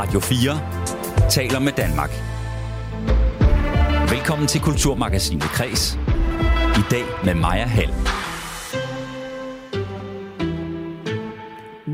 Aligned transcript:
Radio 0.00 0.20
4 0.20 1.30
taler 1.30 1.58
med 1.58 1.72
Danmark. 1.72 2.10
Velkommen 4.10 4.48
til 4.48 4.60
Kulturmagasinet 4.60 5.42
Kres. 5.42 5.98
I 6.76 6.82
dag 6.90 7.04
med 7.24 7.34
Maja 7.34 7.66
Hall. 7.66 7.92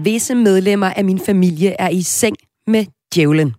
Visse 0.05 0.35
medlemmer 0.35 0.91
af 0.91 1.05
min 1.05 1.21
familie 1.21 1.77
er 1.79 1.89
i 1.89 2.03
seng 2.03 2.37
med 2.67 2.87
djævlen. 3.15 3.55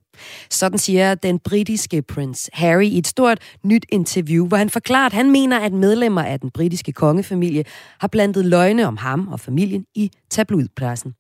Sådan 0.50 0.78
siger 0.78 1.16
den 1.16 1.40
britiske 1.40 2.02
prins 2.02 2.50
Harry 2.54 2.86
i 2.86 2.98
et 2.98 3.08
stort 3.08 3.40
nyt 3.64 3.86
interview, 3.90 4.48
hvor 4.48 4.58
han 4.58 4.70
forklarer, 4.70 5.06
at 5.06 5.14
han 5.14 5.32
mener, 5.32 5.60
at 5.60 5.74
medlemmer 5.74 6.24
af 6.24 6.40
den 6.40 6.52
britiske 6.52 6.92
kongefamilie 6.92 7.64
har 8.00 8.08
blandet 8.08 8.46
løgne 8.46 8.88
om 8.88 8.98
ham 8.98 9.28
og 9.28 9.40
familien 9.40 9.86
i 9.96 10.12
tabloidpressen. 10.30 11.14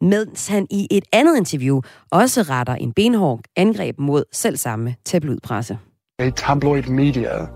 Mens 0.00 0.48
han 0.48 0.66
i 0.70 0.88
et 0.90 1.04
andet 1.12 1.36
interview 1.36 1.80
også 2.10 2.42
retter 2.42 2.74
en 2.74 2.92
benhård 2.92 3.40
angreb 3.56 3.98
mod 3.98 4.24
selv 4.32 4.56
samme 4.56 4.94
tabloidpresse. 5.04 5.78
A 6.18 6.30
tabloid 6.30 6.82
media 6.82 7.46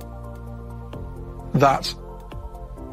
that 1.55 1.97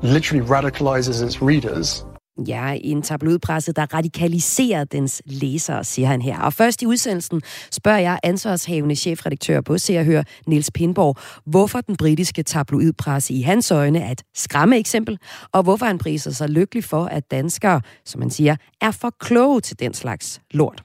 literally 0.04 0.52
radicalizes 0.52 1.22
its 1.22 1.42
readers 1.42 2.06
Ja, 2.48 2.78
en 2.82 3.02
tabloidpresse, 3.02 3.72
der 3.72 3.94
radikaliserer 3.94 4.84
dens 4.84 5.22
læsere, 5.26 5.84
siger 5.84 6.08
han 6.08 6.22
her. 6.22 6.40
Og 6.40 6.54
først 6.54 6.82
i 6.82 6.86
udsendelsen 6.86 7.42
spørger 7.72 8.00
jeg 8.00 8.20
ansvarshavende 8.24 8.96
chefredaktør 8.96 9.62
på 9.62 9.78
Se 9.78 9.98
og 9.98 10.06
Hør, 10.06 10.24
Niels 10.48 10.72
Pindborg, 10.72 11.18
hvorfor 11.46 11.82
den 11.82 11.98
britiske 11.98 12.44
tabloidpresse 12.44 13.34
i 13.34 13.42
hans 13.42 13.72
øjne 13.72 14.00
er 14.00 14.12
et 14.12 14.22
skræmme 14.36 14.78
eksempel, 14.78 15.18
og 15.52 15.64
hvorfor 15.64 15.86
han 15.86 15.98
priser 15.98 16.32
sig 16.32 16.50
lykkelig 16.50 16.84
for, 16.84 17.06
at 17.06 17.32
danskere, 17.32 17.82
som 18.06 18.20
man 18.20 18.30
siger, 18.30 18.56
er 18.82 18.92
for 18.92 19.16
kloge 19.20 19.62
til 19.62 19.80
den 19.80 19.94
slags 19.94 20.42
lort. 20.52 20.84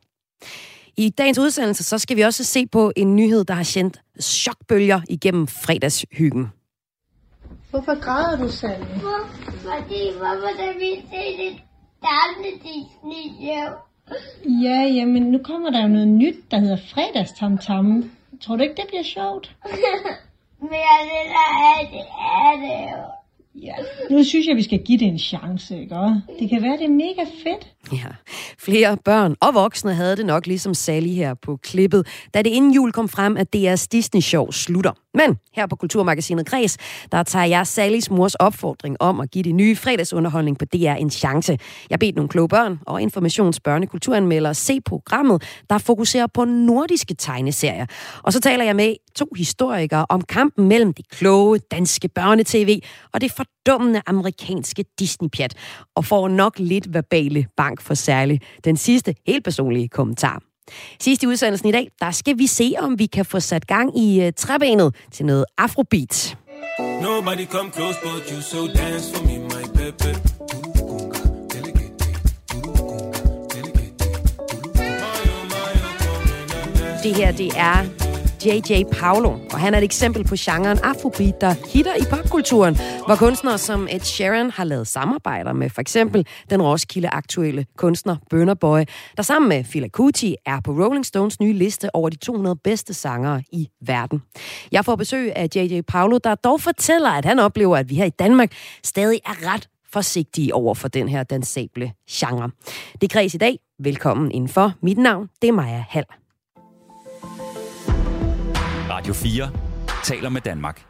I 0.97 1.09
dagens 1.09 1.39
udsendelse, 1.39 1.85
så 1.85 1.99
skal 1.99 2.17
vi 2.17 2.23
også 2.23 2.45
se 2.45 2.67
på 2.67 2.93
en 2.97 3.17
nyhed, 3.17 3.45
der 3.45 3.55
har 3.55 3.63
sendt 3.63 4.01
chokbølger 4.21 5.01
igennem 5.09 5.47
fredagshyggen. 5.47 6.47
Hvorfor 7.71 8.01
græder 8.01 8.37
du, 8.43 8.49
Sally? 8.49 8.85
Hvor? 8.85 9.21
Fordi 9.67 10.03
hvorfor 10.19 10.51
der 10.61 10.79
vi 10.79 10.91
se 11.11 11.23
det 11.43 11.63
gamle 12.09 12.51
Disney 12.65 13.25
show? 13.41 13.69
Ja, 14.63 14.81
jamen 14.99 15.23
nu 15.23 15.39
kommer 15.39 15.71
der 15.71 15.83
jo 15.83 15.89
noget 15.89 16.09
nyt, 16.09 16.51
der 16.51 16.59
hedder 16.59 16.77
fredagstamtam. 16.77 18.11
Tror 18.41 18.57
du 18.57 18.63
ikke, 18.63 18.75
det 18.75 18.85
bliver 18.89 19.03
sjovt? 19.03 19.57
Men 20.61 20.73
jeg 20.73 21.01
vil 21.03 21.33
have 21.63 21.87
det 21.93 22.07
er 22.41 22.53
det 22.61 22.93
jo. 22.93 23.03
Ja, 23.63 23.75
nu 24.11 24.25
synes 24.25 24.47
jeg, 24.47 24.57
vi 24.57 24.63
skal 24.63 24.79
give 24.79 24.99
det 24.99 25.09
en 25.09 25.19
chance, 25.19 25.81
ikke? 25.81 25.95
Det 26.39 26.51
kan 26.51 26.63
være, 26.63 26.77
det 26.77 26.85
er 26.85 26.89
mega 26.89 27.25
fedt. 27.45 27.73
Ja, 27.93 28.09
flere 28.59 28.97
børn 29.05 29.35
og 29.41 29.55
voksne 29.55 29.95
havde 29.95 30.17
det 30.17 30.27
nok 30.27 30.47
ligesom 30.47 30.75
Sally 30.75 31.09
her 31.09 31.35
på 31.35 31.57
klippet, 31.63 32.07
da 32.35 32.43
det 32.43 32.51
inden 32.51 32.73
jul 32.73 32.93
kom 32.93 33.09
frem, 33.09 33.37
at 33.37 33.57
DR's 33.57 33.87
Disney-show 33.93 34.51
slutter. 34.51 34.93
Men 35.15 35.37
her 35.55 35.67
på 35.67 35.77
Kulturmagasinet 35.77 36.47
Græs, 36.47 36.77
der 37.13 37.23
tager 37.23 37.45
jeg 37.45 37.67
Sallys 37.67 38.11
mors 38.11 38.35
opfordring 38.35 38.97
om 39.01 39.21
at 39.21 39.31
give 39.31 39.43
det 39.43 39.55
nye 39.55 39.77
fredagsunderholdning 39.77 40.59
på 40.59 40.65
DR 40.65 40.77
en 40.77 41.11
chance. 41.11 41.59
Jeg 41.91 41.99
bedte 41.99 42.17
nogle 42.17 42.29
kloge 42.29 42.49
børn 42.49 42.79
og 42.87 43.03
informationsbørnekulturanmeldere 43.03 44.55
se 44.55 44.81
programmet, 44.81 45.43
der 45.71 45.79
fokuserer 45.79 46.27
på 46.27 46.45
nordiske 46.45 47.15
tegneserier. 47.15 47.87
Og 48.23 48.33
så 48.33 48.41
taler 48.41 48.65
jeg 48.65 48.77
med 48.77 48.95
to 49.15 49.27
historikere 49.37 50.07
om 50.09 50.21
kampen 50.21 50.69
mellem 50.69 50.93
det 50.93 51.11
kloge 51.11 51.59
danske 51.59 52.09
børnetv 52.09 52.81
og 53.13 53.21
det 53.21 53.33
fordummende 53.33 54.03
amerikanske 54.07 54.85
Disney-pjat, 54.99 55.55
og 55.95 56.05
får 56.05 56.29
nok 56.29 56.59
lidt 56.59 56.95
verbale 56.95 57.47
bank 57.57 57.76
for 57.83 57.95
særligt 57.95 58.45
den 58.65 58.77
sidste 58.77 59.15
helt 59.27 59.45
personlige 59.45 59.89
kommentar. 59.89 60.43
Sidst 61.01 61.23
i 61.23 61.27
udsendelsen 61.27 61.69
i 61.69 61.73
dag, 61.73 61.89
der 62.01 62.11
skal 62.11 62.39
vi 62.39 62.47
se, 62.47 62.73
om 62.79 62.99
vi 62.99 63.07
kan 63.07 63.25
få 63.25 63.41
sat 63.41 63.67
gang 63.67 63.99
i 63.99 64.27
uh, 64.27 64.33
træbenet 64.37 64.95
til 65.13 65.27
noget 65.27 65.45
afrobeat. 65.59 66.39
Nobody 67.03 67.47
come 67.47 67.71
close 67.73 67.99
but 68.03 68.31
you, 68.31 68.41
so 68.41 68.67
dance 68.67 69.15
for 69.15 69.25
me, 69.25 69.39
my 69.39 69.65
baby. 69.75 70.17
Det 77.03 77.15
her, 77.15 77.33
det 77.33 77.51
er 77.57 78.06
J.J. 78.47 78.85
Paolo, 78.93 79.29
og 79.53 79.59
han 79.59 79.75
er 79.75 79.79
et 79.79 79.85
eksempel 79.85 80.25
på 80.25 80.35
genren 80.39 80.79
afrobeat, 80.79 81.41
der 81.41 81.55
hitter 81.75 81.95
i 81.95 82.05
popkulturen, 82.11 82.77
hvor 83.07 83.15
kunstnere 83.15 83.59
som 83.59 83.89
Ed 83.91 84.01
Sheeran 84.01 84.51
har 84.51 84.65
lavet 84.65 84.89
samarbejder 84.89 85.53
med 85.53 85.71
for 85.71 85.81
eksempel 85.81 86.27
den 86.51 86.63
Roskilde-aktuelle 86.63 87.67
kunstner 87.77 88.17
Burner 88.31 88.55
Boy, 88.55 88.85
der 89.17 89.23
sammen 89.23 89.49
med 89.49 89.65
Fila 89.65 89.89
Kuti 89.89 90.35
er 90.47 90.61
på 90.61 90.71
Rolling 90.71 91.07
Stones 91.07 91.41
nye 91.41 91.53
liste 91.53 91.95
over 91.95 92.09
de 92.09 92.17
200 92.17 92.57
bedste 92.57 92.95
sangere 92.95 93.43
i 93.53 93.69
verden. 93.87 94.23
Jeg 94.73 94.85
får 94.85 94.97
besøg 94.97 95.33
af 95.37 95.49
J.J. 95.57 95.81
Paolo, 95.81 96.19
der 96.25 96.35
dog 96.35 96.61
fortæller, 96.61 97.11
at 97.11 97.25
han 97.25 97.39
oplever, 97.39 97.77
at 97.77 97.91
vi 97.91 97.95
her 97.95 98.05
i 98.05 98.11
Danmark 98.19 98.53
stadig 98.83 99.21
er 99.27 99.55
ret 99.55 99.69
forsigtige 99.93 100.55
over 100.55 100.75
for 100.75 100.89
den 100.89 101.09
her 101.09 101.23
dansable 101.23 101.93
genre. 102.11 102.51
Det 103.01 103.11
kreds 103.11 103.35
i 103.35 103.39
dag. 103.39 103.59
Velkommen 103.79 104.31
indenfor. 104.31 104.73
Mit 104.83 104.99
navn, 104.99 105.29
det 105.43 105.49
er 105.49 105.53
Maja 105.53 105.85
Hall. 105.89 106.07
Radio 108.97 109.15
4 109.15 109.51
taler 110.05 110.29
med 110.29 110.41
Danmark. 110.41 110.85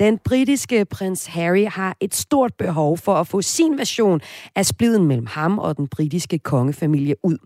Den 0.00 0.18
britiske 0.18 0.84
prins 0.84 1.26
Harry 1.26 1.66
har 1.68 1.96
et 2.00 2.14
stort 2.14 2.54
behov 2.58 2.98
for 2.98 3.14
at 3.14 3.26
få 3.26 3.42
sin 3.42 3.78
version 3.78 4.20
af 4.56 4.66
spliden 4.66 5.04
mellem 5.04 5.26
ham 5.26 5.58
og 5.58 5.76
den 5.76 5.88
britiske 5.88 6.38
kongefamilie 6.38 7.14
ud. 7.22 7.38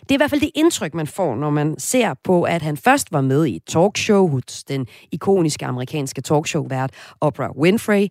Det 0.00 0.10
er 0.10 0.14
i 0.14 0.16
hvert 0.16 0.30
fald 0.30 0.40
det 0.40 0.50
indtryk, 0.54 0.94
man 0.94 1.06
får, 1.06 1.36
når 1.36 1.50
man 1.50 1.74
ser 1.78 2.14
på, 2.24 2.42
at 2.42 2.62
han 2.62 2.76
først 2.76 3.12
var 3.12 3.20
med 3.20 3.46
i 3.46 3.56
et 3.56 3.62
talkshow 3.66 4.28
hos 4.28 4.64
den 4.64 4.86
ikoniske 5.12 5.66
amerikanske 5.66 6.20
talkshow-vært 6.20 6.90
Oprah 7.20 7.50
Winfrey. 7.50 8.08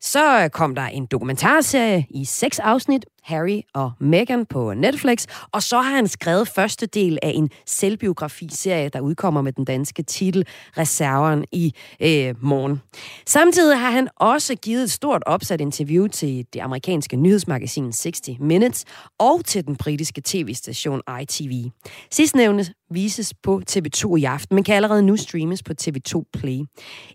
Så 0.00 0.48
kom 0.52 0.74
der 0.74 0.86
en 0.86 1.06
dokumentarserie 1.06 2.06
i 2.10 2.24
seks 2.24 2.58
afsnit, 2.58 3.06
Harry 3.24 3.60
og 3.74 3.92
Meghan 4.00 4.46
på 4.46 4.74
Netflix, 4.74 5.26
og 5.52 5.62
så 5.62 5.80
har 5.80 5.94
han 5.94 6.08
skrevet 6.08 6.48
første 6.48 6.86
del 6.86 7.18
af 7.22 7.32
en 7.34 7.50
selvbiografiserie, 7.66 8.88
der 8.88 9.00
udkommer 9.00 9.42
med 9.42 9.52
den 9.52 9.64
danske 9.64 10.02
titel 10.02 10.46
Reserveren 10.78 11.44
i 11.52 11.74
øh, 12.00 12.34
morgen. 12.40 12.80
Samtidig 13.26 13.78
har 13.78 13.90
han 13.90 14.08
også 14.16 14.54
givet 14.54 14.82
et 14.82 14.90
stort 14.90 15.22
opsat 15.26 15.60
interview 15.60 16.06
til 16.06 16.46
det 16.52 16.60
amerikanske 16.60 17.16
nyhedsmagasin 17.16 17.92
60 17.92 18.20
Minutes 18.40 18.84
og 19.18 19.44
til 19.44 19.66
den 19.66 19.76
britiske 19.76 20.22
tv-station 20.24 21.00
ITV. 21.22 21.70
Sidstnævnte 22.10 22.72
vises 22.90 23.34
på 23.42 23.62
TV2 23.70 24.16
i 24.16 24.24
aften, 24.24 24.54
men 24.54 24.64
kan 24.64 24.74
allerede 24.74 25.02
nu 25.02 25.16
streames 25.16 25.62
på 25.62 25.72
TV2 25.82 26.22
Play. 26.32 26.58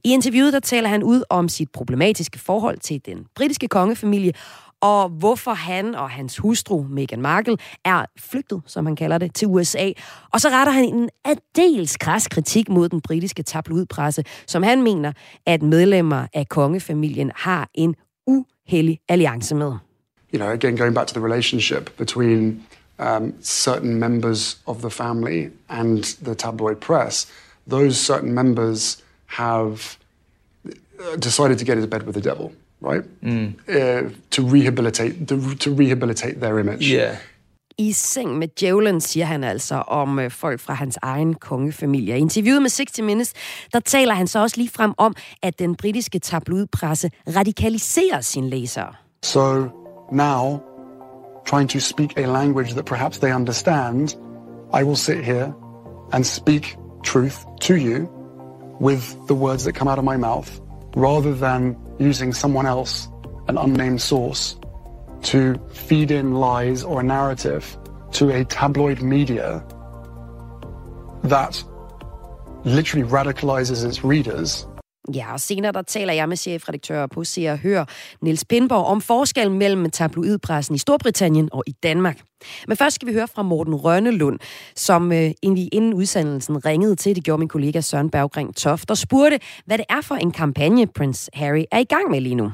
I 0.03 0.13
interviewet 0.13 0.53
der 0.53 0.59
taler 0.59 0.89
han 0.89 1.03
ud 1.03 1.23
om 1.29 1.49
sit 1.49 1.71
problematiske 1.71 2.39
forhold 2.39 2.77
til 2.77 3.01
den 3.05 3.25
britiske 3.35 3.67
kongefamilie, 3.67 4.33
og 4.81 5.09
hvorfor 5.09 5.53
han 5.53 5.95
og 5.95 6.09
hans 6.09 6.37
hustru, 6.37 6.85
Meghan 6.89 7.21
Markle, 7.21 7.57
er 7.85 8.05
flygtet, 8.17 8.61
som 8.65 8.85
han 8.85 8.95
kalder 8.95 9.17
det, 9.17 9.35
til 9.35 9.47
USA. 9.47 9.91
Og 10.33 10.41
så 10.41 10.49
retter 10.49 10.73
han 10.73 10.83
en 10.83 11.09
adels 11.25 11.97
kras 11.97 12.27
kritik 12.27 12.69
mod 12.69 12.89
den 12.89 13.01
britiske 13.01 13.43
tabloidpresse, 13.43 14.23
som 14.47 14.63
han 14.63 14.83
mener, 14.83 15.11
at 15.45 15.61
medlemmer 15.61 16.27
af 16.33 16.47
kongefamilien 16.49 17.31
har 17.35 17.69
en 17.73 17.95
uheldig 18.27 18.99
alliance 19.09 19.55
med. 19.55 19.73
You 20.33 20.37
know, 20.37 20.51
again, 20.51 20.77
going 20.77 20.95
back 20.95 21.07
to 21.07 21.19
the 21.19 21.25
relationship 21.25 21.97
between 21.97 22.63
um, 22.99 23.33
certain 23.41 23.95
members 23.99 24.59
of 24.65 24.77
the 24.77 24.89
family 24.89 25.49
and 25.69 26.03
the 26.23 26.35
tabloid 26.35 26.75
press, 26.75 27.27
those 27.69 27.97
certain 27.97 28.33
members 28.33 29.03
have 29.25 29.97
uh, 30.65 31.15
decided 31.19 31.57
to 31.57 31.65
get 31.65 31.77
into 31.77 31.87
bed 31.87 32.03
with 32.03 32.13
the 32.13 32.29
devil 32.29 32.51
right? 32.81 33.03
Mm. 33.21 33.53
Uh, 33.67 34.09
to 34.31 34.41
rehabilitate 34.41 35.27
to, 35.27 35.55
to 35.55 35.73
rehabilitate 35.73 36.39
their 36.39 36.59
image. 36.59 36.91
Yeah. 36.91 37.17
I 37.77 37.91
seng 37.91 38.37
med 38.37 38.47
djævlen, 38.47 39.01
siger 39.01 39.25
han 39.25 39.43
altså 39.43 39.75
om 39.75 40.19
øh, 40.19 40.31
folk 40.31 40.59
fra 40.59 40.73
hans 40.73 40.97
egen 41.01 41.33
kongefamilie. 41.33 42.17
I 42.17 42.19
interviewet 42.19 42.61
med 42.61 42.69
60 42.69 43.01
Minutes, 43.01 43.33
der 43.73 43.79
taler 43.79 44.13
han 44.13 44.27
så 44.27 44.39
også 44.39 44.57
lige 44.57 44.69
frem 44.69 44.93
om, 44.97 45.15
at 45.43 45.59
den 45.59 45.75
britiske 45.75 46.19
tabloidpresse 46.19 47.11
radikaliserer 47.35 48.21
sin 48.21 48.49
læsere. 48.49 48.93
So 49.23 49.69
now, 50.11 50.59
trying 51.45 51.69
to 51.69 51.79
speak 51.79 52.17
a 52.17 52.25
language 52.25 52.73
that 52.73 52.85
perhaps 52.85 53.19
they 53.19 53.33
understand, 53.35 54.09
I 54.79 54.83
will 54.83 54.97
sit 54.97 55.25
here 55.25 55.53
and 56.13 56.23
speak 56.23 56.77
truth 57.03 57.35
to 57.61 57.73
you 57.73 58.07
with 58.81 59.03
the 59.27 59.35
words 59.35 59.63
that 59.63 59.75
come 59.75 59.91
out 59.91 59.97
of 59.97 60.03
my 60.03 60.17
mouth, 60.17 60.49
rather 60.95 61.33
than 61.35 61.75
using 61.99 62.33
someone 62.33 62.65
else, 62.65 63.07
an 63.47 63.57
unnamed 63.57 64.01
source, 64.01 64.57
to 65.23 65.59
feed 65.71 66.11
in 66.11 66.33
lies 66.35 66.83
or 66.83 67.01
a 67.01 67.03
narrative 67.03 67.77
to 68.13 68.29
a 68.29 68.45
tabloid 68.45 69.01
media 69.01 69.63
that 71.23 71.63
literally 72.63 73.07
radicalizes 73.07 73.85
its 73.85 74.03
readers 74.03 74.65
Ja, 75.15 75.33
og 75.33 75.39
senere 75.39 75.71
der 75.71 75.81
taler 75.81 76.13
jeg 76.13 76.29
med 76.29 76.37
chefredaktør 76.37 77.07
på 77.07 77.23
Se 77.23 77.47
og 77.47 77.57
Hør, 77.57 77.85
Niels 78.21 78.45
Pindborg, 78.45 78.85
om 78.85 79.01
forskellen 79.01 79.57
mellem 79.57 79.89
tabloidpressen 79.89 80.75
i 80.75 80.77
Storbritannien 80.77 81.49
og 81.51 81.63
i 81.67 81.71
Danmark. 81.71 82.19
Men 82.67 82.77
først 82.77 82.95
skal 82.95 83.07
vi 83.07 83.13
høre 83.13 83.27
fra 83.27 83.41
Morten 83.41 83.75
Rønnelund, 83.75 84.39
som 84.75 85.11
øh, 85.11 85.31
inden 85.43 85.93
udsendelsen 85.93 86.65
ringede 86.65 86.95
til, 86.95 87.15
det 87.15 87.23
gjorde 87.23 87.39
min 87.39 87.47
kollega 87.47 87.81
Søren 87.81 88.09
Berggring 88.09 88.55
Toft, 88.55 88.91
og 88.91 88.97
spurgte, 88.97 89.39
hvad 89.65 89.77
det 89.77 89.85
er 89.89 90.01
for 90.01 90.15
en 90.15 90.31
kampagne, 90.31 90.87
Prince 90.87 91.29
Harry 91.33 91.63
er 91.71 91.79
i 91.79 91.83
gang 91.83 92.11
med 92.11 92.21
lige 92.21 92.35
nu. 92.35 92.51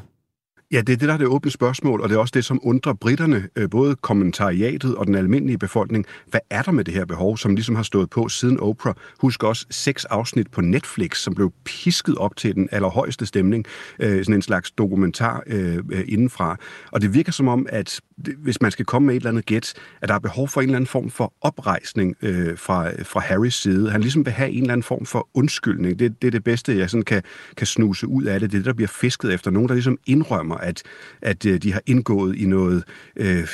Ja, 0.76 0.82
det 0.82 0.94
er 0.94 0.98
det, 0.98 1.08
der 1.08 1.14
er 1.14 1.18
det 1.18 1.28
åbne 1.28 1.52
spørgsmål, 1.52 2.02
og 2.02 2.10
det 2.10 2.16
er 2.16 2.20
også 2.20 2.32
det, 2.36 2.46
som 2.46 2.60
undrer 2.64 2.94
britterne, 2.94 3.50
øh, 3.56 3.70
både 3.70 3.96
kommentariatet 3.96 4.96
og 4.96 5.08
den 5.08 5.16
almindelige 5.16 5.58
befolkning. 5.58 6.06
Hvad 6.28 6.40
er 6.50 6.62
der 6.62 6.72
med 6.72 6.84
det 6.84 6.94
her 6.94 7.06
behov, 7.06 7.38
som 7.38 7.56
ligesom 7.56 7.76
har 7.76 7.84
stået 7.84 8.10
på 8.10 8.30
siden 8.30 8.60
Oprah? 8.60 8.94
Husk 9.22 9.44
også 9.44 9.66
seks 9.70 10.06
afsnit 10.06 10.52
på 10.52 10.62
Netflix, 10.62 11.18
som 11.18 11.36
blev 11.36 11.52
pisket 11.66 12.16
op 12.18 12.36
til 12.36 12.56
den 12.56 12.70
allerhøjeste 12.72 13.26
stemning. 13.26 13.66
Øh, 14.00 14.26
sådan 14.26 14.36
en 14.36 14.42
slags 14.42 14.72
dokumentar 14.72 15.44
øh, 15.48 15.84
indenfra. 16.08 16.58
Og 16.92 17.02
det 17.02 17.14
virker 17.14 17.32
som 17.32 17.48
om, 17.48 17.66
at 17.70 18.02
hvis 18.18 18.62
man 18.62 18.72
skal 18.72 18.86
komme 18.86 19.06
med 19.06 19.16
et 19.16 19.20
eller 19.20 19.30
andet 19.30 19.46
gæt, 19.46 19.74
at 20.02 20.10
der 20.10 20.16
er 20.16 20.20
behov 20.20 20.48
for 20.48 20.62
en 20.62 20.68
eller 20.68 20.76
anden 20.76 20.88
form 20.88 21.10
for 21.10 21.34
oprejsning 21.42 22.16
øh, 22.22 22.58
fra, 22.58 23.04
fra 23.04 23.20
Harrys 23.20 23.62
side. 23.62 23.92
Han 23.92 24.02
ligesom 24.02 24.26
vil 24.26 24.34
have 24.34 24.50
en 24.50 24.62
eller 24.62 24.74
anden 24.74 24.84
form 24.84 25.06
for 25.06 25.30
undskyldning. 25.34 26.00
Det, 26.00 26.22
det 26.22 26.28
er 26.28 26.32
det 26.32 26.44
bedste, 26.44 26.78
jeg 26.78 26.90
sådan 26.90 27.04
kan, 27.04 27.22
kan 27.58 27.68
snuse 27.68 28.08
ud 28.08 28.24
af 28.24 28.40
det. 28.40 28.52
Det 28.52 28.58
er 28.58 28.60
det, 28.60 28.66
der 28.66 28.74
bliver 28.74 28.88
fisket 28.88 29.34
efter. 29.34 29.52
Nogen, 29.52 29.70
der 29.70 29.76
ligesom 29.76 29.98
indrømmer, 30.06 30.56
at, 30.56 30.84
at 31.22 31.46
øh, 31.46 31.62
de 31.62 31.74
har 31.74 31.82
indgået 31.86 32.36
i 32.36 32.46
noget 32.46 32.84
øh, 33.16 33.48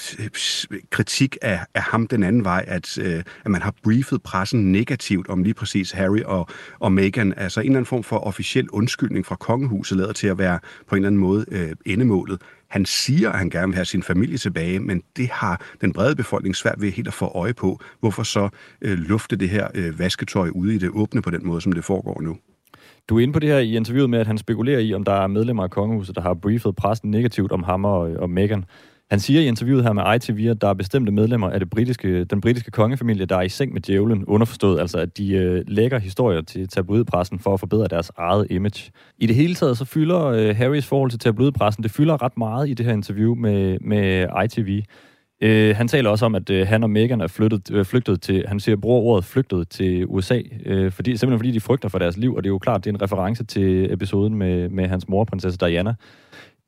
kritik 0.90 1.38
af, 1.42 1.60
af 1.74 1.82
ham 1.82 2.08
den 2.08 2.24
anden 2.24 2.44
vej, 2.44 2.66
at, 2.68 2.98
øh, 2.98 3.24
at 3.46 3.52
man 3.52 3.62
har 3.62 3.74
briefet 3.84 4.24
pressen 4.24 4.72
negativt 4.72 5.30
om 5.30 5.44
lige 5.44 5.54
præcis 5.54 5.92
Harry 5.92 6.22
og, 6.26 6.48
og 6.80 6.92
Meghan. 6.92 7.34
Altså 7.38 7.60
en 7.60 7.66
eller 7.66 7.78
anden 7.78 7.86
form 7.86 8.04
for 8.04 8.18
officiel 8.18 8.70
undskyldning 8.70 9.26
fra 9.26 9.36
kongehuset 9.36 9.98
lader 9.98 10.14
til 10.14 10.28
at 10.28 10.38
være 10.38 10.60
på 10.88 10.96
en 10.96 11.00
eller 11.00 11.08
anden 11.08 11.22
måde 11.22 11.46
øh, 11.52 11.72
endemålet. 11.86 12.42
Han 12.72 12.86
siger, 12.86 13.30
at 13.32 13.38
han 13.38 13.50
gerne 13.50 13.68
vil 13.68 13.76
have 13.76 13.86
sin 13.86 14.04
familie 14.04 14.38
tilbage, 14.38 14.80
men 14.80 15.04
det 15.18 15.30
har 15.30 15.62
den 15.82 15.94
brede 15.94 16.16
befolkning 16.16 16.56
svært 16.56 16.82
ved 16.82 16.92
helt 16.92 17.08
at 17.08 17.14
få 17.14 17.26
øje 17.26 17.54
på. 17.54 17.80
Hvorfor 18.00 18.24
så 18.24 18.50
øh, 18.82 18.98
lufte 18.98 19.36
det 19.36 19.50
her 19.50 19.68
øh, 19.76 20.00
vasketøj 20.00 20.50
ude 20.50 20.76
i 20.76 20.78
det 20.78 20.90
åbne 20.90 21.22
på 21.22 21.30
den 21.30 21.48
måde, 21.48 21.62
som 21.62 21.72
det 21.72 21.84
foregår 21.84 22.22
nu? 22.22 22.38
Du 23.10 23.18
er 23.18 23.20
inde 23.20 23.34
på 23.34 23.40
det 23.40 23.50
her 23.50 23.60
i 23.60 23.76
interviewet 23.76 24.10
med, 24.10 24.20
at 24.20 24.28
han 24.28 24.38
spekulerer 24.38 24.80
i, 24.80 24.94
om 24.94 25.04
der 25.04 25.14
er 25.14 25.28
medlemmer 25.28 25.64
af 25.64 25.70
kongehuset, 25.70 26.16
der 26.16 26.22
har 26.22 26.34
briefet 26.34 26.76
pressen 26.76 27.12
negativt 27.12 27.52
om 27.52 27.64
ham 27.64 27.86
og, 27.86 28.12
øh, 28.12 28.22
og 28.22 28.30
Meghan. 28.30 28.66
Han 29.12 29.20
siger 29.20 29.42
i 29.42 29.48
interviewet 29.48 29.84
her 29.84 29.94
med 29.94 30.16
ITV, 30.16 30.48
at 30.50 30.62
der 30.62 30.68
er 30.68 30.74
bestemte 30.74 31.12
medlemmer 31.12 31.50
af 31.50 31.60
det 31.60 31.70
britiske, 31.70 32.24
den 32.24 32.42
britiske 32.42 32.72
kongefamilie, 32.72 33.26
der 33.26 33.38
er 33.38 33.42
i 33.42 33.50
seng 33.50 33.74
med 33.74 33.82
djævlen, 33.82 34.26
underforstået, 34.26 34.80
altså 34.80 34.98
at 34.98 35.18
de 35.18 35.34
øh, 35.34 35.64
lægger 35.68 36.00
historier 36.00 36.42
til 36.42 36.68
tabloidpressen 36.68 37.40
for 37.40 37.54
at 37.54 37.60
forbedre 37.60 37.88
deres 37.88 38.12
eget 38.18 38.48
image. 38.50 38.92
I 39.18 39.26
det 39.26 39.36
hele 39.36 39.56
taget 39.56 39.78
så 39.78 39.86
fylder 39.86 40.26
øh, 40.26 40.56
Harrys 40.56 40.86
forhold 40.86 41.10
til 41.10 41.20
tabloidpressen, 41.20 41.84
det 41.84 41.92
fylder 41.92 42.22
ret 42.24 42.38
meget 42.38 42.70
i 42.70 42.74
det 42.74 42.86
her 42.86 42.94
interview 42.94 43.36
med, 43.36 43.80
med 43.80 44.28
ITV. 44.46 44.82
Øh, 45.42 45.76
han 45.76 45.88
taler 45.88 46.10
også 46.10 46.26
om, 46.26 46.36
at 46.36 46.50
øh, 46.50 46.68
han 46.68 46.84
og 46.84 46.90
Meghan 46.90 47.22
er 47.22 47.28
flyttet, 47.28 47.72
øh, 47.72 47.86
flygtet 47.86 48.22
til, 48.22 48.46
han 48.48 48.60
siger, 48.60 48.76
bruger 48.76 49.02
ordet 49.02 49.26
flygtet 49.26 49.70
til 49.70 50.06
USA, 50.08 50.42
øh, 50.66 50.92
fordi, 50.92 51.18
simpelthen 51.18 51.40
fordi 51.40 51.52
de 51.52 51.60
frygter 51.60 51.90
for 51.90 52.00
deres 52.00 52.18
liv, 52.18 52.36
og 52.36 52.44
det 52.44 52.48
er 52.48 52.54
jo 52.54 52.60
klart, 52.60 52.84
det 52.86 52.90
er 52.90 52.94
en 52.94 53.02
reference 53.02 53.44
til 53.44 53.94
episoden 53.94 54.36
med, 54.36 54.70
med 54.70 54.88
hans 54.88 55.10
mor, 55.10 55.24
prinsesse 55.24 55.60
Diana. 55.60 55.94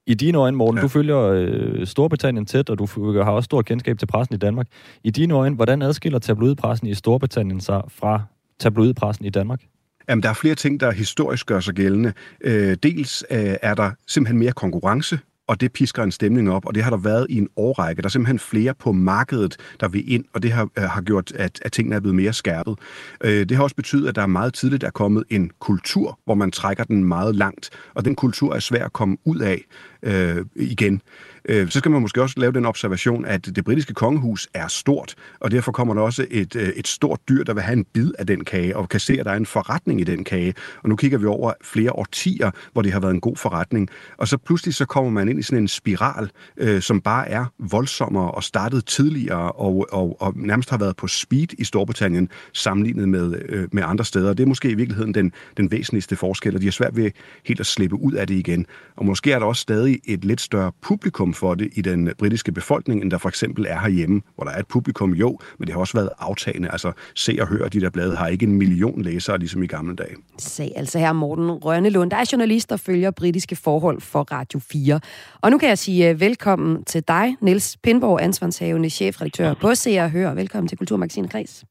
I 0.07 0.13
dine 0.13 0.38
øjne, 0.38 0.57
Morten, 0.57 0.77
ja. 0.77 0.81
du 0.81 0.88
følger 0.88 1.19
øh, 1.19 1.88
Storbritannien 1.88 2.45
tæt, 2.45 2.69
og 2.69 2.77
du 2.77 2.85
har 3.23 3.31
også 3.31 3.45
stor 3.45 3.61
kendskab 3.61 4.00
til 4.00 4.05
pressen 4.05 4.35
i 4.35 4.38
Danmark. 4.38 4.67
I 5.03 5.11
dine 5.11 5.33
øjne, 5.33 5.55
hvordan 5.55 5.81
adskiller 5.81 6.19
tabloidpressen 6.19 6.88
i 6.88 6.94
Storbritannien 6.94 7.61
sig 7.61 7.81
fra 7.88 8.21
tabloidpressen 8.59 9.25
i 9.25 9.29
Danmark? 9.29 9.61
Jamen, 10.09 10.23
der 10.23 10.29
er 10.29 10.33
flere 10.33 10.55
ting, 10.55 10.79
der 10.79 10.91
historisk 10.91 11.45
gør 11.45 11.59
sig 11.59 11.73
gældende. 11.73 12.13
Øh, 12.41 12.77
dels 12.83 13.23
øh, 13.31 13.55
er 13.61 13.73
der 13.73 13.91
simpelthen 14.07 14.39
mere 14.39 14.51
konkurrence 14.51 15.19
og 15.47 15.61
det 15.61 15.73
pisker 15.73 16.03
en 16.03 16.11
stemning 16.11 16.51
op, 16.51 16.65
og 16.65 16.75
det 16.75 16.83
har 16.83 16.89
der 16.89 16.97
været 16.97 17.27
i 17.29 17.37
en 17.37 17.47
årrække. 17.55 18.01
Der 18.01 18.07
er 18.07 18.09
simpelthen 18.09 18.39
flere 18.39 18.73
på 18.73 18.91
markedet, 18.91 19.57
der 19.79 19.87
vil 19.87 20.11
ind, 20.11 20.25
og 20.33 20.43
det 20.43 20.51
har, 20.51 20.69
øh, 20.77 20.83
har 20.83 21.01
gjort, 21.01 21.31
at, 21.31 21.59
at 21.61 21.71
tingene 21.71 21.95
er 21.95 21.99
blevet 21.99 22.15
mere 22.15 22.33
skærpet. 22.33 22.79
Øh, 23.23 23.49
det 23.49 23.57
har 23.57 23.63
også 23.63 23.75
betydet, 23.75 24.09
at 24.09 24.15
der 24.15 24.25
meget 24.25 24.53
tidligt 24.53 24.83
er 24.83 24.89
kommet 24.89 25.23
en 25.29 25.51
kultur, 25.59 26.19
hvor 26.25 26.35
man 26.35 26.51
trækker 26.51 26.83
den 26.83 27.03
meget 27.03 27.35
langt, 27.35 27.69
og 27.93 28.05
den 28.05 28.15
kultur 28.15 28.55
er 28.55 28.59
svær 28.59 28.85
at 28.85 28.93
komme 28.93 29.17
ud 29.25 29.39
af 29.39 29.65
øh, 30.03 30.45
igen. 30.55 31.01
Øh, 31.49 31.69
så 31.69 31.79
skal 31.79 31.91
man 31.91 32.01
måske 32.01 32.21
også 32.21 32.35
lave 32.37 32.51
den 32.51 32.65
observation, 32.65 33.25
at 33.25 33.45
det 33.55 33.65
britiske 33.65 33.93
kongehus 33.93 34.47
er 34.53 34.67
stort, 34.67 35.15
og 35.39 35.51
derfor 35.51 35.71
kommer 35.71 35.93
der 35.93 36.01
også 36.01 36.25
et, 36.31 36.55
øh, 36.55 36.69
et 36.69 36.87
stort 36.87 37.19
dyr, 37.29 37.43
der 37.43 37.53
vil 37.53 37.63
have 37.63 37.77
en 37.77 37.85
bid 37.93 38.11
af 38.19 38.27
den 38.27 38.45
kage, 38.45 38.77
og 38.77 38.89
kan 38.89 38.99
se, 38.99 39.19
at 39.19 39.25
der 39.25 39.31
er 39.31 39.35
en 39.35 39.45
forretning 39.45 40.01
i 40.01 40.03
den 40.03 40.23
kage. 40.23 40.53
Og 40.83 40.89
nu 40.89 40.95
kigger 40.95 41.17
vi 41.17 41.25
over 41.25 41.53
flere 41.63 41.91
årtier, 41.91 42.51
hvor 42.73 42.81
det 42.81 42.91
har 42.91 42.99
været 42.99 43.13
en 43.13 43.21
god 43.21 43.35
forretning. 43.35 43.89
Og 44.17 44.27
så 44.27 44.37
pludselig 44.37 44.75
så 44.75 44.85
kommer 44.85 45.11
man 45.11 45.29
ind 45.29 45.39
i 45.39 45.43
sådan 45.43 45.63
en 45.63 45.67
spiral, 45.67 46.29
øh, 46.57 46.81
som 46.81 47.01
bare 47.01 47.29
er 47.29 47.45
voldsommere 47.59 48.31
og 48.31 48.43
startet 48.43 48.85
tidligere, 48.85 49.51
og, 49.51 49.87
og, 49.91 50.21
og 50.21 50.33
nærmest 50.35 50.69
har 50.69 50.77
været 50.77 50.95
på 50.95 51.07
speed 51.07 51.47
i 51.59 51.63
Storbritannien, 51.63 52.29
sammenlignet 52.53 53.09
med, 53.09 53.35
øh, 53.49 53.67
med 53.71 53.83
andre 53.85 54.05
steder. 54.05 54.33
Det 54.33 54.43
er 54.43 54.47
måske 54.47 54.69
i 54.69 54.75
virkeligheden 54.75 55.13
den, 55.13 55.31
den 55.57 55.71
væsentligste 55.71 56.15
forskel, 56.15 56.55
og 56.55 56.61
de 56.61 56.65
har 56.65 56.71
svært 56.71 56.95
ved 56.95 57.11
helt 57.45 57.59
at 57.59 57.65
slippe 57.65 57.95
ud 57.95 58.13
af 58.13 58.27
det 58.27 58.35
igen. 58.35 58.65
Og 58.95 59.05
måske 59.05 59.31
er 59.31 59.39
der 59.39 59.45
også 59.45 59.61
stadig 59.61 59.99
et 60.05 60.25
lidt 60.25 60.41
større 60.41 60.71
publikum 60.81 61.32
for 61.33 61.56
det 61.56 61.69
i 61.75 61.81
den 61.81 62.09
britiske 62.18 62.51
befolkning, 62.51 63.01
end 63.01 63.12
der 63.12 63.18
for 63.18 63.30
eksempel 63.30 63.65
er 63.69 63.80
herhjemme, 63.80 64.21
hvor 64.35 64.44
der 64.44 64.51
er 64.51 64.59
et 64.59 64.68
publikum 64.68 65.13
jo, 65.13 65.39
men 65.57 65.68
det 65.68 65.74
har 65.74 65.80
også 65.80 65.97
været 65.97 66.09
aftagende. 66.19 66.71
Altså 66.71 66.91
se 67.15 67.38
og 67.41 67.47
hør, 67.47 67.68
de 67.68 67.81
der 67.81 67.89
blade 67.89 68.15
har 68.15 68.27
ikke 68.27 68.45
en 68.45 68.57
million 68.57 69.01
læsere, 69.01 69.38
ligesom 69.38 69.63
i 69.63 69.68
gamle 69.68 69.95
dage. 69.95 70.15
Sag 70.38 70.71
altså 70.75 71.00
her 71.00 71.13
Morten 71.13 71.51
Rønnelund, 71.51 72.12
der 72.12 72.18
er 72.18 72.30
journalist, 72.31 72.69
der 72.69 72.77
følger 72.77 73.12
britiske 73.12 73.56
forhold 73.56 74.01
for 74.01 74.19
Radio 74.19 74.59
4. 74.59 75.00
Og 75.41 75.51
nu 75.51 75.57
kan 75.57 75.69
jeg 75.69 75.77
sige 75.77 76.09
øh, 76.09 76.19
velkommen 76.19 76.85
til 76.85 77.03
dig, 77.07 77.38
Niels 77.41 77.77
Pindborg, 77.83 78.21
ansvarshavende 78.21 78.89
chefredaktør 78.89 79.53
på 79.53 79.75
Se 79.75 80.00
og 80.00 80.12
Hør. 80.12 80.33
Velkommen 80.33 80.68
til 80.68 80.77
Kulturmagasinet 80.77 81.31
Kreds. 81.31 81.65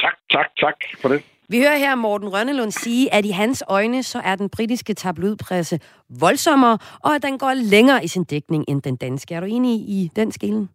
Tak, 0.00 0.14
tak, 0.30 0.46
tak 0.60 0.74
for 1.00 1.08
det. 1.08 1.22
Vi 1.52 1.58
hører 1.64 1.78
her 1.78 1.94
Morten 1.94 2.28
Rønnelund 2.34 2.70
sige, 2.70 3.14
at 3.14 3.24
i 3.24 3.30
hans 3.30 3.64
øjne, 3.68 4.02
så 4.02 4.18
er 4.24 4.34
den 4.36 4.48
britiske 4.56 4.94
tabloidpresse 4.94 5.76
voldsommere, 6.20 6.78
og 7.04 7.10
at 7.14 7.22
den 7.22 7.38
går 7.38 7.52
længere 7.74 8.04
i 8.04 8.08
sin 8.08 8.24
dækning 8.24 8.64
end 8.68 8.82
den 8.82 8.96
danske. 8.96 9.34
Er 9.34 9.40
du 9.40 9.46
enig 9.46 9.74
i 9.96 10.10
den 10.16 10.32
skillen? 10.32 10.68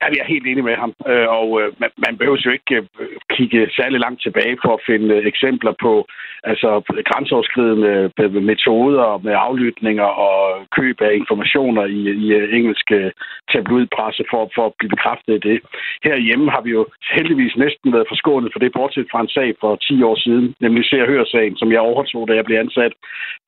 Ja, 0.00 0.06
jeg 0.06 0.22
er 0.24 0.32
helt 0.34 0.46
enig 0.46 0.64
med 0.64 0.76
ham. 0.82 0.92
Øh, 1.10 1.28
og 1.38 1.48
øh, 1.60 1.68
man, 2.04 2.16
behøver 2.18 2.40
jo 2.44 2.50
ikke 2.50 2.76
øh, 3.00 3.08
kigge 3.34 3.70
særlig 3.78 4.00
langt 4.00 4.22
tilbage 4.22 4.56
for 4.64 4.72
at 4.74 4.84
finde 4.86 5.14
eksempler 5.32 5.74
på 5.84 5.92
altså, 6.44 6.68
grænseoverskridende 7.10 8.10
metoder 8.40 9.18
med 9.26 9.34
aflytninger 9.36 10.08
og 10.26 10.66
køb 10.78 11.00
af 11.00 11.12
informationer 11.14 11.84
i, 11.84 12.00
i 12.24 12.26
engelske 12.58 12.94
øh, 12.94 13.12
tabloidpresse 13.52 14.24
for, 14.30 14.50
for 14.54 14.66
at 14.66 14.72
blive 14.78 14.90
bekræftet 14.94 15.34
i 15.34 15.48
det. 15.48 15.58
Herhjemme 16.04 16.50
har 16.50 16.60
vi 16.60 16.70
jo 16.70 16.86
heldigvis 17.16 17.56
næsten 17.56 17.92
været 17.92 18.10
forskånet 18.10 18.52
for 18.52 18.60
det, 18.60 18.72
bortset 18.72 19.06
fra 19.10 19.20
en 19.20 19.28
sag 19.28 19.54
for 19.60 19.76
10 19.76 20.02
år 20.02 20.16
siden, 20.24 20.54
nemlig 20.60 20.84
Se 20.84 21.02
og 21.02 21.08
Hør-sagen, 21.08 21.56
som 21.56 21.72
jeg 21.72 21.80
overtog, 21.80 22.28
da 22.28 22.32
jeg 22.34 22.44
blev 22.44 22.58
ansat. 22.58 22.92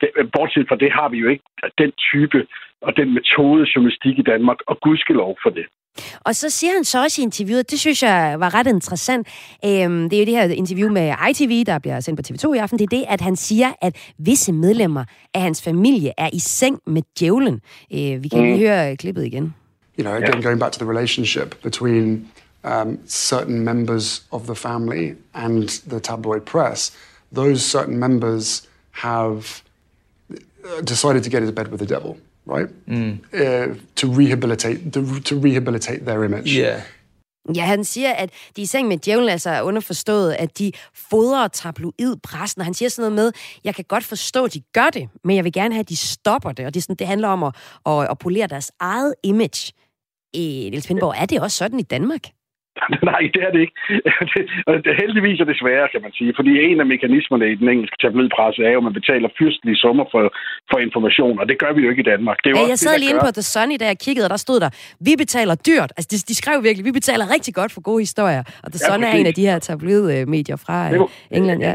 Det, 0.00 0.08
øh, 0.18 0.26
bortset 0.34 0.68
fra 0.68 0.76
det 0.76 0.92
har 0.92 1.08
vi 1.08 1.18
jo 1.18 1.28
ikke 1.28 1.44
den 1.78 1.92
type 1.92 2.46
og 2.86 2.96
den 2.96 3.14
metode 3.14 3.66
journalistik 3.74 4.18
i 4.18 4.28
Danmark, 4.32 4.56
og 4.66 4.80
gudskelov 4.80 5.36
for 5.42 5.50
det. 5.50 5.66
Og 6.20 6.36
så 6.36 6.50
siger 6.50 6.72
han 6.72 6.84
så 6.84 7.02
også 7.02 7.20
i 7.20 7.24
interviewet, 7.24 7.70
det 7.70 7.80
synes 7.80 8.02
jeg 8.02 8.40
var 8.40 8.54
ret 8.54 8.66
interessant, 8.66 9.26
øhm, 9.64 10.10
det 10.10 10.16
er 10.16 10.20
jo 10.20 10.26
det 10.26 10.34
her 10.34 10.44
interview 10.44 10.90
med 10.90 11.14
ITV, 11.30 11.64
der 11.64 11.78
bliver 11.78 12.00
sendt 12.00 12.20
på 12.20 12.32
TV2 12.32 12.54
i 12.54 12.58
aften, 12.58 12.78
det 12.78 12.84
er 12.84 12.96
det, 12.96 13.04
at 13.08 13.20
han 13.20 13.36
siger, 13.36 13.72
at 13.82 13.96
visse 14.18 14.52
medlemmer 14.52 15.04
af 15.34 15.40
hans 15.40 15.62
familie 15.62 16.12
er 16.18 16.30
i 16.32 16.38
seng 16.38 16.78
med 16.86 17.02
djævlen. 17.18 17.60
Øh, 17.92 18.22
vi 18.22 18.28
kan 18.28 18.42
lige 18.42 18.54
mm. 18.54 18.58
høre 18.58 18.96
klippet 18.96 19.24
igen. 19.26 19.54
You 19.98 20.04
know, 20.04 20.14
again, 20.14 20.42
going 20.42 20.60
back 20.60 20.72
to 20.72 20.84
the 20.84 20.90
relationship 20.90 21.54
between 21.62 22.28
um, 22.64 22.98
certain 23.06 23.64
members 23.64 24.22
of 24.30 24.42
the 24.42 24.54
family 24.54 25.14
and 25.34 25.68
the 25.88 26.00
tabloid 26.00 26.40
press, 26.40 26.92
those 27.34 27.62
certain 27.62 27.98
members 27.98 28.68
have 28.90 29.62
uh, 30.30 30.82
decided 30.84 31.22
to 31.22 31.30
get 31.30 31.42
into 31.42 31.52
bed 31.52 31.68
with 31.68 31.78
the 31.78 31.94
devil. 31.94 32.16
Right? 32.50 32.70
Mm. 32.86 33.18
Uh, 33.32 33.76
to 33.96 34.06
rehabilitate 34.06 34.90
to, 34.90 35.00
to 35.20 35.34
rehabilitate 35.44 36.04
their 36.04 36.24
image. 36.24 36.48
Yeah. 36.48 36.82
Ja, 37.54 37.64
han 37.64 37.84
siger, 37.84 38.12
at 38.12 38.30
de 38.56 38.60
er 38.60 38.62
i 38.62 38.66
seng 38.66 38.88
med 38.88 38.98
djævlen, 38.98 39.28
altså 39.28 39.50
er 39.50 39.62
underforstået, 39.62 40.32
at 40.32 40.58
de 40.58 40.72
fodrer 40.94 41.48
tabloidpressen. 41.48 42.60
Og 42.60 42.64
han 42.64 42.74
siger 42.74 42.88
sådan 42.88 43.12
noget 43.12 43.32
med, 43.34 43.40
jeg 43.64 43.74
kan 43.74 43.84
godt 43.88 44.04
forstå, 44.04 44.44
at 44.44 44.54
de 44.54 44.62
gør 44.72 44.90
det, 44.90 45.08
men 45.24 45.36
jeg 45.36 45.44
vil 45.44 45.52
gerne 45.52 45.74
have, 45.74 45.80
at 45.80 45.88
de 45.88 45.96
stopper 45.96 46.52
det. 46.52 46.66
Og 46.66 46.74
det, 46.74 46.80
er 46.80 46.82
sådan, 46.82 46.96
det 46.96 47.06
handler 47.06 47.28
om 47.28 47.42
at, 47.42 47.54
at, 47.86 48.10
at 48.10 48.18
polere 48.18 48.46
deres 48.46 48.72
eget 48.80 49.14
image. 49.22 49.72
I 50.32 50.68
Niels 50.70 50.86
Pindborg, 50.86 51.14
er 51.18 51.26
det 51.26 51.40
også 51.40 51.56
sådan 51.56 51.78
i 51.78 51.82
Danmark? 51.82 52.22
Nej, 53.10 53.22
det 53.34 53.42
er 53.46 53.50
det 53.54 53.60
ikke. 53.66 53.76
det, 54.84 54.92
heldigvis 55.02 55.40
er 55.40 55.48
det 55.50 55.56
sværere, 55.62 55.88
kan 55.92 56.02
man 56.02 56.12
sige. 56.18 56.32
Fordi 56.38 56.52
en 56.68 56.80
af 56.80 56.86
mekanismerne 56.94 57.46
i 57.52 57.54
den 57.60 57.68
engelske 57.68 57.96
tabloidpresse 58.02 58.60
er 58.68 58.72
jo, 58.74 58.80
at 58.82 58.86
man 58.88 58.98
betaler 59.00 59.28
fyrstelige 59.38 59.76
summer 59.76 60.04
for, 60.12 60.22
for 60.70 60.78
information, 60.86 61.38
og 61.40 61.48
det 61.48 61.56
gør 61.62 61.72
vi 61.72 61.80
jo 61.84 61.90
ikke 61.90 62.04
i 62.06 62.10
Danmark. 62.12 62.38
Det 62.44 62.48
er 62.50 62.60
ja, 62.60 62.68
jeg 62.74 62.78
sad 62.78 62.98
lige 62.98 63.10
inde 63.10 63.24
på 63.28 63.32
The 63.38 63.46
Sun 63.52 63.70
i 63.76 63.80
dag 63.82 63.90
og 63.96 64.00
kiggede, 64.06 64.26
og 64.26 64.30
der 64.30 64.40
stod 64.46 64.60
der, 64.60 64.70
vi 65.00 65.12
betaler 65.18 65.54
dyrt. 65.54 65.90
Altså, 65.96 66.08
de, 66.12 66.16
de 66.30 66.34
skrev 66.40 66.56
virkelig, 66.68 66.84
vi 66.90 66.92
betaler 67.00 67.24
rigtig 67.34 67.54
godt 67.54 67.72
for 67.72 67.80
gode 67.80 68.00
historier. 68.06 68.42
Og 68.64 68.68
The 68.72 68.78
Sun 68.78 69.00
ja, 69.00 69.06
er 69.08 69.12
en 69.20 69.26
af 69.26 69.34
de 69.34 69.44
her 69.50 69.58
tabloidmedier 69.58 70.56
fra 70.56 70.76
øh, 70.94 71.00
England, 71.30 71.62
ja. 71.62 71.74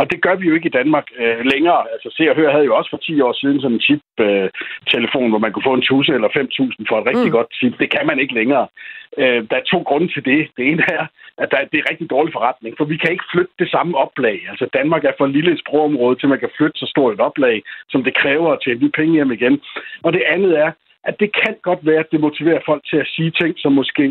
Og 0.00 0.04
det 0.10 0.22
gør 0.24 0.34
vi 0.34 0.46
jo 0.48 0.54
ikke 0.54 0.70
i 0.70 0.78
Danmark 0.80 1.06
øh, 1.22 1.40
længere. 1.52 1.80
Altså 1.92 2.08
Se 2.16 2.30
og 2.30 2.36
Hør 2.36 2.50
havde 2.54 2.68
jo 2.70 2.76
også 2.76 2.90
for 2.90 2.96
10 2.96 3.20
år 3.20 3.32
siden 3.40 3.60
sådan 3.60 3.76
en 3.76 3.86
chip-telefon, 3.86 5.26
øh, 5.26 5.30
hvor 5.30 5.44
man 5.44 5.52
kunne 5.52 5.68
få 5.70 5.74
en 5.74 5.86
1000 5.88 6.14
eller 6.14 6.28
5000 6.34 6.86
for 6.88 6.96
et 6.98 7.08
rigtig 7.10 7.30
mm. 7.30 7.36
godt 7.38 7.50
chip. 7.58 7.74
Det 7.82 7.90
kan 7.96 8.06
man 8.06 8.18
ikke 8.18 8.34
længere. 8.40 8.66
Øh, 9.20 9.40
der 9.50 9.56
er 9.58 9.70
to 9.72 9.78
grunde 9.88 10.08
til 10.14 10.24
det. 10.30 10.40
Det 10.56 10.64
ene 10.70 10.84
er, 10.98 11.04
at 11.42 11.48
der, 11.50 11.58
det 11.72 11.78
er 11.78 11.90
rigtig 11.90 12.10
dårlig 12.10 12.32
forretning, 12.32 12.72
for 12.76 12.84
vi 12.84 12.96
kan 12.96 13.12
ikke 13.12 13.30
flytte 13.32 13.54
det 13.62 13.68
samme 13.70 13.92
oplag. 14.04 14.36
Altså 14.50 14.66
Danmark 14.78 15.04
er 15.04 15.14
for 15.18 15.26
lille 15.26 15.52
et 15.52 15.62
sprogområde 15.64 16.16
til, 16.16 16.28
man 16.28 16.42
kan 16.44 16.56
flytte 16.56 16.78
så 16.78 16.86
stort 16.94 17.14
et 17.14 17.26
oplag, 17.28 17.56
som 17.92 18.04
det 18.04 18.14
kræver 18.22 18.48
at 18.52 18.60
tjene 18.64 18.80
de 18.80 18.96
penge 18.98 19.14
hjem 19.14 19.32
igen. 19.32 19.60
Og 20.02 20.12
det 20.12 20.22
andet 20.34 20.52
er, 20.64 20.70
at 21.04 21.14
det 21.20 21.30
kan 21.42 21.54
godt 21.62 21.86
være, 21.88 22.00
at 22.04 22.12
det 22.12 22.20
motiverer 22.20 22.62
folk 22.66 22.82
til 22.90 22.96
at 22.96 23.10
sige 23.14 23.30
ting, 23.40 23.54
som 23.58 23.72
måske 23.72 24.04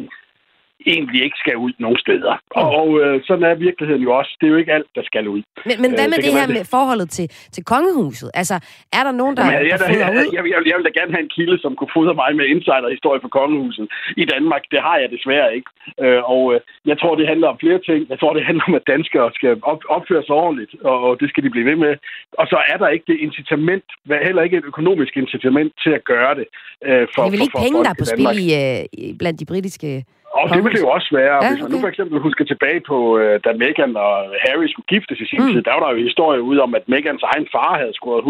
egentlig 0.86 1.24
ikke 1.24 1.38
skal 1.44 1.58
ud 1.66 1.74
nogen 1.80 2.00
steder. 2.06 2.34
Og, 2.60 2.68
og 2.82 2.90
øh, 3.02 3.16
sådan 3.28 3.44
er 3.44 3.56
virkeligheden 3.56 4.04
jo 4.08 4.12
også. 4.20 4.32
Det 4.40 4.46
er 4.48 4.52
jo 4.52 4.60
ikke 4.62 4.74
alt, 4.74 4.92
der 4.96 5.04
skal 5.10 5.28
ud. 5.28 5.42
Men, 5.66 5.76
men 5.84 5.92
hvad 5.98 6.08
øh, 6.08 6.12
med 6.14 6.18
det, 6.18 6.26
det 6.26 6.34
her 6.40 6.48
med 6.58 6.66
forholdet 6.76 7.10
til, 7.18 7.28
til 7.56 7.64
kongehuset? 7.74 8.30
Altså, 8.42 8.56
er 8.98 9.04
der 9.08 9.14
nogen, 9.22 9.34
der, 9.38 9.44
Jamen, 9.46 9.70
jeg, 9.72 9.80
der 9.80 9.88
jeg, 9.90 10.00
jeg, 10.00 10.26
jeg, 10.36 10.44
jeg, 10.54 10.62
jeg 10.70 10.76
vil 10.78 10.86
da 10.88 10.94
gerne 11.00 11.12
have 11.16 11.26
en 11.28 11.34
kilde, 11.38 11.58
som 11.64 11.72
kunne 11.76 11.94
fodre 11.98 12.16
mig 12.22 12.30
med 12.40 12.46
insiderhistorie 12.54 13.22
for 13.26 13.32
kongehuset 13.40 13.88
i 14.24 14.26
Danmark. 14.34 14.64
Det 14.74 14.80
har 14.88 14.98
jeg 15.02 15.10
desværre 15.16 15.50
ikke. 15.58 15.70
Øh, 16.04 16.22
og 16.34 16.44
øh, 16.54 16.60
jeg 16.92 16.98
tror, 17.00 17.14
det 17.20 17.28
handler 17.32 17.48
om 17.54 17.58
flere 17.64 17.80
ting. 17.90 18.00
Jeg 18.14 18.20
tror, 18.20 18.32
det 18.38 18.46
handler 18.50 18.64
om, 18.70 18.76
at 18.80 18.86
danskere 18.94 19.28
skal 19.38 19.52
op, 19.72 19.82
opføre 19.98 20.24
sig 20.28 20.36
ordentligt, 20.44 20.72
og, 20.90 20.98
og 21.08 21.14
det 21.20 21.28
skal 21.30 21.44
de 21.46 21.50
blive 21.56 21.70
ved 21.72 21.78
med. 21.86 21.94
Og 22.40 22.46
så 22.52 22.58
er 22.72 22.78
der 22.82 22.90
ikke 22.96 23.08
det 23.12 23.18
incitament, 23.28 23.88
heller 24.28 24.44
ikke 24.44 24.58
et 24.58 24.68
økonomisk 24.72 25.14
incitament 25.24 25.72
til 25.84 25.92
at 26.00 26.04
gøre 26.14 26.34
det. 26.40 26.48
Øh, 26.88 27.08
for, 27.14 27.22
det 27.22 27.28
er 27.28 27.36
vel 27.36 27.46
ikke 27.46 27.56
for, 27.56 27.60
for 27.60 27.66
penge, 27.66 27.84
der 27.86 27.92
er 27.96 28.00
på 28.04 28.08
spil 28.14 28.30
i, 28.46 28.48
øh, 28.62 29.18
blandt 29.22 29.40
de 29.42 29.46
britiske 29.54 29.92
og 30.38 30.46
det 30.54 30.64
vil 30.64 30.74
det 30.76 30.82
jo 30.86 30.90
også 30.98 31.10
være. 31.22 31.36
Ja, 31.44 31.50
Hvis 31.50 31.62
man 31.64 31.72
nu 31.72 31.80
for 31.86 31.92
eksempel 31.94 32.16
husker 32.28 32.44
tilbage 32.46 32.82
på, 32.92 32.98
øh, 33.20 33.36
da 33.46 33.50
Meghan 33.62 33.94
og 34.06 34.14
Harry 34.46 34.68
skulle 34.70 34.92
giftes 34.94 35.18
i 35.24 35.28
sin 35.32 35.42
mm. 35.42 35.52
tid, 35.52 35.62
der 35.68 35.74
var 35.74 35.82
der 35.84 35.96
jo 35.96 36.08
historie 36.10 36.42
ud 36.52 36.58
om, 36.66 36.72
at 36.80 36.90
Meghans 36.92 37.24
egen 37.32 37.48
far 37.54 37.72
havde 37.82 37.94
scoret 38.00 38.22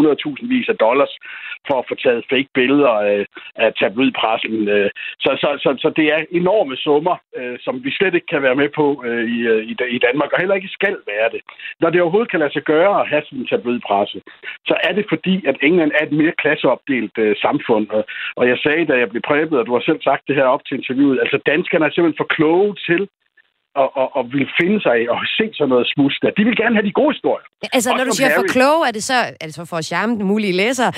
100.000 0.42 0.48
vis 0.52 0.68
af 0.72 0.76
dollars 0.86 1.12
for 1.68 1.76
at 1.78 1.88
få 1.88 1.94
taget 1.94 2.24
fake 2.32 2.50
billeder 2.54 2.94
øh, 3.08 3.24
af 3.64 3.70
tabloidpressen. 3.80 4.68
Øh. 4.68 4.90
Så, 5.24 5.30
så, 5.42 5.48
så, 5.64 5.70
så 5.82 5.88
det 5.98 6.06
er 6.14 6.20
enorme 6.30 6.76
summer, 6.76 7.16
øh, 7.38 7.56
som 7.64 7.84
vi 7.84 7.90
slet 7.90 8.14
ikke 8.14 8.32
kan 8.34 8.42
være 8.42 8.60
med 8.62 8.68
på 8.78 8.86
øh, 9.06 9.24
i, 9.36 9.38
øh, 9.52 9.62
i, 9.70 9.72
i 9.96 9.98
Danmark, 10.06 10.32
og 10.32 10.40
heller 10.40 10.54
ikke 10.54 10.76
skal 10.78 10.96
være 11.12 11.28
det. 11.34 11.40
Når 11.80 11.90
det 11.90 12.02
overhovedet 12.02 12.30
kan 12.30 12.40
lade 12.40 12.52
sig 12.52 12.62
gøre 12.62 13.00
at 13.00 13.08
have 13.08 13.22
sådan 13.24 13.38
en 13.38 13.46
tabloidpresse, 13.46 14.18
så 14.68 14.74
er 14.84 14.92
det 14.92 15.04
fordi, 15.08 15.34
at 15.46 15.56
England 15.62 15.92
er 16.00 16.04
et 16.06 16.12
mere 16.12 16.34
klasseopdelt 16.42 17.18
øh, 17.18 17.36
samfund. 17.36 17.86
Og, 17.96 18.04
og 18.36 18.48
jeg 18.48 18.58
sagde, 18.58 18.86
da 18.86 18.94
jeg 18.98 19.10
blev 19.10 19.22
præbet, 19.22 19.58
og 19.58 19.66
du 19.66 19.72
har 19.72 19.80
selv 19.80 20.00
sagt 20.02 20.28
det 20.28 20.36
her 20.36 20.44
op 20.54 20.64
til 20.64 20.76
interviewet, 20.76 21.20
altså 21.20 21.38
danskerne 21.46 21.84
er 21.86 21.90
simpelthen 21.90 22.20
for 22.22 22.34
kloge 22.36 22.74
til 22.88 23.08
og, 23.74 23.96
og, 24.00 24.16
og 24.16 24.22
vil 24.32 24.48
finde 24.60 24.78
sig 24.86 25.10
og 25.10 25.18
se 25.36 25.44
sådan 25.52 25.68
noget 25.68 25.86
smuds 25.94 26.16
der. 26.22 26.30
De 26.38 26.44
vil 26.44 26.56
gerne 26.56 26.74
have 26.76 26.86
de 26.86 26.92
gode 27.00 27.12
historier. 27.14 27.46
Altså, 27.76 27.90
Også 27.90 27.98
når 27.98 28.04
du 28.10 28.14
siger 28.18 28.30
Harry. 28.30 28.40
for 28.40 28.46
kloge, 28.56 28.80
er 28.88 28.92
det 28.98 29.04
så, 29.10 29.18
er 29.40 29.46
det 29.48 29.54
så 29.54 29.64
for 29.70 29.76
at 29.82 29.84
charme 29.84 30.12
den 30.20 30.26
mulige 30.32 30.54
læser? 30.62 30.88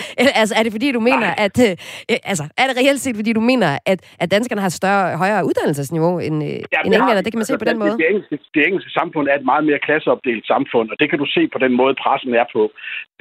Altså, 0.40 0.54
er 0.58 0.62
det 0.62 0.72
fordi, 0.72 0.88
du 0.92 1.00
mener, 1.10 1.28
Nej. 1.36 1.46
at... 1.46 1.56
Øh, 1.66 2.16
altså, 2.30 2.44
er 2.60 2.66
det 2.68 2.74
reelt 2.80 3.00
set, 3.00 3.16
fordi 3.20 3.32
du 3.32 3.44
mener, 3.50 3.68
at, 3.92 3.98
at 4.22 4.30
danskerne 4.30 4.62
har 4.66 4.72
større, 4.80 5.16
højere 5.22 5.42
uddannelsesniveau 5.48 6.14
end, 6.26 6.36
øh, 6.48 6.48
ja, 6.74 6.80
end 6.84 6.94
englænder? 6.94 7.22
Det 7.24 7.32
kan 7.32 7.40
man 7.42 7.50
se 7.50 7.58
på 7.64 7.68
den 7.70 7.78
måde. 7.78 7.90
Det, 7.90 7.98
det, 7.98 8.08
engelske, 8.12 8.38
det 8.54 8.60
engelske 8.68 8.90
samfund 9.00 9.24
er 9.28 9.36
et 9.40 9.44
meget 9.52 9.64
mere 9.68 9.80
klasseopdelt 9.86 10.46
samfund, 10.46 10.86
og 10.92 10.96
det 11.00 11.10
kan 11.10 11.18
du 11.22 11.26
se 11.36 11.42
på 11.54 11.58
den 11.64 11.72
måde, 11.80 11.94
pressen 12.02 12.34
er 12.34 12.46
på. 12.56 12.62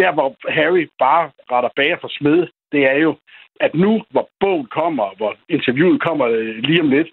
Der, 0.02 0.12
hvor 0.18 0.30
Harry 0.58 0.84
bare 1.06 1.26
retter 1.52 1.72
bager 1.76 1.98
for 2.02 2.12
smed, 2.18 2.40
det 2.74 2.82
er 2.94 2.98
jo, 3.06 3.12
at 3.66 3.72
nu, 3.84 3.92
hvor 4.14 4.26
bogen 4.40 4.68
kommer, 4.80 5.08
hvor 5.18 5.32
interviewet 5.50 6.02
kommer 6.08 6.26
øh, 6.28 6.56
lige 6.68 6.82
om 6.82 6.90
lidt, 6.90 7.10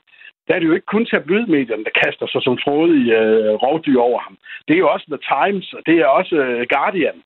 der 0.48 0.54
er 0.54 0.58
det 0.60 0.66
jo 0.66 0.74
ikke 0.74 0.92
kun 0.94 1.06
tabloidmedierne, 1.06 1.84
der 1.84 1.98
kaster 2.04 2.26
sig 2.26 2.42
som 2.42 2.56
i 3.02 3.02
øh, 3.20 3.54
rovdyr 3.64 4.00
over 4.00 4.20
ham. 4.26 4.36
Det 4.68 4.74
er 4.74 4.78
jo 4.78 4.88
også 4.88 5.06
The 5.08 5.24
Times, 5.34 5.72
og 5.72 5.82
det 5.86 5.94
er 5.98 6.06
også 6.06 6.34
øh, 6.36 6.66
Guardian, 6.74 7.18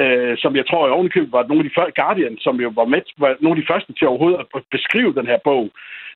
øh, 0.00 0.34
som 0.38 0.56
jeg 0.56 0.66
tror 0.66 0.86
i 0.86 0.90
ovenikøbet 0.90 1.32
var 1.32 1.42
nogle 1.46 1.62
af 1.64 1.68
de 1.68 1.74
første, 1.76 2.00
Guardian, 2.02 2.38
som 2.38 2.60
jo 2.60 2.68
var, 2.74 2.84
med, 2.84 3.02
var 3.18 3.36
nogle 3.40 3.56
af 3.56 3.62
de 3.62 3.70
første 3.72 3.92
til 3.92 4.08
overhovedet 4.08 4.38
at 4.40 4.62
beskrive 4.70 5.14
den 5.14 5.26
her 5.26 5.38
bog. 5.44 5.70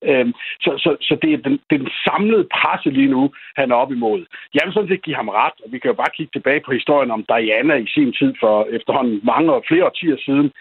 Øh, 0.08 0.26
så, 0.64 0.70
så, 0.84 0.90
så 1.00 1.14
det, 1.22 1.32
er 1.32 1.40
den, 1.46 1.52
det 1.68 1.74
er 1.74 1.84
den 1.86 1.96
samlede 2.08 2.46
presse 2.56 2.90
lige 2.90 3.12
nu, 3.16 3.32
han 3.56 3.70
er 3.70 3.74
op 3.74 3.92
imod. 3.92 4.20
Jeg 4.54 4.62
vil 4.64 4.72
sådan 4.74 4.88
set 4.88 5.02
give 5.02 5.16
ham 5.16 5.28
ret, 5.28 5.58
og 5.64 5.68
vi 5.72 5.78
kan 5.78 5.90
jo 5.90 6.00
bare 6.02 6.16
kigge 6.16 6.32
tilbage 6.34 6.60
på 6.60 6.72
historien 6.72 7.10
om 7.10 7.24
Diana 7.28 7.74
i 7.74 7.86
sin 7.86 8.12
tid 8.12 8.34
for 8.40 8.54
efterhånden 8.76 9.20
mange 9.22 9.52
og 9.52 9.64
flere 9.68 9.84
årtier 9.84 10.16
siden, 10.26 10.52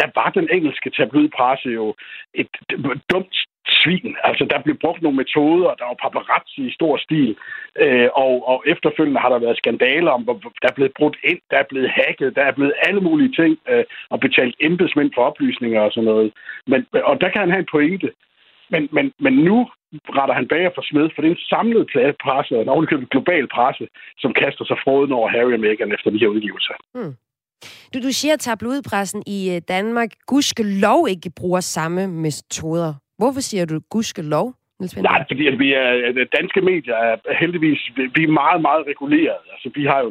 der 0.00 0.08
var 0.14 0.30
den 0.30 0.48
engelske 0.52 0.90
tabloidpresse 0.90 1.68
jo 1.68 1.94
et 2.34 2.48
dumt 3.12 3.36
svin. 3.82 4.16
Altså, 4.28 4.44
der 4.52 4.58
blev 4.64 4.76
brugt 4.84 5.02
nogle 5.02 5.20
metoder, 5.22 5.70
der 5.78 5.86
var 5.90 5.98
paparazzi 6.04 6.62
i 6.68 6.76
stor 6.78 6.94
stil, 7.06 7.36
øh, 7.84 8.08
og, 8.24 8.32
og 8.50 8.58
efterfølgende 8.72 9.20
har 9.20 9.30
der 9.32 9.44
været 9.46 9.60
skandaler 9.62 10.10
om, 10.10 10.24
der 10.62 10.68
er 10.70 10.78
blevet 10.78 10.92
brudt 10.98 11.16
ind, 11.30 11.40
der 11.50 11.58
er 11.58 11.68
blevet 11.70 11.90
hacket, 11.98 12.36
der 12.36 12.42
er 12.42 12.54
blevet 12.58 12.74
alle 12.86 13.00
mulige 13.00 13.32
ting, 13.40 13.52
øh, 13.70 13.84
og 14.10 14.20
betalt 14.20 14.54
embedsmænd 14.60 15.10
for 15.14 15.22
oplysninger 15.30 15.80
og 15.80 15.92
sådan 15.92 16.10
noget. 16.12 16.32
Men, 16.66 16.80
og 17.10 17.20
der 17.20 17.28
kan 17.28 17.40
han 17.40 17.50
have 17.50 17.64
en 17.64 17.74
pointe. 17.76 18.10
Men, 18.72 18.88
men, 18.92 19.12
men 19.24 19.34
nu 19.48 19.58
retter 20.18 20.34
han 20.34 20.48
bager 20.48 20.70
for 20.74 20.84
smed, 20.90 21.10
for 21.14 21.22
det 21.22 21.28
er 21.28 21.34
en 21.34 21.48
samlet 21.54 21.86
presse, 22.24 22.56
og 22.56 22.62
en 22.62 22.68
ovenikøbet 22.68 23.10
global 23.10 23.48
presse, 23.54 23.84
som 24.18 24.32
kaster 24.32 24.64
sig 24.64 24.78
froden 24.84 25.12
over 25.12 25.28
Harry 25.28 25.52
og 25.52 25.60
Meghan 25.60 25.92
efter 25.92 26.10
de 26.10 26.18
her 26.18 26.34
udgivelser. 26.36 26.74
Hmm. 26.94 27.14
Du, 27.94 27.98
du 28.06 28.12
siger, 28.12 28.34
at 28.34 28.40
tabloidpressen 28.40 29.22
i 29.26 29.38
øh, 29.54 29.60
Danmark 29.68 30.10
gudske 30.26 30.62
lov 30.62 31.08
ikke 31.08 31.30
bruger 31.36 31.60
samme 31.60 32.06
metoder. 32.06 32.94
Hvorfor 33.20 33.40
siger 33.40 33.64
du 33.64 33.76
gudskelov? 33.90 34.46
Nej, 35.08 35.24
fordi 35.30 35.46
at 35.46 35.58
vi 35.58 35.68
er, 35.72 36.26
danske 36.38 36.60
medier 36.60 36.96
er 36.96 37.16
heldigvis 37.40 37.80
vi 38.16 38.22
er 38.24 38.38
meget, 38.42 38.60
meget 38.62 38.82
reguleret. 38.86 39.42
Altså, 39.52 39.68
vi 39.74 39.84
har 39.84 40.00
jo 40.04 40.10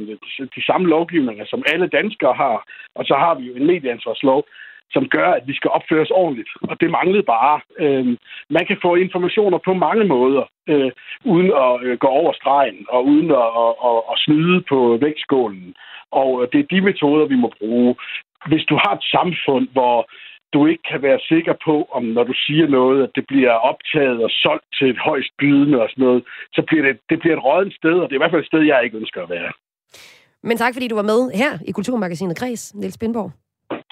de 0.57 0.63
samme 0.69 0.87
lovgivninger, 0.87 1.45
som 1.45 1.63
alle 1.71 1.87
danskere 1.87 2.33
har, 2.33 2.57
og 2.95 3.03
så 3.05 3.15
har 3.23 3.33
vi 3.35 3.43
jo 3.49 3.53
en 3.55 3.67
medieansvarslov, 3.67 4.43
som 4.91 5.03
gør, 5.15 5.29
at 5.37 5.43
vi 5.47 5.53
skal 5.55 5.71
opføre 5.77 6.01
os 6.01 6.11
ordentligt. 6.21 6.49
Og 6.61 6.81
det 6.81 6.91
manglede 6.91 7.23
bare. 7.23 7.59
Øh, 7.79 8.05
man 8.49 8.65
kan 8.65 8.77
få 8.81 8.95
informationer 8.95 9.57
på 9.57 9.73
mange 9.73 10.03
måder, 10.03 10.43
øh, 10.69 10.91
uden 11.25 11.51
at 11.65 11.73
øh, 11.83 11.97
gå 11.97 12.07
over 12.07 12.33
stregen, 12.33 12.85
og 12.89 13.05
uden 13.05 13.29
at, 13.41 13.49
at, 13.63 13.73
at, 13.89 13.99
at 14.11 14.17
snyde 14.25 14.61
på 14.69 14.97
vægtskålen. 15.01 15.73
Og 16.11 16.29
øh, 16.41 16.47
det 16.51 16.59
er 16.59 16.71
de 16.73 16.81
metoder, 16.81 17.25
vi 17.25 17.35
må 17.35 17.53
bruge. 17.59 17.95
Hvis 18.47 18.65
du 18.69 18.75
har 18.83 18.93
et 18.95 19.05
samfund, 19.17 19.67
hvor 19.71 19.97
du 20.53 20.65
ikke 20.65 20.83
kan 20.91 21.01
være 21.01 21.19
sikker 21.31 21.53
på, 21.65 21.75
om 21.91 22.03
når 22.03 22.23
du 22.23 22.33
siger 22.45 22.67
noget, 22.67 23.03
at 23.03 23.11
det 23.15 23.25
bliver 23.27 23.51
optaget 23.51 24.23
og 24.23 24.29
solgt 24.29 24.65
til 24.77 24.89
et 24.89 24.99
højst 25.09 25.31
bydende 25.39 25.81
og 25.81 25.89
sådan 25.89 26.05
noget, 26.05 26.23
så 26.53 26.61
bliver 26.67 26.83
det, 26.87 26.99
det 27.09 27.19
bliver 27.19 27.35
et 27.37 27.43
rådent 27.43 27.75
sted, 27.75 27.95
og 28.01 28.05
det 28.05 28.13
er 28.13 28.19
i 28.19 28.23
hvert 28.23 28.31
fald 28.31 28.41
et 28.41 28.51
sted, 28.51 28.61
jeg 28.61 28.81
ikke 28.83 28.97
ønsker 28.97 29.23
at 29.23 29.29
være. 29.29 29.51
Men 30.43 30.57
tak, 30.57 30.73
fordi 30.73 30.87
du 30.87 30.95
var 30.95 31.07
med 31.13 31.21
her 31.41 31.51
i 31.67 31.71
Kulturmagasinet 31.71 32.37
Kreds, 32.37 32.75
Niels 32.75 32.97
Bindborg. 32.97 33.31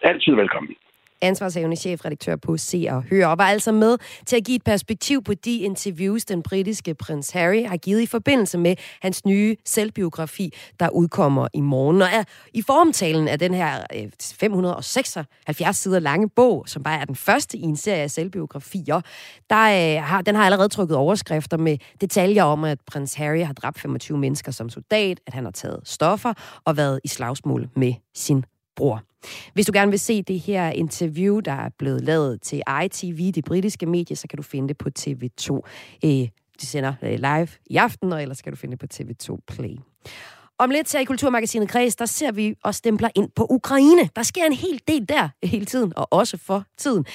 Altid 0.03 0.35
velkommen 0.35 0.75
ansvarshavende 1.21 1.75
chefredaktør 1.75 2.35
på 2.35 2.57
Se 2.57 2.87
og 2.89 3.03
Hør, 3.03 3.27
og 3.27 3.37
var 3.37 3.47
altså 3.47 3.71
med 3.71 3.97
til 4.25 4.35
at 4.35 4.43
give 4.43 4.55
et 4.55 4.63
perspektiv 4.63 5.23
på 5.23 5.33
de 5.33 5.57
interviews, 5.57 6.25
den 6.25 6.43
britiske 6.43 6.93
prins 6.93 7.31
Harry 7.31 7.65
har 7.65 7.77
givet 7.77 8.01
i 8.01 8.05
forbindelse 8.05 8.57
med 8.57 8.75
hans 9.01 9.25
nye 9.25 9.55
selvbiografi, 9.65 10.53
der 10.79 10.89
udkommer 10.89 11.47
i 11.53 11.61
morgen. 11.61 12.01
Og 12.01 12.07
er 12.07 12.23
i 12.53 12.61
formtalen 12.61 13.27
af 13.27 13.39
den 13.39 13.53
her 13.53 13.83
øh, 13.95 14.09
576 14.21 15.77
sider 15.77 15.99
lange 15.99 16.29
bog, 16.29 16.63
som 16.67 16.83
bare 16.83 17.01
er 17.01 17.05
den 17.05 17.15
første 17.15 17.57
i 17.57 17.61
en 17.61 17.77
serie 17.77 18.01
af 18.01 18.11
selvbiografier, 18.11 19.01
der 19.49 19.97
øh, 19.97 20.03
har, 20.03 20.21
den 20.21 20.35
har 20.35 20.45
allerede 20.45 20.69
trykket 20.69 20.97
overskrifter 20.97 21.57
med 21.57 21.77
detaljer 22.01 22.43
om, 22.43 22.63
at 22.63 22.79
prins 22.87 23.13
Harry 23.13 23.45
har 23.45 23.53
dræbt 23.53 23.79
25 23.79 24.17
mennesker 24.17 24.51
som 24.51 24.69
soldat, 24.69 25.19
at 25.27 25.33
han 25.33 25.43
har 25.43 25.51
taget 25.51 25.79
stoffer 25.83 26.33
og 26.65 26.77
været 26.77 26.99
i 27.03 27.07
slagsmål 27.07 27.69
med 27.75 27.93
sin 28.15 28.43
bror. 28.77 29.03
Hvis 29.53 29.65
du 29.65 29.71
gerne 29.75 29.91
vil 29.91 29.99
se 29.99 30.21
det 30.21 30.39
her 30.39 30.69
interview, 30.69 31.39
der 31.39 31.51
er 31.51 31.69
blevet 31.79 32.03
lavet 32.03 32.41
til 32.41 32.61
ITV, 32.85 33.31
det 33.31 33.45
britiske 33.45 33.85
medie, 33.85 34.15
så 34.15 34.27
kan 34.27 34.37
du 34.37 34.43
finde 34.43 34.67
det 34.67 34.77
på 34.77 34.89
TV2. 34.99 35.61
Øh, 36.05 36.27
de 36.61 36.65
sender 36.65 36.93
øh, 37.03 37.11
live 37.11 37.47
i 37.65 37.75
aften, 37.75 38.13
og 38.13 38.21
ellers 38.21 38.41
kan 38.41 38.53
du 38.53 38.57
finde 38.57 38.77
det 38.77 38.79
på 38.79 38.87
TV2 38.93 39.37
Play. 39.47 39.77
Om 40.59 40.69
lidt 40.69 40.93
her 40.93 40.99
i 40.99 41.03
Kulturmagasinet 41.03 41.69
Kreds, 41.69 41.95
der 41.95 42.05
ser 42.05 42.31
vi 42.31 42.55
og 42.63 42.75
stempler 42.75 43.09
ind 43.15 43.29
på 43.35 43.47
Ukraine. 43.49 44.09
Der 44.15 44.23
sker 44.23 44.45
en 44.45 44.53
hel 44.53 44.81
del 44.87 45.09
der 45.09 45.29
øh, 45.43 45.49
hele 45.49 45.65
tiden, 45.65 45.93
og 45.95 46.07
også 46.11 46.37
for 46.37 46.63
tiden. 46.77 47.05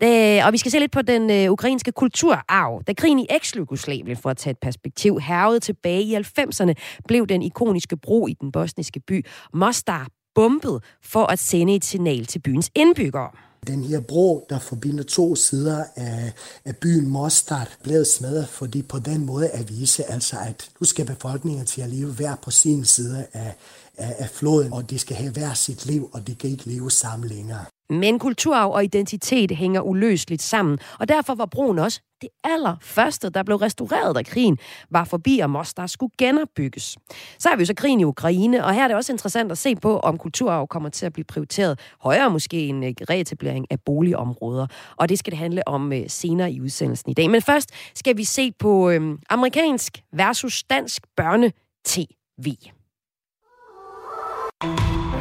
Det, 0.00 0.44
og 0.44 0.52
vi 0.52 0.58
skal 0.58 0.70
se 0.70 0.78
lidt 0.78 0.92
på 0.92 1.02
den 1.02 1.30
øh, 1.30 1.52
ukrainske 1.52 1.92
kulturarv. 1.92 2.82
Da 2.86 2.92
krigen 2.92 3.18
i 3.18 3.26
eks-Jugoslavien, 3.30 4.16
for 4.16 4.30
at 4.30 4.36
tage 4.36 4.50
et 4.50 4.58
perspektiv, 4.58 5.18
hervede 5.18 5.60
tilbage 5.60 6.02
i 6.02 6.16
90'erne, 6.16 6.72
blev 7.08 7.26
den 7.26 7.42
ikoniske 7.42 7.96
bro 7.96 8.26
i 8.26 8.32
den 8.40 8.52
bosniske 8.52 9.00
by 9.00 9.26
Mostar 9.54 10.06
bombet 10.38 10.82
for 11.02 11.24
at 11.26 11.38
sende 11.38 11.74
et 11.74 11.84
signal 11.84 12.26
til 12.26 12.38
byens 12.38 12.70
indbyggere. 12.74 13.30
Den 13.66 13.84
her 13.84 14.00
bro, 14.00 14.46
der 14.50 14.58
forbinder 14.58 15.04
to 15.04 15.34
sider 15.34 15.84
af, 15.96 16.32
af 16.64 16.76
byen 16.76 17.08
Mostar, 17.08 17.68
blev 17.82 18.04
smadret, 18.04 18.48
fordi 18.48 18.82
på 18.82 18.98
den 18.98 19.26
måde 19.26 19.48
at 19.48 19.68
vise, 19.68 20.10
altså 20.10 20.36
at 20.48 20.70
nu 20.80 20.86
skal 20.86 21.06
befolkningen 21.06 21.66
til 21.66 21.82
at 21.82 21.88
leve 21.88 22.12
hver 22.12 22.34
på 22.34 22.50
sin 22.50 22.84
side 22.84 23.26
af, 23.32 23.54
af, 23.96 24.14
af 24.18 24.30
floden, 24.30 24.72
og 24.72 24.90
de 24.90 24.98
skal 24.98 25.16
have 25.16 25.32
hver 25.32 25.54
sit 25.54 25.86
liv, 25.86 26.10
og 26.12 26.26
de 26.26 26.34
kan 26.34 26.50
ikke 26.50 26.66
leve 26.66 26.90
sammen 26.90 27.28
længere. 27.28 27.64
Men 27.90 28.18
kulturarv 28.18 28.70
og 28.70 28.84
identitet 28.84 29.50
hænger 29.50 29.80
uløseligt 29.80 30.42
sammen, 30.42 30.78
og 30.98 31.08
derfor 31.08 31.34
var 31.34 31.46
broen 31.46 31.78
også 31.78 32.00
det 32.20 32.28
allerførste, 32.44 33.30
der 33.30 33.42
blev 33.42 33.56
restaureret, 33.56 34.16
da 34.16 34.22
krigen 34.22 34.58
var 34.90 35.04
forbi, 35.04 35.38
og 35.38 35.50
Mostar 35.50 35.86
skulle 35.86 36.12
genopbygges. 36.18 36.96
Så 37.38 37.48
har 37.48 37.56
vi 37.56 37.64
så 37.64 37.74
krigen 37.74 38.00
i 38.00 38.04
Ukraine, 38.04 38.64
og 38.64 38.74
her 38.74 38.84
er 38.84 38.88
det 38.88 38.96
også 38.96 39.12
interessant 39.12 39.52
at 39.52 39.58
se 39.58 39.76
på, 39.76 39.98
om 39.98 40.18
kulturarv 40.18 40.66
kommer 40.68 40.88
til 40.88 41.06
at 41.06 41.12
blive 41.12 41.24
prioriteret 41.24 41.80
højere 42.00 42.30
måske 42.30 42.66
en 42.66 42.84
øh, 42.84 42.92
reetablering 43.10 43.66
af 43.70 43.80
boligområder. 43.80 44.66
Og 44.96 45.08
det 45.08 45.18
skal 45.18 45.30
det 45.30 45.38
handle 45.38 45.68
om 45.68 45.92
øh, 45.92 46.04
senere 46.08 46.52
i 46.52 46.60
udsendelsen 46.60 47.10
i 47.10 47.14
dag. 47.14 47.30
Men 47.30 47.42
først 47.42 47.70
skal 47.94 48.16
vi 48.16 48.24
se 48.24 48.52
på 48.52 48.90
øhm, 48.90 49.18
amerikansk 49.30 50.02
versus 50.12 50.62
dansk 50.62 51.02
børne-TV. 51.16 52.54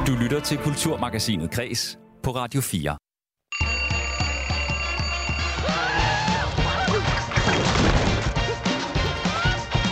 Du 0.07 0.11
lytter 0.21 0.39
til 0.39 0.57
Kulturmagasinet 0.57 1.51
Kres 1.51 1.97
på 2.23 2.31
Radio 2.31 2.61
4. 2.61 2.97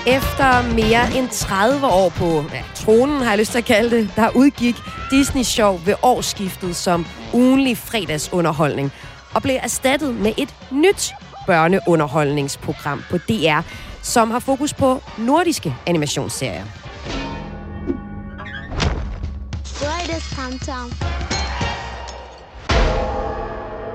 Efter 0.07 0.73
mere 0.73 1.17
end 1.17 1.29
30 1.29 1.87
år 1.87 2.09
på 2.09 2.45
ja, 2.53 2.63
tronen, 2.75 3.21
har 3.21 3.29
jeg 3.29 3.39
lyst 3.39 3.51
til 3.51 3.57
at 3.57 3.65
kalde 3.65 3.95
det, 3.97 4.11
der 4.15 4.29
udgik 4.35 4.75
Disney 5.11 5.43
Show 5.43 5.79
ved 5.85 5.95
årsskiftet 6.03 6.75
som 6.75 7.05
ugenlig 7.33 7.77
fredagsunderholdning 7.77 8.91
og 9.33 9.41
blev 9.41 9.55
erstattet 9.61 10.15
med 10.15 10.33
et 10.37 10.55
nyt 10.71 11.13
børneunderholdningsprogram 11.47 13.03
på 13.09 13.17
DR, 13.17 13.59
som 14.01 14.31
har 14.31 14.39
fokus 14.39 14.73
på 14.73 15.01
nordiske 15.17 15.75
animationsserier. 15.85 16.65
Fredagstamtam. 19.65 20.91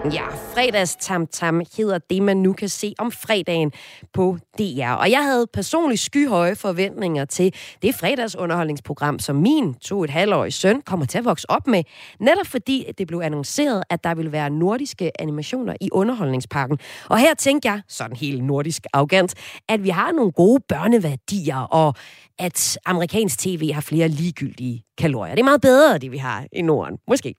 Ja, 0.05 0.27
fredags 0.55 0.97
tam 0.97 1.27
tam 1.27 1.63
hedder 1.77 1.99
det, 1.99 2.23
man 2.23 2.37
nu 2.37 2.53
kan 2.53 2.69
se 2.69 2.95
om 2.99 3.13
fredagen 3.13 3.73
på 4.13 4.39
DR. 4.59 4.91
Og 4.91 5.11
jeg 5.11 5.25
havde 5.25 5.47
personligt 5.53 6.01
skyhøje 6.01 6.57
forventninger 6.57 7.25
til 7.25 7.55
det 7.83 7.95
fredagsunderholdningsprogram, 7.95 9.19
som 9.19 9.37
min 9.37 9.75
to 9.75 10.05
et 10.05 10.11
halvårig 10.11 10.53
søn 10.53 10.83
kommer 10.83 11.07
til 11.07 11.19
at 11.19 11.25
vokse 11.25 11.51
op 11.51 11.67
med. 11.67 11.85
Netop 12.21 12.47
fordi 12.47 12.87
det 12.99 13.07
blev 13.07 13.21
annonceret, 13.21 13.83
at 13.91 14.05
der 14.05 14.15
ville 14.15 14.33
være 14.33 14.51
nordiske 14.51 15.21
animationer 15.21 15.75
i 15.81 15.89
underholdningsparken. 15.93 16.79
Og 17.09 17.19
her 17.19 17.35
tænkte 17.35 17.69
jeg, 17.69 17.83
sådan 17.89 18.17
helt 18.17 18.45
nordisk 18.45 18.87
arrogant, 18.93 19.35
at 19.69 19.85
vi 19.85 19.89
har 19.89 20.13
nogle 20.13 20.33
gode 20.33 20.61
børneværdier, 20.69 21.59
og 21.59 21.95
at 22.39 22.79
amerikansk 22.85 23.39
tv 23.39 23.73
har 23.73 23.81
flere 23.81 24.09
ligegyldige 24.09 24.85
kalorier. 24.99 25.35
Det 25.35 25.41
er 25.41 25.45
meget 25.45 25.61
bedre, 25.61 25.99
det 25.99 26.13
vi 26.13 26.17
har 26.17 26.47
i 26.53 26.63
Norden. 26.63 26.99
Måske. 27.09 27.35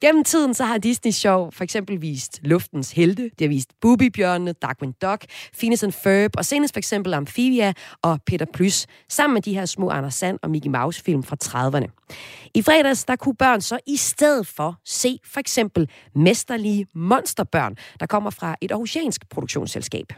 Gennem 0.00 0.24
tiden 0.24 0.54
så 0.54 0.64
har 0.64 0.78
Disney 0.78 1.12
Show 1.12 1.50
for 1.50 1.64
eksempel 1.64 2.00
vist 2.04 2.40
Luftens 2.42 2.92
Helte. 2.92 3.22
Det 3.22 3.40
har 3.40 3.48
vist 3.48 3.70
Booby-bjørnene, 3.80 4.52
Darkwing 4.52 4.94
Duck, 5.02 5.24
Phineas 5.58 5.82
and 5.82 5.92
Ferb, 5.92 6.32
og 6.36 6.44
senest 6.44 6.74
for 6.74 6.78
eksempel 6.78 7.14
Amphibia 7.14 7.72
og 8.02 8.18
Peter 8.26 8.46
Plys, 8.54 8.86
sammen 9.08 9.34
med 9.34 9.42
de 9.42 9.54
her 9.54 9.66
små 9.66 9.90
Anders 9.90 10.14
Sand 10.14 10.38
og 10.42 10.50
Mickey 10.50 10.70
Mouse-film 10.70 11.22
fra 11.22 11.36
30'erne. 11.44 11.88
I 12.54 12.62
fredags, 12.62 13.04
der 13.04 13.16
kunne 13.16 13.34
børn 13.34 13.60
så 13.60 13.78
i 13.86 13.96
stedet 13.96 14.46
for 14.46 14.80
se 14.84 15.18
for 15.32 15.40
eksempel 15.40 15.90
mesterlige 16.14 16.86
monsterbørn, 16.94 17.76
der 18.00 18.06
kommer 18.06 18.30
fra 18.30 18.56
et 18.60 18.70
aarhusiansk 18.70 19.28
produktionsselskab. 19.30 20.12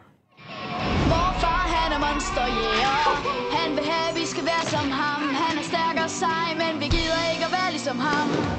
Morfar, 1.11 1.64
han 1.76 1.93
er 1.93 2.00
monster, 2.07 2.47
yeah. 2.47 3.57
Han 3.59 3.76
vil 3.76 3.85
have, 3.85 4.21
vi 4.21 4.26
skal 4.26 4.45
være 4.45 4.64
som 4.71 4.90
ham. 4.90 5.23
Han 5.35 5.59
er 5.59 5.62
stærk 5.62 5.97
og 6.05 6.11
sej, 6.11 6.49
men 6.62 6.81
vi 6.81 6.87
gider 6.97 7.21
ikke 7.33 7.45
at 7.45 7.52
være 7.52 7.71
ligesom 7.73 7.99
ham. 7.99 8.56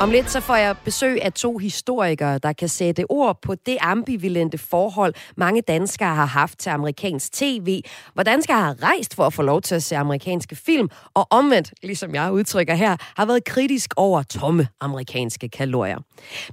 Om 0.00 0.10
lidt 0.10 0.30
så 0.30 0.40
får 0.40 0.56
jeg 0.56 0.76
besøg 0.84 1.22
af 1.22 1.32
to 1.32 1.58
historikere, 1.58 2.38
der 2.38 2.52
kan 2.52 2.68
sætte 2.68 3.04
ord 3.08 3.42
på 3.42 3.54
det 3.54 3.78
ambivalente 3.80 4.58
forhold, 4.58 5.14
mange 5.36 5.62
danskere 5.62 6.14
har 6.14 6.24
haft 6.24 6.58
til 6.58 6.70
amerikansk 6.70 7.32
tv, 7.32 7.82
hvor 8.14 8.22
danskere 8.22 8.56
har 8.56 8.82
rejst 8.82 9.14
for 9.14 9.26
at 9.26 9.32
få 9.34 9.42
lov 9.42 9.60
til 9.60 9.74
at 9.74 9.82
se 9.82 9.96
amerikanske 9.96 10.56
film, 10.56 10.88
og 11.14 11.26
omvendt, 11.30 11.74
ligesom 11.82 12.14
jeg 12.14 12.32
udtrykker 12.32 12.74
her, 12.74 12.96
har 13.16 13.26
været 13.26 13.44
kritisk 13.44 13.94
over 13.96 14.22
tomme 14.22 14.68
amerikanske 14.80 15.48
kalorier. 15.48 15.98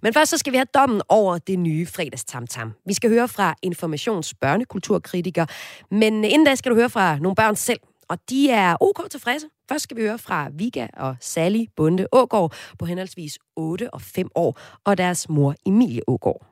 Men 0.02 0.14
først 0.14 0.30
så 0.32 0.38
skal 0.38 0.54
vi 0.54 0.58
have 0.58 0.68
dommen 0.74 1.02
over 1.10 1.38
det 1.38 1.60
nye 1.60 1.86
fredagstamtam. 1.86 2.74
Vi 2.86 2.94
skal 2.94 3.10
høre 3.10 3.28
fra 3.28 3.56
Informations 3.64 4.34
børnekulturkritiker, 4.34 5.46
men 5.92 6.24
inden 6.24 6.46
da 6.46 6.56
skal 6.56 6.72
du 6.72 6.76
høre 6.76 6.90
fra 6.90 7.20
nogle 7.20 7.36
børn 7.36 7.56
selv, 7.56 7.80
og 8.10 8.18
de 8.30 8.50
er 8.50 8.78
ok 8.82 9.10
tilfredse. 9.12 9.48
Først 9.70 9.84
skal 9.84 9.98
vi 9.98 10.02
høre 10.02 10.18
fra 10.18 10.50
Vika 10.54 10.88
og 10.94 11.16
Sally 11.20 11.64
Bunde 11.76 12.08
Ågård 12.12 12.54
på 12.80 12.86
henholdsvis 12.86 13.40
8 13.56 13.94
og 13.94 14.02
5 14.02 14.30
år, 14.36 14.60
og 14.86 14.98
deres 14.98 15.30
mor 15.30 15.56
Emilie 15.66 16.02
Ågård. 16.08 16.46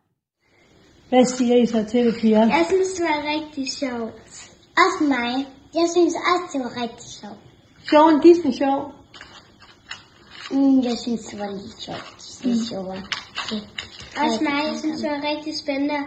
Hvad 1.09 1.25
siger 1.25 1.55
I 1.63 1.65
så 1.65 1.85
til 1.91 2.05
det, 2.05 2.15
Pia? 2.21 2.39
Jeg 2.39 2.65
synes, 2.69 2.87
det 2.97 3.03
var 3.03 3.21
rigtig 3.35 3.71
sjovt. 3.71 4.13
Også 4.83 5.03
mig. 5.15 5.33
Jeg 5.73 5.87
synes 5.95 6.13
også, 6.31 6.45
det 6.53 6.59
var 6.65 6.73
rigtig 6.83 7.09
sjovt. 7.19 7.41
Sjov 7.89 8.05
en 8.09 8.21
Disney 8.21 8.53
Show. 8.59 8.77
Mm, 10.51 10.79
jeg 10.89 10.97
synes, 11.03 11.21
det 11.29 11.39
var 11.39 11.49
lidt 11.51 11.81
sjovt. 11.85 12.15
Det 12.43 12.51
er 12.51 12.65
sjovere. 12.69 13.01
Det. 13.49 13.61
Også 14.23 14.39
mig. 14.49 14.61
Jeg 14.69 14.77
synes, 14.79 15.01
det 15.01 15.09
var 15.11 15.21
rigtig 15.31 15.53
spændende 15.63 15.99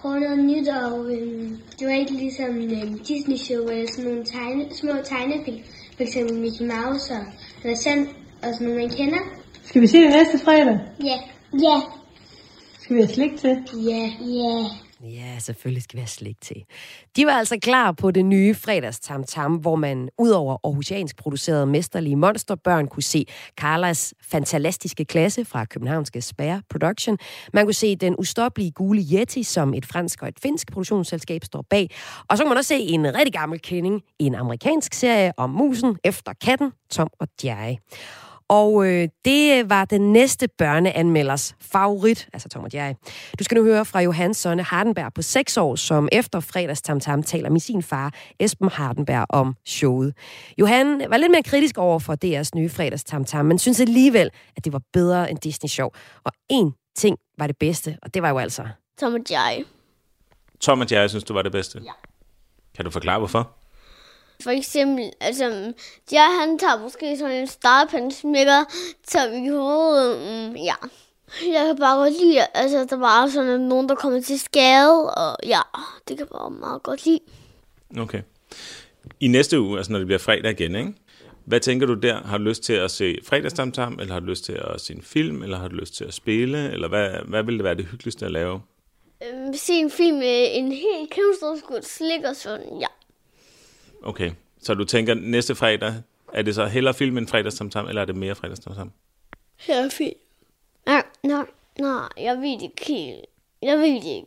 prøve 0.00 0.20
noget 0.20 0.38
nyt, 0.38 0.68
og 0.68 1.12
øhm, 1.12 1.56
det 1.78 1.86
var 1.86 1.92
ikke 1.92 2.12
ligesom 2.12 2.56
øhm, 2.56 2.98
Disney 2.98 3.36
Show 3.36 3.66
eller 3.68 3.86
sådan 3.92 4.10
nogle 4.10 4.24
tegne, 4.24 4.64
små 4.74 4.92
tegnefilm. 5.04 5.60
For 5.96 6.02
eksempel 6.02 6.38
Mickey 6.38 6.64
Mouse 6.64 7.14
og 7.14 7.24
eller 7.64 7.76
Sand 7.76 8.08
og 8.42 8.54
sådan 8.54 8.66
nogle, 8.66 8.82
man 8.82 8.90
kender. 8.90 9.18
Skal 9.64 9.82
vi 9.82 9.86
se 9.86 9.98
det 9.98 10.10
næste 10.10 10.38
fredag? 10.44 10.78
Ja. 11.04 11.18
Ja. 11.52 11.80
Skal 12.80 12.96
vi 12.96 13.00
have 13.00 13.14
slik 13.14 13.36
til? 13.36 13.56
Ja. 13.74 14.10
Ja. 14.20 14.64
Ja, 15.04 15.38
selvfølgelig 15.38 15.82
skal 15.82 15.96
vi 15.96 16.00
have 16.00 16.08
slik 16.08 16.40
til. 16.40 16.64
De 17.16 17.26
var 17.26 17.32
altså 17.32 17.58
klar 17.62 17.92
på 17.92 18.10
det 18.10 18.24
nye 18.24 18.54
fredagstamtam, 18.54 19.54
hvor 19.54 19.76
man 19.76 20.08
udover 20.18 20.56
Aarhusiansk 20.64 21.16
producerede 21.16 21.66
mesterlige 21.66 22.16
monsterbørn 22.16 22.88
kunne 22.88 23.02
se 23.02 23.26
Carlas 23.56 24.14
fantastiske 24.22 25.04
klasse 25.04 25.44
fra 25.44 25.64
københavnske 25.64 26.20
Spare 26.20 26.62
Production. 26.70 27.18
Man 27.52 27.64
kunne 27.64 27.74
se 27.74 27.96
den 27.96 28.14
ustoppelige 28.18 28.70
gule 28.70 29.02
Yeti, 29.12 29.42
som 29.42 29.74
et 29.74 29.86
fransk 29.86 30.22
og 30.22 30.28
et 30.28 30.38
finsk 30.42 30.72
produktionsselskab 30.72 31.44
står 31.44 31.64
bag. 31.70 31.90
Og 32.28 32.36
så 32.36 32.42
kunne 32.42 32.48
man 32.48 32.58
også 32.58 32.68
se 32.68 32.78
en 32.78 33.14
rigtig 33.14 33.32
gammel 33.32 33.60
kending 33.60 34.02
i 34.18 34.24
en 34.24 34.34
amerikansk 34.34 34.94
serie 34.94 35.32
om 35.36 35.50
musen 35.50 35.98
efter 36.04 36.32
katten, 36.40 36.72
Tom 36.90 37.08
og 37.20 37.28
Jerry. 37.44 37.74
Og 38.48 38.86
øh, 38.86 39.08
det 39.24 39.70
var 39.70 39.84
den 39.84 40.12
næste 40.12 40.48
børneanmelders 40.58 41.54
favorit, 41.60 42.28
altså 42.32 42.48
Tom 42.48 42.64
og 42.64 42.70
Jerry. 42.74 42.94
Du 43.38 43.44
skal 43.44 43.56
nu 43.56 43.64
høre 43.64 43.84
fra 43.84 44.00
Johans 44.00 44.36
Sonne 44.36 44.62
Hardenberg 44.62 45.14
på 45.14 45.22
6 45.22 45.56
år, 45.56 45.76
som 45.76 46.08
efter 46.12 46.40
fredagstamtam 46.40 47.22
taler 47.22 47.50
med 47.50 47.60
sin 47.60 47.82
far, 47.82 48.14
Esben 48.38 48.68
Hardenberg, 48.68 49.26
om 49.28 49.54
showet. 49.66 50.14
Johan 50.58 51.02
var 51.10 51.16
lidt 51.16 51.30
mere 51.30 51.42
kritisk 51.42 51.78
over 51.78 51.98
for 51.98 52.16
DR's 52.24 52.50
nye 52.54 52.68
fredagstamtam, 52.68 53.46
men 53.46 53.58
synes 53.58 53.80
alligevel, 53.80 54.30
at 54.56 54.64
det 54.64 54.72
var 54.72 54.80
bedre 54.92 55.30
end 55.30 55.38
Disney 55.38 55.68
Show. 55.68 55.88
Og 56.24 56.32
én 56.52 56.92
ting 56.96 57.16
var 57.38 57.46
det 57.46 57.56
bedste, 57.58 57.98
og 58.02 58.14
det 58.14 58.22
var 58.22 58.28
jo 58.28 58.38
altså... 58.38 58.68
Tom 59.00 59.14
og 59.14 59.20
Jerry. 59.30 59.64
Tom 60.60 60.80
og 60.80 60.86
Jerry 60.92 61.08
synes, 61.08 61.24
du 61.24 61.34
var 61.34 61.42
det 61.42 61.52
bedste? 61.52 61.80
Ja. 61.84 61.92
Kan 62.76 62.84
du 62.84 62.90
forklare, 62.90 63.18
hvorfor? 63.18 63.57
For 64.42 64.50
eksempel, 64.50 65.10
altså, 65.20 65.72
jeg 66.12 66.38
han 66.40 66.58
tager 66.58 66.82
måske 66.82 67.16
sådan 67.18 67.36
en 67.36 67.46
starpen 67.46 68.10
smækker, 68.10 68.64
tager 69.06 69.30
vi 69.30 69.46
i 69.46 69.48
hovedet. 69.48 70.18
Mm, 70.18 70.56
ja. 70.56 70.74
Jeg 71.52 71.66
kan 71.66 71.76
bare 71.76 71.98
godt 71.98 72.12
lide, 72.20 72.46
altså, 72.54 72.84
der 72.84 72.96
var 72.96 73.28
sådan 73.28 73.60
nogen, 73.60 73.88
der 73.88 73.94
kommer 73.94 74.20
til 74.20 74.40
skade, 74.40 75.14
og 75.14 75.36
ja, 75.46 75.60
det 76.08 76.16
kan 76.18 76.26
bare 76.26 76.50
meget 76.50 76.82
godt 76.82 77.04
lide. 77.04 77.20
Okay. 77.98 78.22
I 79.20 79.28
næste 79.28 79.60
uge, 79.60 79.76
altså 79.76 79.92
når 79.92 79.98
det 79.98 80.06
bliver 80.06 80.18
fredag 80.18 80.60
igen, 80.60 80.76
ikke? 80.76 80.92
Hvad 81.44 81.60
tænker 81.60 81.86
du 81.86 81.94
der? 81.94 82.22
Har 82.22 82.38
du 82.38 82.44
lyst 82.44 82.62
til 82.62 82.72
at 82.72 82.90
se 82.90 83.18
fredagstamtam, 83.24 83.98
eller 84.00 84.12
har 84.12 84.20
du 84.20 84.26
lyst 84.26 84.44
til 84.44 84.52
at 84.52 84.80
se 84.80 84.94
en 84.94 85.02
film, 85.02 85.42
eller 85.42 85.58
har 85.58 85.68
du 85.68 85.74
lyst 85.74 85.94
til 85.94 86.04
at 86.04 86.14
spille, 86.14 86.72
eller 86.72 86.88
hvad, 86.88 87.10
hvad 87.24 87.42
vil 87.42 87.54
det 87.54 87.64
være 87.64 87.74
det 87.74 87.84
hyggeligste 87.84 88.26
at 88.26 88.32
lave? 88.32 88.60
Øhm, 89.26 89.54
se 89.54 89.72
en 89.72 89.90
film 89.90 90.18
med 90.18 90.48
en 90.52 90.72
helt 90.72 91.10
kæmpe 91.10 91.36
stor 91.36 91.56
skud 91.56 91.82
slik 91.82 92.24
og 92.24 92.36
sådan, 92.36 92.80
ja. 92.80 92.86
Okay, 94.02 94.30
så 94.60 94.74
du 94.74 94.84
tænker 94.84 95.14
næste 95.14 95.54
fredag, 95.54 95.94
er 96.32 96.42
det 96.42 96.54
så 96.54 96.66
hellere 96.66 96.94
film 96.94 97.18
end 97.18 97.28
fredagstamtam, 97.28 97.88
eller 97.88 98.02
er 98.02 98.06
det 98.06 98.16
mere 98.16 98.34
fredagstamtam? 98.34 98.92
Her 99.56 99.88
film. 99.88 100.14
Nej, 100.86 101.02
nej, 101.22 101.44
nej, 101.78 102.08
jeg 102.16 102.36
ved 102.36 102.54
det 102.54 102.62
ikke 102.62 102.84
helt. 102.86 103.26
Jeg 103.62 103.78
ved 103.78 103.94
det 103.94 104.04
ikke. 104.04 104.26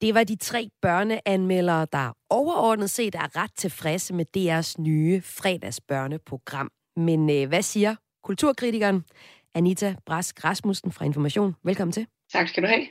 Det 0.00 0.14
var 0.14 0.24
de 0.24 0.36
tre 0.36 0.70
børneanmeldere, 0.82 1.86
der 1.92 2.16
overordnet 2.30 2.90
set 2.90 3.14
er 3.14 3.36
ret 3.36 3.52
tilfredse 3.56 4.14
med 4.14 4.26
DR's 4.36 4.74
nye 4.82 5.20
fredagsbørneprogram. 5.20 6.70
Men 6.96 7.30
øh, 7.30 7.48
hvad 7.48 7.62
siger 7.62 7.96
kulturkritikeren 8.24 9.04
Anita 9.54 9.96
Brask 10.06 10.44
Rasmussen 10.44 10.92
fra 10.92 11.04
Information? 11.04 11.54
Velkommen 11.62 11.92
til. 11.92 12.06
Tak 12.32 12.48
skal 12.48 12.62
du 12.62 12.68
have. 12.68 12.86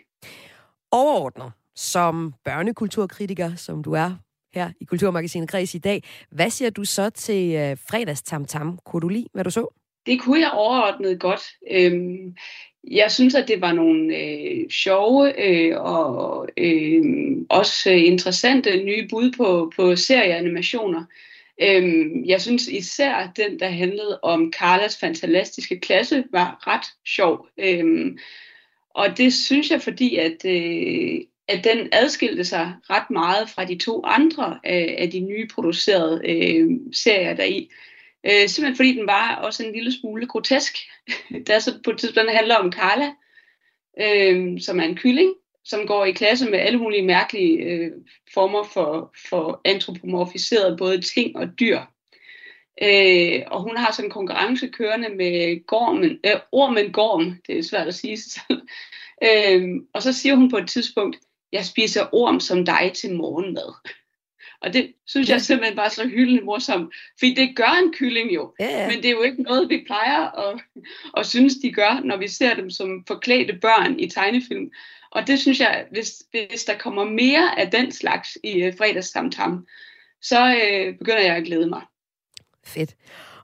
Overordnet, 0.91 1.51
som 1.75 2.33
børnekulturkritiker, 2.43 3.55
som 3.55 3.83
du 3.83 3.91
er 3.91 4.15
her 4.53 4.69
i 4.81 4.85
Kulturmagasinet 4.85 5.49
Kreds 5.49 5.75
i 5.75 5.77
dag, 5.77 6.03
hvad 6.31 6.49
siger 6.49 6.69
du 6.69 6.83
så 6.85 7.09
til 7.09 7.55
øh, 7.55 7.77
fredags 7.89 8.21
tam 8.21 8.45
tam? 8.45 8.79
Kunne 8.85 9.01
du 9.01 9.07
lide, 9.07 9.27
hvad 9.33 9.43
du 9.43 9.49
så? 9.49 9.67
Det 10.05 10.21
kunne 10.21 10.39
jeg 10.39 10.51
overordnet 10.51 11.19
godt. 11.19 11.41
Øhm, 11.71 12.35
jeg 12.91 13.11
synes, 13.11 13.35
at 13.35 13.47
det 13.47 13.61
var 13.61 13.73
nogle 13.73 14.17
øh, 14.17 14.69
sjove 14.69 15.47
øh, 15.47 15.81
og 15.81 16.47
øh, 16.57 17.03
også 17.49 17.91
øh, 17.91 18.03
interessante 18.03 18.83
nye 18.83 19.07
bud 19.09 19.31
på, 19.37 19.71
på 19.75 19.95
serieanimationer. 19.95 21.03
Øhm, 21.61 22.25
jeg 22.25 22.41
synes 22.41 22.67
især 22.67 23.31
den, 23.35 23.59
der 23.59 23.69
handlede 23.69 24.19
om 24.23 24.53
Carlas 24.55 24.97
fantastiske 24.97 25.79
klasse, 25.79 26.23
var 26.31 26.67
ret 26.67 26.85
sjov. 27.05 27.47
Øhm, 27.57 28.17
og 28.89 29.17
det 29.17 29.33
synes 29.33 29.71
jeg, 29.71 29.81
fordi 29.81 30.15
at, 30.15 30.45
øh, 30.45 31.21
at 31.47 31.63
den 31.63 31.89
adskilte 31.91 32.43
sig 32.43 32.73
ret 32.89 33.09
meget 33.09 33.49
fra 33.49 33.65
de 33.65 33.77
to 33.77 34.03
andre 34.05 34.59
af, 34.63 34.95
af 34.97 35.11
de 35.11 35.19
nye 35.19 35.47
producerede 35.47 36.21
øh, 36.25 36.69
serier 36.93 37.33
deri. 37.33 37.69
Øh, 38.25 38.49
simpelthen 38.49 38.75
fordi 38.75 38.93
den 38.93 39.07
var 39.07 39.35
også 39.35 39.65
en 39.65 39.73
lille 39.73 39.91
smule 39.91 40.27
grotesk. 40.27 40.77
Der 41.47 41.59
så 41.59 41.79
på 41.83 41.91
et 41.91 41.97
tidspunkt 41.97 42.31
handler 42.31 42.55
om 42.55 42.71
Carla, 42.71 43.11
øh, 44.01 44.61
som 44.61 44.79
er 44.79 44.83
en 44.83 44.95
kylling, 44.95 45.33
som 45.65 45.87
går 45.87 46.05
i 46.05 46.11
klasse 46.11 46.49
med 46.49 46.59
alle 46.59 46.79
mulige 46.79 47.05
mærkelige 47.05 47.57
øh, 47.57 47.91
former 48.33 48.63
for, 48.63 49.15
for 49.29 49.61
antropomorfiserede 49.65 50.77
både 50.77 51.01
ting 51.01 51.35
og 51.35 51.59
dyr. 51.59 51.79
Øh, 52.83 53.41
og 53.47 53.61
hun 53.61 53.77
har 53.77 53.91
sådan 53.91 54.05
en 54.05 54.11
konkurrence 54.11 54.67
kørende 54.67 55.09
med 55.09 55.65
gormen, 55.67 56.19
øh, 56.25 56.39
ormen 56.51 56.91
gorm, 56.91 57.41
det 57.47 57.57
er 57.57 57.63
svært 57.63 57.87
at 57.87 57.95
sige 57.95 58.17
sig 58.17 58.41
selv. 58.47 58.61
Øh, 59.23 59.69
og 59.93 60.01
så 60.01 60.13
siger 60.13 60.35
hun 60.35 60.49
på 60.49 60.57
et 60.57 60.67
tidspunkt, 60.67 61.17
jeg 61.51 61.65
spiser 61.65 62.07
orm 62.11 62.39
som 62.39 62.65
dig 62.65 62.91
til 62.95 63.15
morgenmad. 63.15 63.73
Og 64.61 64.73
det 64.73 64.93
synes 65.05 65.29
jeg 65.29 65.41
simpelthen 65.41 65.77
var 65.77 65.89
så 65.89 66.07
hyldende 66.07 66.41
morsomt. 66.41 66.93
Fordi 67.19 67.33
det 67.33 67.55
gør 67.55 67.79
en 67.83 67.93
kylling 67.93 68.35
jo. 68.35 68.53
Ja. 68.59 68.87
Men 68.87 68.97
det 68.97 69.05
er 69.05 69.11
jo 69.11 69.21
ikke 69.21 69.41
noget, 69.41 69.69
vi 69.69 69.83
plejer 69.87 70.49
at, 70.49 70.59
at 71.17 71.25
synes, 71.25 71.53
de 71.55 71.71
gør, 71.71 72.01
når 72.03 72.17
vi 72.17 72.27
ser 72.27 72.55
dem 72.55 72.69
som 72.69 73.03
forklædte 73.07 73.53
børn 73.61 73.99
i 73.99 74.09
tegnefilm. 74.09 74.71
Og 75.11 75.27
det 75.27 75.39
synes 75.39 75.59
jeg, 75.59 75.85
hvis, 75.91 76.23
hvis 76.31 76.63
der 76.63 76.77
kommer 76.77 77.03
mere 77.03 77.59
af 77.59 77.71
den 77.71 77.91
slags 77.91 78.37
i 78.43 78.67
uh, 78.67 78.73
fredagssamtam, 78.77 79.67
så 80.21 80.45
uh, 80.45 80.97
begynder 80.97 81.21
jeg 81.21 81.35
at 81.35 81.45
glæde 81.45 81.69
mig. 81.69 81.81
Fedt. 82.65 82.95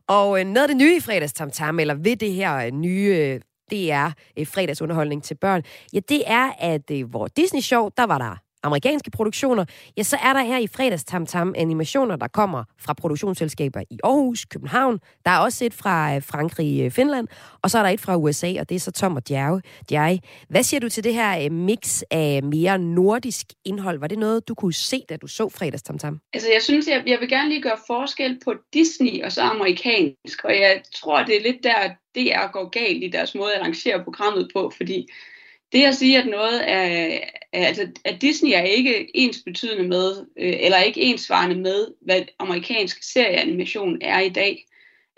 Og 0.08 0.40
øh, 0.40 0.46
noget 0.46 0.64
af 0.64 0.68
det 0.68 0.78
nye 0.78 0.96
i 0.96 1.00
fredagstamtam, 1.00 1.80
eller 1.80 1.94
ved 1.94 2.16
det 2.16 2.34
her 2.34 2.56
øh, 2.56 2.72
nye 2.72 3.16
øh, 3.18 3.42
DR 3.72 4.10
øh, 4.40 4.48
fredagsunderholdning 4.48 5.24
til 5.24 5.36
børn, 5.36 5.64
ja, 5.94 6.00
det 6.10 6.24
er, 6.26 6.52
at 6.60 6.92
øh, 6.92 7.10
hvor 7.10 7.28
Disney 7.28 7.62
Show, 7.62 7.90
der 7.98 8.04
var 8.04 8.18
der 8.18 8.43
amerikanske 8.64 9.12
produktioner, 9.12 9.66
ja, 9.98 10.04
så 10.04 10.18
er 10.24 10.34
der 10.34 10.44
her 10.44 10.58
i 10.58 10.68
fredags 10.68 11.04
Tam 11.04 11.26
Tam 11.26 11.54
animationer, 11.58 12.16
der 12.16 12.28
kommer 12.28 12.64
fra 12.80 12.94
produktionsselskaber 12.94 13.82
i 13.92 13.98
Aarhus, 14.04 14.46
København. 14.46 15.00
Der 15.26 15.32
er 15.32 15.38
også 15.38 15.66
et 15.66 15.74
fra 15.74 16.16
øh, 16.16 16.24
Frankrig, 16.24 16.82
øh, 16.86 16.92
Finland, 16.92 17.28
og 17.62 17.72
så 17.72 17.78
er 17.78 17.84
der 17.84 17.90
et 17.90 18.02
fra 18.02 18.18
USA, 18.18 18.54
og 18.60 18.70
det 18.70 18.76
er 18.76 18.80
så 18.80 18.92
Tom 18.92 19.16
og 19.16 19.30
Djerge. 19.30 20.22
Hvad 20.50 20.64
siger 20.64 20.80
du 20.80 20.90
til 20.90 21.04
det 21.04 21.14
her 21.14 21.46
øh, 21.46 21.52
mix 21.52 22.02
af 22.12 22.44
mere 22.44 22.80
nordisk 22.80 23.48
indhold? 23.66 24.00
Var 24.00 24.08
det 24.08 24.20
noget, 24.20 24.48
du 24.48 24.56
kunne 24.56 24.74
se, 24.74 25.02
da 25.10 25.18
du 25.18 25.28
så 25.28 25.50
fredags 25.50 25.84
Tam 25.84 25.98
Tam? 25.98 26.20
Altså, 26.34 26.50
jeg 26.54 26.62
synes, 26.62 26.88
jeg, 26.88 27.04
jeg 27.08 27.20
vil 27.20 27.30
gerne 27.30 27.50
lige 27.50 27.62
gøre 27.62 27.78
forskel 27.88 28.40
på 28.46 28.54
Disney 28.74 29.24
og 29.24 29.32
så 29.32 29.42
amerikansk, 29.42 30.44
og 30.44 30.52
jeg 30.52 30.82
tror, 30.96 31.24
det 31.24 31.38
er 31.38 31.42
lidt 31.42 31.64
der, 31.64 31.90
DR 32.16 32.52
går 32.52 32.70
galt 32.70 33.04
i 33.04 33.08
deres 33.08 33.36
måde 33.36 33.54
at 33.54 33.60
arrangere 33.60 34.04
programmet 34.04 34.50
på, 34.54 34.72
fordi 34.78 35.08
det 35.74 35.84
at 35.84 35.96
sige, 35.96 36.18
at 36.18 36.28
noget 36.28 36.70
er, 36.70 37.20
altså, 37.54 37.88
at 38.06 38.22
Disney 38.22 38.52
er 38.52 38.62
ikke 38.62 39.18
ens 39.18 39.42
betydende 39.46 39.88
med, 39.88 40.26
øh, 40.38 40.54
eller 40.60 40.80
ikke 40.80 41.02
ensvarende 41.02 41.56
med, 41.56 41.88
hvad 42.02 42.22
amerikansk 42.40 43.04
serieanimation 43.04 43.98
er 44.02 44.20
i 44.20 44.30
dag. 44.30 44.66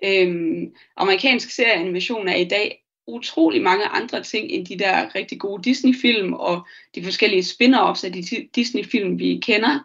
Øhm, 0.04 0.74
amerikansk 0.98 1.50
serieanimation 1.50 2.28
er 2.28 2.36
i 2.36 2.44
dag 2.44 2.82
utrolig 3.08 3.62
mange 3.62 3.86
andre 3.86 4.24
ting 4.24 4.52
end 4.52 4.66
de 4.66 4.80
der 4.80 5.16
rigtig 5.16 5.40
gode 5.40 5.64
Disney-film 5.64 6.34
og 6.34 6.68
de 6.96 7.04
forskellige 7.04 7.44
spin-offs 7.44 8.04
af 8.04 8.14
de 8.14 8.48
Disney-film, 8.56 9.20
vi 9.20 9.40
kender. 9.42 9.80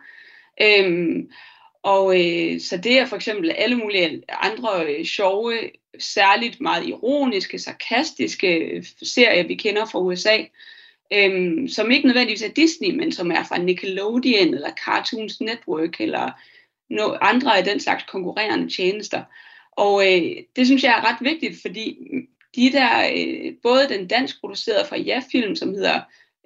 Øhm, 0.63 1.31
og 1.83 2.21
øh, 2.21 2.61
så 2.61 2.77
det 2.77 2.99
er 2.99 3.07
for 3.07 3.17
eksempel 3.17 3.51
alle 3.51 3.77
mulige 3.77 4.23
andre 4.29 4.87
øh, 4.87 5.05
sjove, 5.05 5.55
særligt 5.99 6.61
meget 6.61 6.87
ironiske, 6.87 7.59
sarkastiske 7.59 8.57
øh, 8.57 8.85
serier, 9.03 9.47
vi 9.47 9.55
kender 9.55 9.87
fra 9.87 10.01
USA, 10.01 10.39
øh, 11.13 11.69
som 11.69 11.91
ikke 11.91 12.07
nødvendigvis 12.07 12.43
er 12.43 12.53
Disney, 12.53 12.91
men 12.91 13.13
som 13.13 13.31
er 13.31 13.45
fra 13.45 13.59
Nickelodeon 13.59 14.55
eller 14.55 14.71
Cartoons 14.85 15.41
Network 15.41 16.01
eller 16.01 16.31
no, 16.91 17.17
andre 17.21 17.59
af 17.59 17.65
den 17.65 17.81
slags 17.81 18.05
konkurrerende 18.09 18.77
tjenester. 18.77 19.23
Og 19.73 20.07
øh, 20.07 20.37
det 20.57 20.67
synes 20.67 20.83
jeg 20.83 20.91
er 20.91 21.11
ret 21.11 21.19
vigtigt, 21.21 21.63
fordi 21.63 21.97
de 22.57 22.73
der, 22.73 23.11
øh, 23.17 23.53
både 23.63 23.89
den 23.89 24.07
dansk 24.07 24.41
producerede 24.41 24.87
fra 24.89 24.99
Ja-film, 24.99 25.57
som 25.57 25.69
hedder 25.69 26.01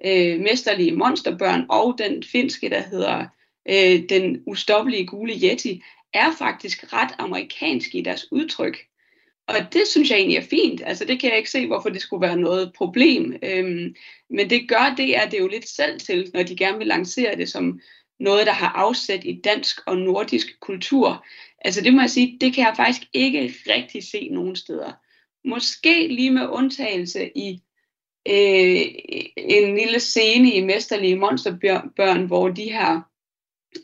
øh, 0.05 0.39
Mesterlige 0.39 0.95
Monsterbørn, 0.95 1.65
og 1.69 1.95
den 1.97 2.23
finske, 2.23 2.69
der 2.69 2.81
hedder 2.81 3.25
øh, 3.69 4.09
den 4.09 4.43
ustoppelige 4.45 5.07
gule 5.07 5.33
yeti, 5.43 5.83
er 6.13 6.35
faktisk 6.37 6.93
ret 6.93 7.15
amerikansk 7.17 7.95
i 7.95 8.01
deres 8.01 8.31
udtryk. 8.31 8.77
Og 9.47 9.55
det 9.73 9.87
synes 9.87 10.09
jeg 10.09 10.17
egentlig 10.17 10.37
er 10.37 10.47
fint. 10.49 10.81
Altså 10.85 11.05
det 11.05 11.19
kan 11.19 11.29
jeg 11.29 11.37
ikke 11.37 11.49
se, 11.49 11.67
hvorfor 11.67 11.89
det 11.89 12.01
skulle 12.01 12.27
være 12.27 12.37
noget 12.37 12.73
problem. 12.73 13.35
Øhm, 13.43 13.95
men 14.29 14.49
det 14.49 14.69
gør 14.69 14.93
det, 14.97 15.17
er 15.17 15.29
det 15.29 15.39
jo 15.39 15.47
lidt 15.47 15.69
selv 15.69 15.99
til, 15.99 16.31
når 16.33 16.43
de 16.43 16.55
gerne 16.55 16.77
vil 16.77 16.87
lancere 16.87 17.35
det 17.35 17.49
som 17.49 17.79
noget, 18.19 18.45
der 18.45 18.53
har 18.53 18.67
afsæt 18.67 19.23
i 19.23 19.41
dansk 19.43 19.79
og 19.87 19.97
nordisk 19.97 20.59
kultur. 20.59 21.25
Altså 21.61 21.81
det 21.81 21.93
må 21.93 22.01
jeg 22.01 22.09
sige, 22.09 22.37
det 22.41 22.53
kan 22.53 22.65
jeg 22.65 22.73
faktisk 22.75 23.01
ikke 23.13 23.53
rigtig 23.69 24.03
se 24.03 24.29
nogen 24.31 24.55
steder. 24.55 24.91
Måske 25.47 26.07
lige 26.07 26.31
med 26.31 26.47
undtagelse 26.47 27.31
i 27.37 27.61
øh, 28.27 28.81
en 29.37 29.77
lille 29.77 29.99
scene 29.99 30.51
i 30.51 30.63
Mesterlige 30.63 31.15
Monsterbørn, 31.15 32.25
hvor 32.25 32.49
de 32.49 32.71
her 32.71 33.01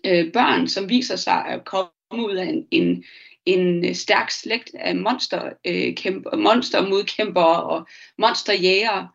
øh, 0.06 0.32
børn, 0.32 0.68
som 0.68 0.90
viser 0.90 1.16
sig 1.16 1.46
at 1.46 1.66
komme 1.66 1.90
ud 2.14 2.36
af 2.36 2.46
en, 2.46 2.68
en, 2.72 3.04
en 3.46 3.96
stærk 3.96 4.32
slægt 4.32 4.72
af 4.80 4.96
monster, 4.96 5.50
øh, 5.66 5.96
kæmper, 5.96 6.36
monstermodkæmpere 6.36 7.64
og 7.64 7.88
monsterjægere. 8.18 9.08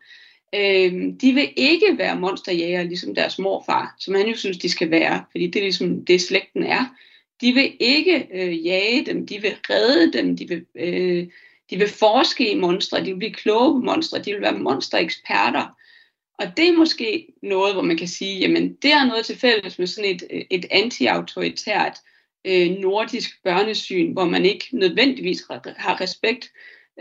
Øh, 0.55 1.13
de 1.21 1.33
vil 1.33 1.49
ikke 1.55 1.97
være 1.97 2.19
monsterjægere, 2.19 2.87
ligesom 2.87 3.15
deres 3.15 3.39
morfar, 3.39 3.95
som 3.99 4.15
han 4.15 4.27
jo 4.27 4.35
synes, 4.35 4.57
de 4.57 4.69
skal 4.69 4.91
være, 4.91 5.23
fordi 5.31 5.47
det 5.47 5.59
er 5.59 5.63
ligesom 5.63 6.05
det, 6.05 6.21
slægten 6.21 6.63
er. 6.63 6.85
De 7.41 7.53
vil 7.53 7.71
ikke 7.79 8.27
øh, 8.33 8.65
jage 8.65 9.05
dem, 9.05 9.27
de 9.27 9.41
vil 9.41 9.55
redde 9.69 10.17
dem, 10.17 10.37
de 10.37 10.47
vil, 10.47 10.65
øh, 10.75 11.27
de 11.69 11.77
vil 11.77 11.89
forske 11.89 12.51
i 12.51 12.55
monstre, 12.55 12.99
de 12.99 13.05
vil 13.05 13.17
blive 13.17 13.33
kloge 13.33 13.81
på 13.81 13.85
monstre, 13.85 14.19
de 14.19 14.31
vil 14.31 14.41
være 14.41 14.59
monstereksperter. 14.59 15.76
Og 16.39 16.57
det 16.57 16.67
er 16.67 16.77
måske 16.77 17.27
noget, 17.43 17.73
hvor 17.73 17.81
man 17.81 17.97
kan 17.97 18.07
sige, 18.07 18.39
jamen 18.39 18.73
det 18.73 18.91
er 18.91 19.05
noget 19.05 19.25
til 19.25 19.37
fælles 19.37 19.79
med 19.79 19.87
sådan 19.87 20.15
et, 20.15 20.47
et 20.51 20.65
anti-autoritært 20.71 21.97
øh, 22.47 22.69
nordisk 22.69 23.43
børnesyn, 23.43 24.13
hvor 24.13 24.25
man 24.25 24.45
ikke 24.45 24.67
nødvendigvis 24.71 25.43
har 25.77 26.01
respekt 26.01 26.51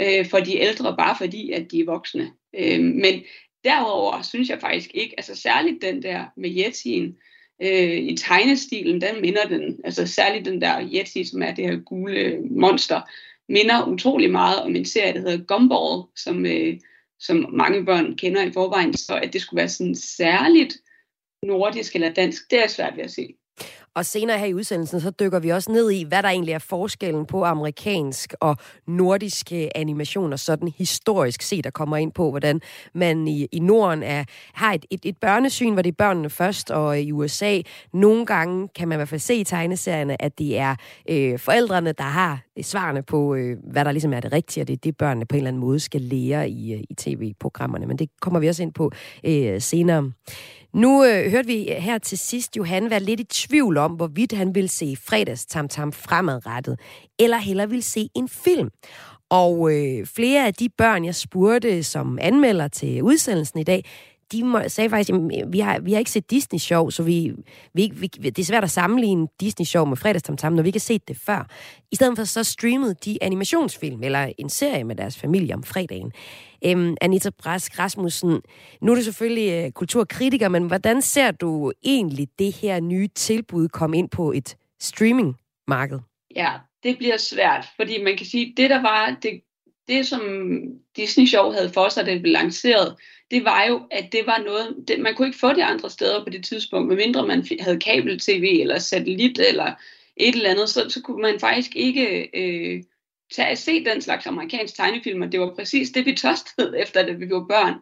øh, 0.01 0.27
for 0.27 0.39
de 0.39 0.59
ældre, 0.59 0.97
bare 0.97 1.17
fordi 1.19 1.51
at 1.51 1.71
de 1.71 1.81
er 1.81 1.85
voksne. 1.85 2.31
Øh, 2.59 2.81
men 2.81 3.23
derover 3.65 4.23
synes 4.23 4.49
jeg 4.49 4.61
faktisk 4.61 4.91
ikke, 4.95 5.15
altså 5.17 5.35
særligt 5.35 5.83
den 5.83 6.03
der 6.03 6.25
med 6.37 6.51
Yetien, 6.51 7.17
øh, 7.63 7.97
i 7.97 8.17
tegnestilen, 8.17 9.01
den 9.01 9.21
minder 9.21 9.49
den, 9.49 9.81
altså 9.85 10.07
særligt 10.07 10.45
den 10.45 10.61
der 10.61 10.89
Yeti, 10.93 11.25
som 11.25 11.43
er 11.43 11.55
det 11.55 11.65
her 11.65 11.77
gule 11.77 12.39
monster, 12.51 13.01
minder 13.49 13.89
utrolig 13.89 14.31
meget 14.31 14.63
om 14.63 14.77
en 14.77 14.85
serie, 14.85 15.13
der 15.13 15.21
hedder 15.21 15.45
Gumball, 15.45 16.03
som, 16.17 16.47
øh, 16.47 16.79
som 17.19 17.47
mange 17.53 17.85
børn 17.85 18.17
kender 18.17 18.43
i 18.43 18.53
forvejen, 18.53 18.97
så 18.97 19.21
at 19.23 19.33
det 19.33 19.41
skulle 19.41 19.59
være 19.59 19.69
sådan 19.69 19.95
særligt 19.95 20.75
nordisk 21.43 21.95
eller 21.95 22.13
dansk, 22.13 22.51
det 22.51 22.63
er 22.63 22.67
svært 22.67 22.97
ved 22.97 23.05
at 23.05 23.11
se. 23.11 23.35
Og 23.97 24.07
senere 24.07 24.39
her 24.39 24.47
i 24.47 24.55
udsendelsen, 24.55 25.01
så 25.01 25.11
dykker 25.11 25.39
vi 25.39 25.49
også 25.49 25.73
ned 25.73 25.91
i, 25.91 26.05
hvad 26.05 26.23
der 26.23 26.29
egentlig 26.29 26.53
er 26.53 26.59
forskellen 26.59 27.27
på 27.27 27.45
amerikansk 27.45 28.35
og 28.41 28.57
nordisk 28.87 29.53
øh, 29.53 29.69
animation, 29.75 30.33
og 30.33 30.39
sådan 30.39 30.73
historisk 30.79 31.43
set, 31.43 31.65
der 31.65 31.71
kommer 31.71 31.97
ind 31.97 32.13
på, 32.13 32.31
hvordan 32.31 32.61
man 32.95 33.29
i, 33.29 33.49
i 33.53 33.59
Norden 33.59 34.03
er, 34.03 34.25
har 34.53 34.73
et, 34.73 34.87
et, 34.91 35.01
et 35.05 35.17
børnesyn, 35.19 35.73
hvor 35.73 35.83
det 35.83 35.91
er 35.91 35.97
børnene 35.99 36.31
først, 36.31 36.71
og 36.71 37.01
i 37.01 37.13
USA, 37.13 37.61
nogle 37.93 38.27
gange 38.27 38.69
kan 38.69 38.89
man 38.89 38.97
i 38.97 38.99
hvert 38.99 39.09
fald 39.09 39.21
se 39.21 39.35
i 39.35 39.45
tegneserierne, 39.45 40.23
at 40.23 40.39
det 40.39 40.59
er 40.59 40.75
øh, 41.11 41.39
forældrene, 41.39 41.93
der 41.93 42.05
har 42.05 42.41
svarene 42.63 43.03
på, 43.03 43.35
øh, 43.35 43.57
hvad 43.73 43.85
der 43.85 43.93
ligesom 43.93 44.13
er 44.13 44.21
det 44.21 44.33
rigtige, 44.33 44.65
og 44.65 44.69
det 44.69 44.73
er 44.73 44.81
det, 44.85 44.97
børnene 44.97 45.27
på 45.27 45.37
en 45.37 45.39
eller 45.39 45.49
anden 45.49 45.61
måde 45.61 45.81
skal 45.81 46.01
lære 46.01 46.51
i, 46.51 46.75
øh, 46.75 46.81
i 46.91 46.95
tv-programmerne. 46.95 47.87
Men 47.87 47.99
det 47.99 48.11
kommer 48.21 48.41
vi 48.41 48.49
også 48.49 48.63
ind 48.63 48.73
på 48.73 48.91
øh, 49.25 49.61
senere. 49.61 50.13
Nu 50.77 51.05
øh, 51.05 51.31
hørte 51.31 51.47
vi 51.47 51.75
her 51.79 51.99
til 51.99 52.19
sidst 52.19 52.57
Johan 52.57 52.91
være 52.91 53.01
lidt 53.01 53.21
i 53.21 53.25
tvivl 53.25 53.77
om, 53.77 53.93
hvorvidt 53.93 54.33
han 54.33 54.55
vil 54.55 54.69
se 54.69 54.97
fredags 55.05 55.47
tam 55.47 55.69
tam 55.69 55.93
fremadrettet, 55.93 56.81
eller 57.19 57.37
heller 57.37 57.67
vil 57.67 57.83
se 57.83 58.09
en 58.15 58.29
film. 58.29 58.71
Og 59.31 59.73
øh, 59.73 60.07
flere 60.07 60.47
af 60.47 60.55
de 60.55 60.69
børn, 60.69 61.05
jeg 61.05 61.15
spurgte 61.15 61.83
som 61.83 62.19
anmelder 62.21 62.69
til 62.69 63.03
udsendelsen 63.03 63.61
i 63.61 63.65
dag, 63.65 63.85
de 64.33 64.45
må, 64.45 64.61
sagde 64.69 64.91
faktisk, 64.91 65.11
at 65.11 65.53
vi 65.53 65.59
har, 65.59 65.79
vi 65.79 65.93
har 65.93 65.99
ikke 65.99 66.11
set 66.11 66.31
Disney-show, 66.31 66.91
så 66.91 67.03
vi, 67.03 67.33
vi, 67.75 67.93
vi, 67.97 68.07
det 68.07 68.39
er 68.39 68.45
svært 68.45 68.65
at 68.65 68.71
sammenligne 68.71 69.29
Disney-show 69.41 69.85
med 69.85 69.97
fredagstamtam, 69.97 70.53
når 70.53 70.63
vi 70.63 70.69
ikke 70.69 70.77
har 70.77 70.81
set 70.81 71.09
det 71.09 71.17
før. 71.17 71.49
I 71.93 71.97
stedet 71.97 72.19
for 72.19 72.25
så 72.25 72.45
streamede 72.45 72.95
de 73.05 73.19
animationsfilm, 73.23 74.03
eller 74.03 74.33
en 74.39 74.49
serie 74.49 74.85
med 74.85 74.97
deres 74.97 75.19
familie 75.19 75.55
om 75.55 75.63
fredagen. 75.63 76.13
Øhm, 76.65 76.97
Anita 77.01 77.31
Brask 77.31 77.79
Rasmussen, 77.79 78.43
nu 78.81 78.93
er 78.93 78.97
du 78.97 79.03
selvfølgelig 79.03 79.65
øh, 79.65 79.71
kulturkritiker, 79.71 80.49
men 80.49 80.67
hvordan 80.67 81.03
ser 81.03 81.31
du 81.31 81.73
egentlig 81.85 82.29
det 82.39 82.53
her 82.53 82.81
nye 82.81 83.09
tilbud 83.15 83.69
komme 83.69 83.99
ind 83.99 84.09
på 84.09 84.33
et 84.33 84.57
streamingmarked? 84.81 85.99
Ja, 86.37 86.53
det 86.83 86.99
bliver 86.99 87.17
svært, 87.17 87.67
fordi 87.77 88.03
man 88.03 88.17
kan 88.17 88.27
sige, 88.27 88.55
det 88.57 88.71
der 88.71 88.83
var, 88.83 89.17
det, 89.23 89.41
det 89.89 90.07
som 90.07 90.23
Disney 90.97 91.27
Show 91.27 91.53
havde 91.53 91.71
for 91.71 91.89
sig, 91.89 92.07
det 92.07 92.23
blev 92.23 92.33
lanceret, 92.33 92.97
det 93.31 93.45
var 93.45 93.65
jo, 93.65 93.83
at 93.91 94.13
det 94.13 94.27
var 94.27 94.43
noget, 94.47 94.85
det, 94.89 95.01
man 95.01 95.15
kunne 95.15 95.29
ikke 95.29 95.39
få 95.39 95.53
det 95.53 95.63
andre 95.63 95.91
steder 95.91 96.25
på 96.25 96.31
det 96.31 96.45
tidspunkt, 96.45 96.89
medmindre 96.89 97.27
man 97.27 97.47
havde 97.61 97.81
kabel-tv 97.81 98.59
eller 98.61 98.79
satellit 98.79 99.39
eller 99.39 99.73
et 100.17 100.35
eller 100.35 100.51
andet, 100.51 100.69
så, 100.69 100.89
så 100.89 101.03
kunne 101.03 101.23
man 101.23 101.41
faktisk 101.41 101.77
ikke 101.77 102.29
øh, 102.35 102.83
tage 103.35 103.49
at 103.49 103.59
se 103.59 103.85
den 103.85 104.03
slags 104.03 104.27
amerikansk 104.27 104.77
tegnefilmer. 104.77 105.27
Det 105.27 105.41
var 105.41 105.55
præcis 105.55 105.91
det, 105.91 106.07
vi 106.07 106.15
tørstede 106.15 106.79
efter, 106.83 107.07
da 107.07 107.13
vi 107.13 107.31
var 107.31 107.45
børn. 107.49 107.75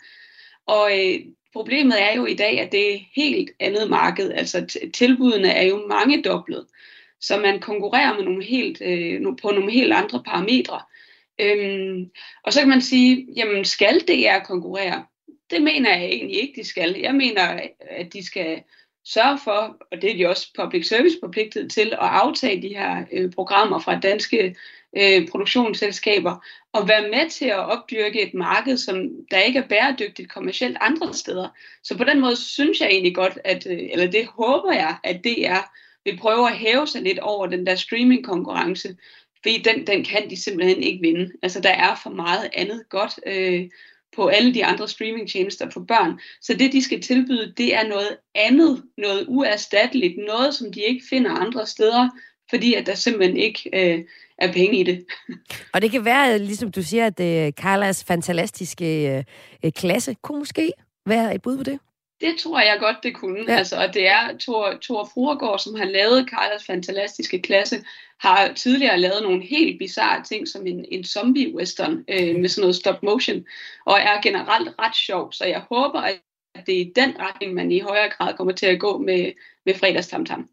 Og 0.66 0.90
øh, 0.98 1.20
problemet 1.52 2.02
er 2.02 2.14
jo 2.16 2.26
i 2.26 2.34
dag, 2.34 2.60
at 2.60 2.72
det 2.72 2.94
er 2.94 2.98
helt 3.16 3.50
andet 3.60 3.90
marked. 3.90 4.30
Altså 4.32 4.78
tilbudene 4.94 5.48
er 5.48 5.62
jo 5.62 5.86
mange 5.86 6.22
doblet. 6.22 6.66
Så 7.20 7.40
man 7.40 7.60
konkurrerer 7.60 8.14
med 8.14 8.24
nogle 8.24 8.44
helt, 8.44 8.80
øh, 8.80 9.22
på 9.42 9.50
nogle 9.50 9.72
helt 9.72 9.92
andre 9.92 10.22
parametre. 10.22 10.80
Øhm, 11.40 12.10
og 12.44 12.52
så 12.52 12.60
kan 12.60 12.68
man 12.68 12.80
sige, 12.80 13.26
jamen 13.36 13.64
skal 13.64 14.00
DR 14.00 14.44
konkurrere? 14.44 15.04
Det 15.50 15.62
mener 15.62 15.96
jeg 15.96 16.04
egentlig 16.04 16.42
ikke, 16.42 16.60
de 16.60 16.66
skal. 16.66 16.98
Jeg 17.00 17.14
mener, 17.14 17.60
at 17.80 18.12
de 18.12 18.26
skal 18.26 18.62
sørge 19.04 19.38
for, 19.44 19.76
og 19.92 20.02
det 20.02 20.10
er 20.10 20.16
de 20.16 20.26
også 20.26 20.52
public 20.56 20.88
service 20.88 21.16
forpligtet 21.20 21.70
til, 21.72 21.86
at 21.92 21.98
aftage 22.00 22.62
de 22.62 22.68
her 22.68 23.04
øh, 23.12 23.32
programmer 23.32 23.78
fra 23.78 24.00
danske 24.00 24.56
øh, 24.96 25.28
produktionsselskaber, 25.28 26.44
og 26.72 26.88
være 26.88 27.08
med 27.08 27.30
til 27.30 27.44
at 27.44 27.58
opdyrke 27.58 28.22
et 28.22 28.34
marked, 28.34 28.76
som 28.76 29.10
der 29.30 29.38
ikke 29.38 29.58
er 29.58 29.68
bæredygtigt 29.68 30.30
kommercielt 30.30 30.76
andre 30.80 31.14
steder. 31.14 31.48
Så 31.82 31.98
på 31.98 32.04
den 32.04 32.20
måde 32.20 32.36
synes 32.36 32.80
jeg 32.80 32.88
egentlig 32.88 33.14
godt, 33.14 33.38
at, 33.44 33.66
øh, 33.70 33.88
eller 33.92 34.10
det 34.10 34.26
håber 34.26 34.72
jeg, 34.72 34.96
at 35.04 35.24
DR 35.24 35.70
vil 36.04 36.18
prøve 36.18 36.50
at 36.50 36.56
hæve 36.56 36.86
sig 36.86 37.02
lidt 37.02 37.18
over 37.18 37.46
den 37.46 37.66
der 37.66 37.74
streaming-konkurrence, 37.74 38.96
fordi 39.36 39.58
den, 39.58 39.86
den 39.86 40.04
kan 40.04 40.30
de 40.30 40.42
simpelthen 40.42 40.82
ikke 40.82 41.00
vinde. 41.00 41.32
Altså 41.42 41.60
der 41.60 41.70
er 41.70 41.94
for 42.02 42.10
meget 42.10 42.50
andet 42.52 42.88
godt 42.88 43.20
øh, 43.26 43.68
på 44.16 44.26
alle 44.26 44.54
de 44.54 44.64
andre 44.64 44.88
streamingtjenester 44.88 45.70
for 45.70 45.80
børn. 45.80 46.18
Så 46.40 46.54
det, 46.54 46.72
de 46.72 46.82
skal 46.82 47.00
tilbyde, 47.00 47.54
det 47.56 47.74
er 47.74 47.88
noget 47.88 48.16
andet, 48.34 48.82
noget 48.98 49.24
uerstatteligt, 49.28 50.14
noget, 50.26 50.54
som 50.54 50.72
de 50.72 50.80
ikke 50.80 51.04
finder 51.10 51.30
andre 51.30 51.66
steder, 51.66 52.08
fordi 52.50 52.74
at 52.74 52.86
der 52.86 52.94
simpelthen 52.94 53.36
ikke 53.36 53.70
øh, 53.72 54.04
er 54.38 54.52
penge 54.52 54.80
i 54.80 54.82
det. 54.82 55.04
Og 55.74 55.82
det 55.82 55.90
kan 55.90 56.04
være, 56.04 56.34
øh, 56.34 56.40
ligesom 56.40 56.70
du 56.70 56.82
siger, 56.82 57.06
at 57.06 57.20
øh, 57.20 57.52
Carlas 57.52 58.04
fantastiske 58.04 59.16
øh, 59.16 59.24
øh, 59.64 59.72
klasse 59.72 60.16
kunne 60.22 60.38
måske 60.38 60.72
være 61.06 61.34
et 61.34 61.42
bud 61.42 61.56
på 61.56 61.62
det? 61.62 61.78
Det 62.20 62.36
tror 62.38 62.60
jeg 62.60 62.76
godt, 62.80 62.96
det 63.02 63.14
kunne. 63.14 63.44
Ja. 63.48 63.56
Altså, 63.56 63.76
og 63.76 63.94
det 63.94 64.08
er 64.08 64.38
Thor, 64.40 64.78
Thor 64.82 65.10
Fruergaard, 65.14 65.58
som 65.58 65.74
har 65.74 65.84
lavet 65.84 66.28
Carlas 66.30 66.64
fantastiske 66.66 67.42
klasse, 67.42 67.84
har 68.20 68.52
tidligere 68.52 68.98
lavet 68.98 69.22
nogle 69.22 69.42
helt 69.42 69.78
bizarre 69.78 70.22
ting, 70.22 70.48
som 70.48 70.66
en, 70.66 70.84
en 70.88 71.04
zombie-western 71.04 72.04
øh, 72.08 72.36
med 72.40 72.48
sådan 72.48 72.60
noget 72.60 72.76
stop 72.76 73.02
motion, 73.02 73.44
og 73.86 73.98
er 74.00 74.20
generelt 74.22 74.68
ret 74.78 74.96
sjov. 74.96 75.32
Så 75.32 75.44
jeg 75.44 75.60
håber, 75.60 76.00
at 76.00 76.20
det 76.66 76.76
er 76.76 76.80
i 76.80 76.92
den 76.96 77.14
retning, 77.20 77.54
man 77.54 77.72
i 77.72 77.80
højere 77.80 78.10
grad 78.10 78.34
kommer 78.36 78.52
til 78.52 78.66
at 78.66 78.80
gå 78.80 78.98
med, 78.98 79.32
med 79.66 79.74
fredagstamtam. 79.74 80.48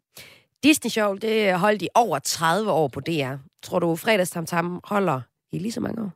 Disney 0.62 0.90
Show, 0.90 1.14
det 1.14 1.58
holdt 1.58 1.82
i 1.82 1.88
over 1.94 2.18
30 2.18 2.70
år 2.70 2.88
på 2.88 3.00
DR. 3.00 3.34
Tror 3.62 3.78
du, 3.78 3.96
fredagstamtam 3.96 4.80
holder 4.84 5.20
i 5.52 5.58
lige 5.58 5.72
så 5.72 5.80
mange 5.80 6.02
år? 6.02 6.10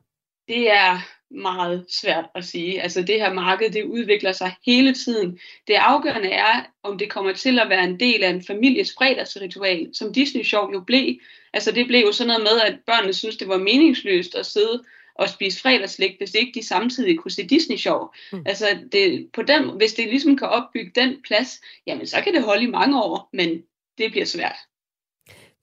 Det 0.47 0.71
er 0.71 1.16
meget 1.31 1.85
svært 1.89 2.25
at 2.35 2.45
sige. 2.45 2.81
Altså 2.81 3.01
det 3.01 3.15
her 3.15 3.33
marked, 3.33 3.71
det 3.71 3.83
udvikler 3.83 4.31
sig 4.31 4.55
hele 4.65 4.93
tiden. 4.93 5.39
Det 5.67 5.73
afgørende 5.73 6.29
er, 6.29 6.65
om 6.83 6.97
det 6.97 7.09
kommer 7.09 7.33
til 7.33 7.59
at 7.59 7.69
være 7.69 7.83
en 7.83 7.99
del 7.99 8.23
af 8.23 8.29
en 8.29 8.43
families 8.43 8.93
fredagsritual, 8.97 9.89
som 9.93 10.13
Disney 10.13 10.43
Show 10.43 10.71
jo 10.73 10.79
blev. 10.79 11.15
Altså 11.53 11.71
det 11.71 11.87
blev 11.87 11.99
jo 12.05 12.11
sådan 12.11 12.27
noget 12.27 12.43
med, 12.43 12.61
at 12.61 12.79
børnene 12.85 13.13
synes 13.13 13.37
det 13.37 13.47
var 13.47 13.57
meningsløst 13.57 14.35
at 14.35 14.45
sidde 14.45 14.83
og 15.15 15.29
spise 15.29 15.61
fredagslæg, 15.61 16.15
hvis 16.17 16.33
ikke 16.33 16.59
de 16.59 16.67
samtidig 16.67 17.19
kunne 17.19 17.31
se 17.31 17.47
Disney 17.47 17.77
Show. 17.77 18.07
Mm. 18.31 18.43
Altså 18.45 18.79
det, 18.91 19.29
på 19.33 19.41
den, 19.41 19.77
hvis 19.77 19.93
det 19.93 20.07
ligesom 20.07 20.37
kan 20.37 20.47
opbygge 20.47 20.91
den 20.95 21.21
plads, 21.27 21.61
jamen 21.87 22.07
så 22.07 22.21
kan 22.23 22.33
det 22.33 22.43
holde 22.43 22.63
i 22.63 22.71
mange 22.71 23.03
år, 23.03 23.29
men 23.33 23.49
det 23.97 24.11
bliver 24.11 24.25
svært. 24.25 24.55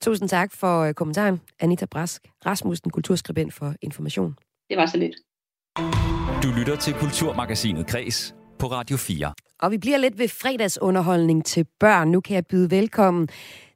Tusind 0.01 0.29
tak 0.29 0.53
for 0.53 0.81
øh, 0.81 0.93
kommentaren, 0.93 1.41
Anita 1.59 1.85
Brask, 1.85 2.27
Rasmussen, 2.45 2.91
kulturskribent 2.91 3.53
for 3.53 3.73
Information. 3.81 4.37
Det 4.69 4.77
var 4.77 4.85
så 4.85 4.97
lidt. 4.97 5.15
Du 6.43 6.51
lytter 6.57 6.75
til 6.75 6.93
Kulturmagasinet 6.93 7.87
Kres 7.87 8.35
på 8.59 8.67
Radio 8.67 8.97
4. 8.97 9.33
Og 9.61 9.71
vi 9.71 9.77
bliver 9.77 9.97
lidt 9.97 10.19
ved 10.19 10.27
fredagsunderholdning 10.27 11.45
til 11.45 11.65
børn. 11.79 12.07
Nu 12.11 12.21
kan 12.21 12.35
jeg 12.35 12.45
byde 12.45 12.71
velkommen 12.71 13.27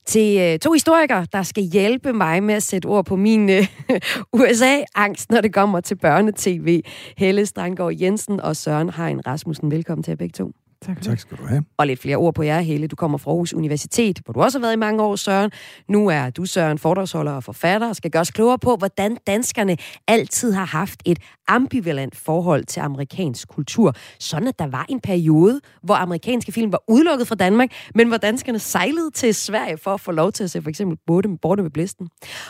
til 0.05 0.39
øh, 0.39 0.59
to 0.59 0.71
historikere, 0.73 1.27
der 1.33 1.43
skal 1.43 1.63
hjælpe 1.63 2.13
mig 2.13 2.43
med 2.43 2.55
at 2.55 2.63
sætte 2.63 2.85
ord 2.85 3.05
på 3.05 3.15
min 3.15 3.49
øh, 3.49 3.67
USA-angst, 4.39 5.31
når 5.31 5.41
det 5.41 5.53
kommer 5.53 5.81
til 5.81 5.95
børnetv. 5.95 6.81
Helle 7.17 7.45
Strandgaard 7.45 7.93
Jensen 8.01 8.39
og 8.39 8.55
Søren 8.55 8.89
Hein 8.89 9.27
Rasmussen. 9.27 9.71
Velkommen 9.71 10.03
til 10.03 10.12
jer 10.12 10.15
begge 10.15 10.33
to. 10.33 10.51
Tak, 10.85 11.01
tak 11.01 11.19
skal 11.19 11.37
du 11.37 11.45
have. 11.45 11.63
Og 11.77 11.87
lidt 11.87 11.99
flere 11.99 12.15
ord 12.15 12.33
på 12.33 12.43
jer, 12.43 12.59
Helle. 12.59 12.87
Du 12.87 12.95
kommer 12.95 13.17
fra 13.17 13.31
Aarhus 13.31 13.53
Universitet, 13.53 14.19
hvor 14.25 14.33
du 14.33 14.41
også 14.41 14.59
har 14.59 14.61
været 14.61 14.73
i 14.73 14.77
mange 14.77 15.03
år, 15.03 15.15
Søren. 15.15 15.51
Nu 15.87 16.07
er 16.07 16.29
du, 16.29 16.45
Søren, 16.45 16.77
foredragsholder 16.77 17.31
og 17.31 17.43
forfatter, 17.43 17.89
og 17.89 17.95
skal 17.95 18.11
gøre 18.11 18.21
os 18.21 18.31
klogere 18.31 18.59
på, 18.59 18.75
hvordan 18.75 19.17
danskerne 19.27 19.77
altid 20.07 20.51
har 20.51 20.65
haft 20.65 21.01
et 21.05 21.19
ambivalent 21.47 22.15
forhold 22.15 22.65
til 22.65 22.79
amerikansk 22.79 23.47
kultur. 23.47 23.93
Sådan, 24.19 24.47
at 24.47 24.59
der 24.59 24.67
var 24.67 24.85
en 24.89 24.99
periode, 24.99 25.59
hvor 25.83 25.95
amerikanske 25.95 26.51
film 26.51 26.71
var 26.71 26.83
udelukket 26.87 27.27
fra 27.27 27.35
Danmark, 27.35 27.69
men 27.95 28.07
hvor 28.07 28.17
danskerne 28.17 28.59
sejlede 28.59 29.11
til 29.11 29.35
Sverige 29.35 29.77
for 29.77 29.93
at 29.93 30.01
få 30.01 30.11
lov 30.11 30.31
til 30.31 30.43
at 30.43 30.51
se 30.51 30.61
for 30.61 30.69
eksempel 30.69 30.97
Borte, 31.07 31.29
Borte 31.41 31.63
med 31.63 31.71
Blæsten. 31.71 32.07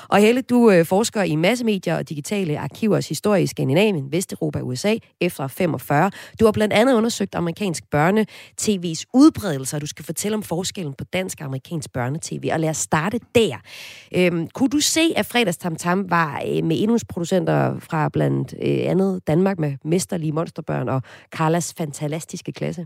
Og 0.07 0.17
Helle, 0.17 0.41
du 0.41 0.71
øh, 0.71 0.85
forsker 0.85 1.23
i 1.23 1.35
massemedier 1.35 1.97
og 1.97 2.09
digitale 2.09 2.59
arkivers 2.59 3.09
historie 3.09 3.43
i 3.43 3.47
Skandinavien, 3.47 4.11
Vesteuropa 4.11 4.59
og 4.59 4.67
USA 4.67 4.95
efter 5.21 5.47
45. 5.47 6.11
Du 6.39 6.45
har 6.45 6.51
blandt 6.51 6.73
andet 6.73 6.93
undersøgt 6.93 7.35
amerikansk 7.35 7.83
børne 7.91 8.18
børne-tv's 8.19 9.05
udbredelse, 9.13 9.79
du 9.79 9.88
skal 9.88 10.05
fortælle 10.05 10.36
om 10.36 10.43
forskellen 10.43 10.93
på 10.93 11.03
dansk 11.03 11.39
og 11.39 11.45
amerikansk 11.45 11.93
børne-tv. 11.93 12.49
Og 12.53 12.60
lad 12.60 12.69
os 12.69 12.77
starte 12.77 13.19
der. 13.36 13.58
Øhm, 14.15 14.47
kunne 14.47 14.69
du 14.69 14.79
se, 14.79 15.13
at 15.15 15.25
Fredagstamtam 15.25 16.10
var 16.10 16.41
øh, 16.47 16.63
med 16.63 16.77
indholdsproducenter 16.77 17.79
fra 17.79 18.10
blandt 18.10 18.53
øh, 18.53 18.79
andet 18.84 19.27
Danmark 19.27 19.60
med 19.60 19.77
mesterlige 19.86 20.32
monsterbørn 20.32 20.89
og 20.89 21.01
Carlas 21.36 21.73
fantastiske 21.77 22.51
klasse? 22.51 22.86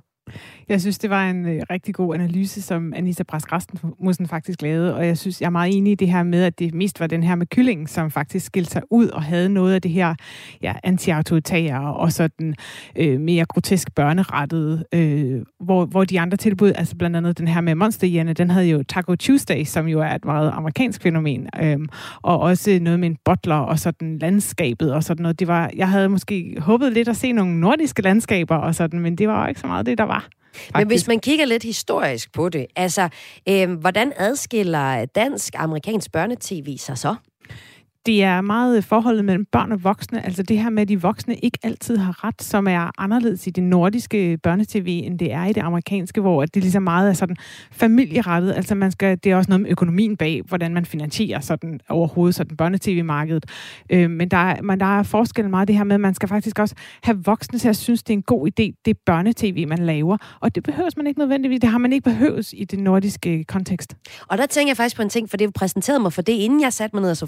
Jeg 0.69 0.81
synes, 0.81 0.99
det 0.99 1.09
var 1.09 1.29
en 1.29 1.45
øh, 1.45 1.61
rigtig 1.69 1.95
god 1.95 2.15
analyse, 2.15 2.61
som 2.61 2.93
Anissa 2.95 3.23
Brask 3.23 3.51
Rasmussen 3.51 4.27
faktisk 4.27 4.61
lavede, 4.61 4.95
og 4.95 5.07
jeg 5.07 5.17
synes, 5.17 5.41
jeg 5.41 5.47
er 5.47 5.51
meget 5.51 5.77
enig 5.77 5.91
i 5.91 5.95
det 5.95 6.09
her 6.09 6.23
med, 6.23 6.43
at 6.43 6.59
det 6.59 6.73
mest 6.73 6.99
var 6.99 7.07
den 7.07 7.23
her 7.23 7.35
med 7.35 7.47
kyllingen, 7.47 7.87
som 7.87 8.11
faktisk 8.11 8.45
skilte 8.45 8.71
sig 8.71 8.81
ud 8.91 9.07
og 9.07 9.23
havde 9.23 9.49
noget 9.49 9.73
af 9.73 9.81
det 9.81 9.91
her 9.91 10.15
ja, 10.61 10.73
anti-autoritære 10.83 11.93
og 11.93 12.11
sådan 12.11 12.55
øh, 12.97 13.19
mere 13.19 13.45
grotesk 13.45 13.95
børnerettede, 13.95 14.85
øh, 14.93 15.41
hvor, 15.59 15.85
hvor 15.85 16.03
de 16.03 16.19
andre 16.19 16.37
tilbud, 16.37 16.71
altså 16.75 16.95
blandt 16.95 17.15
andet 17.15 17.37
den 17.37 17.47
her 17.47 17.61
med 17.61 17.75
monsterhjerne, 17.75 18.33
den 18.33 18.49
havde 18.49 18.67
jo 18.67 18.83
Taco 18.83 19.15
Tuesday, 19.15 19.63
som 19.63 19.87
jo 19.87 19.99
er 19.99 20.15
et 20.15 20.25
meget 20.25 20.51
amerikansk 20.53 21.01
fænomen, 21.01 21.47
øh, 21.61 21.77
og 22.21 22.39
også 22.39 22.79
noget 22.81 22.99
med 22.99 23.09
en 23.09 23.17
butler 23.25 23.55
og 23.55 23.79
sådan 23.79 24.17
landskabet 24.17 24.93
og 24.93 25.03
sådan 25.03 25.21
noget. 25.23 25.39
Det 25.39 25.47
var, 25.47 25.71
jeg 25.75 25.89
havde 25.89 26.09
måske 26.09 26.55
håbet 26.59 26.93
lidt 26.93 27.07
at 27.07 27.17
se 27.17 27.31
nogle 27.31 27.59
nordiske 27.59 28.01
landskaber 28.01 28.55
og 28.55 28.75
sådan, 28.75 28.99
men 28.99 29.15
det 29.15 29.27
var 29.27 29.47
ikke 29.47 29.59
så 29.59 29.67
meget 29.67 29.85
det, 29.85 29.97
der 29.97 30.03
var. 30.03 30.12
Faktisk. 30.53 30.77
Men 30.77 30.87
hvis 30.87 31.07
man 31.07 31.19
kigger 31.19 31.45
lidt 31.45 31.63
historisk 31.63 32.33
på 32.33 32.49
det, 32.49 32.65
altså, 32.75 33.09
øh, 33.49 33.71
hvordan 33.71 34.13
adskiller 34.15 35.05
dansk-amerikansk 35.05 36.11
børnetv 36.11 36.77
sig 36.77 36.97
så? 36.97 37.15
Det 38.05 38.23
er 38.23 38.41
meget 38.41 38.77
øh, 38.77 38.83
forholdet 38.83 39.25
mellem 39.25 39.45
børn 39.51 39.71
og 39.71 39.83
voksne. 39.83 40.25
Altså 40.25 40.43
det 40.43 40.59
her 40.59 40.69
med, 40.69 40.81
at 40.81 40.87
de 40.87 41.01
voksne 41.01 41.35
ikke 41.35 41.57
altid 41.63 41.97
har 41.97 42.23
ret, 42.23 42.41
som 42.41 42.67
er 42.67 42.91
anderledes 43.01 43.47
i 43.47 43.49
det 43.49 43.63
nordiske 43.63 44.37
børnetv, 44.43 44.85
end 44.87 45.19
det 45.19 45.33
er 45.33 45.45
i 45.45 45.53
det 45.53 45.61
amerikanske, 45.61 46.21
hvor 46.21 46.45
det 46.45 46.63
ligesom 46.63 46.83
meget 46.83 47.09
er 47.09 47.13
sådan 47.13 47.35
familierettet. 47.71 48.53
Altså 48.53 48.75
man 48.75 48.91
skal, 48.91 49.17
det 49.23 49.31
er 49.31 49.35
også 49.35 49.49
noget 49.49 49.61
med 49.61 49.69
økonomien 49.69 50.17
bag, 50.17 50.41
hvordan 50.47 50.73
man 50.73 50.85
finansierer 50.85 51.39
sådan 51.39 51.79
overhovedet 51.89 52.35
sådan 52.35 52.57
børnetv-markedet. 52.57 53.45
Øh, 53.89 54.09
men, 54.09 54.29
der 54.29 54.37
er, 54.37 54.61
men 54.61 54.79
der 54.79 54.99
er 54.99 55.03
forskellen 55.03 55.51
meget 55.51 55.67
det 55.67 55.75
her 55.75 55.83
med, 55.83 55.93
at 55.93 56.01
man 56.01 56.13
skal 56.13 56.29
faktisk 56.29 56.59
også 56.59 56.75
have 57.03 57.25
voksne 57.25 57.59
til 57.59 57.69
at 57.69 57.77
synes, 57.77 58.03
det 58.03 58.13
er 58.13 58.17
en 58.17 58.23
god 58.23 58.47
idé, 58.47 58.81
det 58.85 58.97
børnetv, 59.05 59.67
man 59.67 59.79
laver. 59.79 60.17
Og 60.39 60.55
det 60.55 60.63
behøves 60.63 60.97
man 60.97 61.07
ikke 61.07 61.19
nødvendigvis. 61.19 61.59
Det 61.59 61.69
har 61.69 61.77
man 61.77 61.93
ikke 61.93 62.03
behøves 62.03 62.53
i 62.57 62.63
det 62.63 62.79
nordiske 62.79 63.43
kontekst. 63.43 63.95
Og 64.27 64.37
der 64.37 64.45
tænker 64.45 64.69
jeg 64.69 64.77
faktisk 64.77 64.95
på 64.95 65.01
en 65.01 65.09
ting, 65.09 65.29
for 65.29 65.37
det 65.37 65.53
præsenterede 65.53 65.99
mig 65.99 66.13
for 66.13 66.21
det, 66.21 66.33
inden 66.33 66.61
jeg 66.61 66.73
satte 66.73 66.95
mig 66.95 67.01
ned 67.01 67.11
og 67.11 67.17
så 67.17 67.25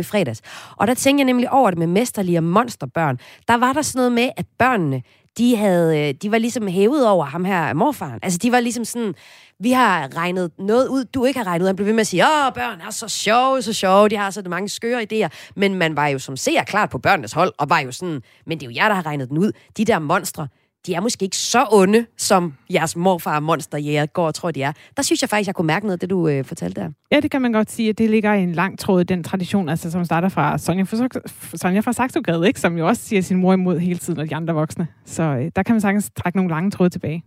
i 0.00 0.02
fredags. 0.02 0.40
Og 0.76 0.86
der 0.86 0.94
tænkte 0.94 1.20
jeg 1.20 1.26
nemlig 1.26 1.50
over 1.50 1.70
det 1.70 1.78
med 1.78 1.86
mesterlige 1.86 2.38
og 2.38 2.44
monsterbørn. 2.44 3.18
Der 3.48 3.56
var 3.56 3.72
der 3.72 3.82
sådan 3.82 3.98
noget 3.98 4.12
med, 4.12 4.30
at 4.36 4.46
børnene, 4.58 5.02
de, 5.38 5.56
havde, 5.56 6.08
øh, 6.08 6.14
de 6.22 6.30
var 6.30 6.38
ligesom 6.38 6.66
hævet 6.66 7.08
over 7.08 7.24
ham 7.24 7.44
her, 7.44 7.72
morfaren. 7.72 8.18
Altså, 8.22 8.38
de 8.38 8.52
var 8.52 8.60
ligesom 8.60 8.84
sådan, 8.84 9.14
vi 9.60 9.70
har 9.70 10.16
regnet 10.16 10.50
noget 10.58 10.88
ud, 10.88 11.04
du 11.04 11.24
ikke 11.24 11.38
har 11.38 11.46
regnet 11.46 11.62
ud. 11.62 11.66
Han 11.66 11.76
blev 11.76 11.86
ved 11.86 11.92
med 11.92 12.00
at 12.00 12.06
sige, 12.06 12.24
åh, 12.24 12.54
børn 12.54 12.80
er 12.80 12.90
så 12.90 13.08
sjove, 13.08 13.62
så 13.62 13.72
sjove, 13.72 14.08
de 14.08 14.16
har 14.16 14.30
så 14.30 14.42
mange 14.46 14.68
skøre 14.68 15.06
idéer. 15.12 15.28
Men 15.56 15.74
man 15.74 15.96
var 15.96 16.08
jo 16.08 16.18
som 16.18 16.36
ser 16.36 16.62
klart 16.64 16.90
på 16.90 16.98
børnenes 16.98 17.32
hold, 17.32 17.52
og 17.58 17.70
var 17.70 17.80
jo 17.80 17.92
sådan, 17.92 18.22
men 18.46 18.60
det 18.60 18.66
er 18.66 18.70
jo 18.70 18.76
jer, 18.76 18.88
der 18.88 18.94
har 18.94 19.06
regnet 19.06 19.28
den 19.28 19.38
ud. 19.38 19.52
De 19.76 19.84
der 19.84 19.98
monstre, 19.98 20.48
de 20.86 20.94
er 20.94 21.00
måske 21.00 21.24
ikke 21.24 21.36
så 21.36 21.66
onde, 21.72 22.06
som 22.16 22.54
jeres 22.72 22.96
morfar 22.96 23.40
monsterjæger 23.40 24.06
går 24.06 24.26
og 24.26 24.34
tror, 24.34 24.50
de 24.50 24.62
er. 24.62 24.72
Der 24.96 25.02
synes 25.02 25.22
jeg 25.22 25.30
faktisk, 25.30 25.46
jeg 25.46 25.54
kunne 25.54 25.66
mærke 25.66 25.86
noget 25.86 25.92
af 25.92 25.98
det, 25.98 26.10
du 26.10 26.28
øh, 26.28 26.44
fortalte 26.44 26.80
der. 26.80 26.90
Ja, 27.12 27.20
det 27.20 27.30
kan 27.30 27.42
man 27.42 27.52
godt 27.52 27.70
sige, 27.70 27.88
at 27.88 27.98
det 27.98 28.10
ligger 28.10 28.34
i 28.34 28.42
en 28.42 28.52
lang 28.52 28.78
tråd, 28.78 29.04
den 29.04 29.24
tradition, 29.24 29.68
altså, 29.68 29.90
som 29.90 30.04
starter 30.04 30.28
fra 30.28 30.58
Sonja 30.58 30.82
fra, 30.82 31.56
Sonja 31.56 31.80
fra 31.80 31.92
Saxogade, 31.92 32.46
ikke? 32.46 32.60
som 32.60 32.78
jo 32.78 32.88
også 32.88 33.02
siger 33.02 33.22
sin 33.22 33.36
mor 33.36 33.52
imod 33.52 33.78
hele 33.78 33.98
tiden, 33.98 34.20
og 34.20 34.30
de 34.30 34.34
andre 34.34 34.54
voksne. 34.54 34.86
Så 35.06 35.22
øh, 35.22 35.50
der 35.56 35.62
kan 35.62 35.74
man 35.74 35.80
sagtens 35.80 36.10
trække 36.16 36.38
nogle 36.38 36.50
lange 36.50 36.70
tråde 36.70 36.90
tilbage. 36.90 37.24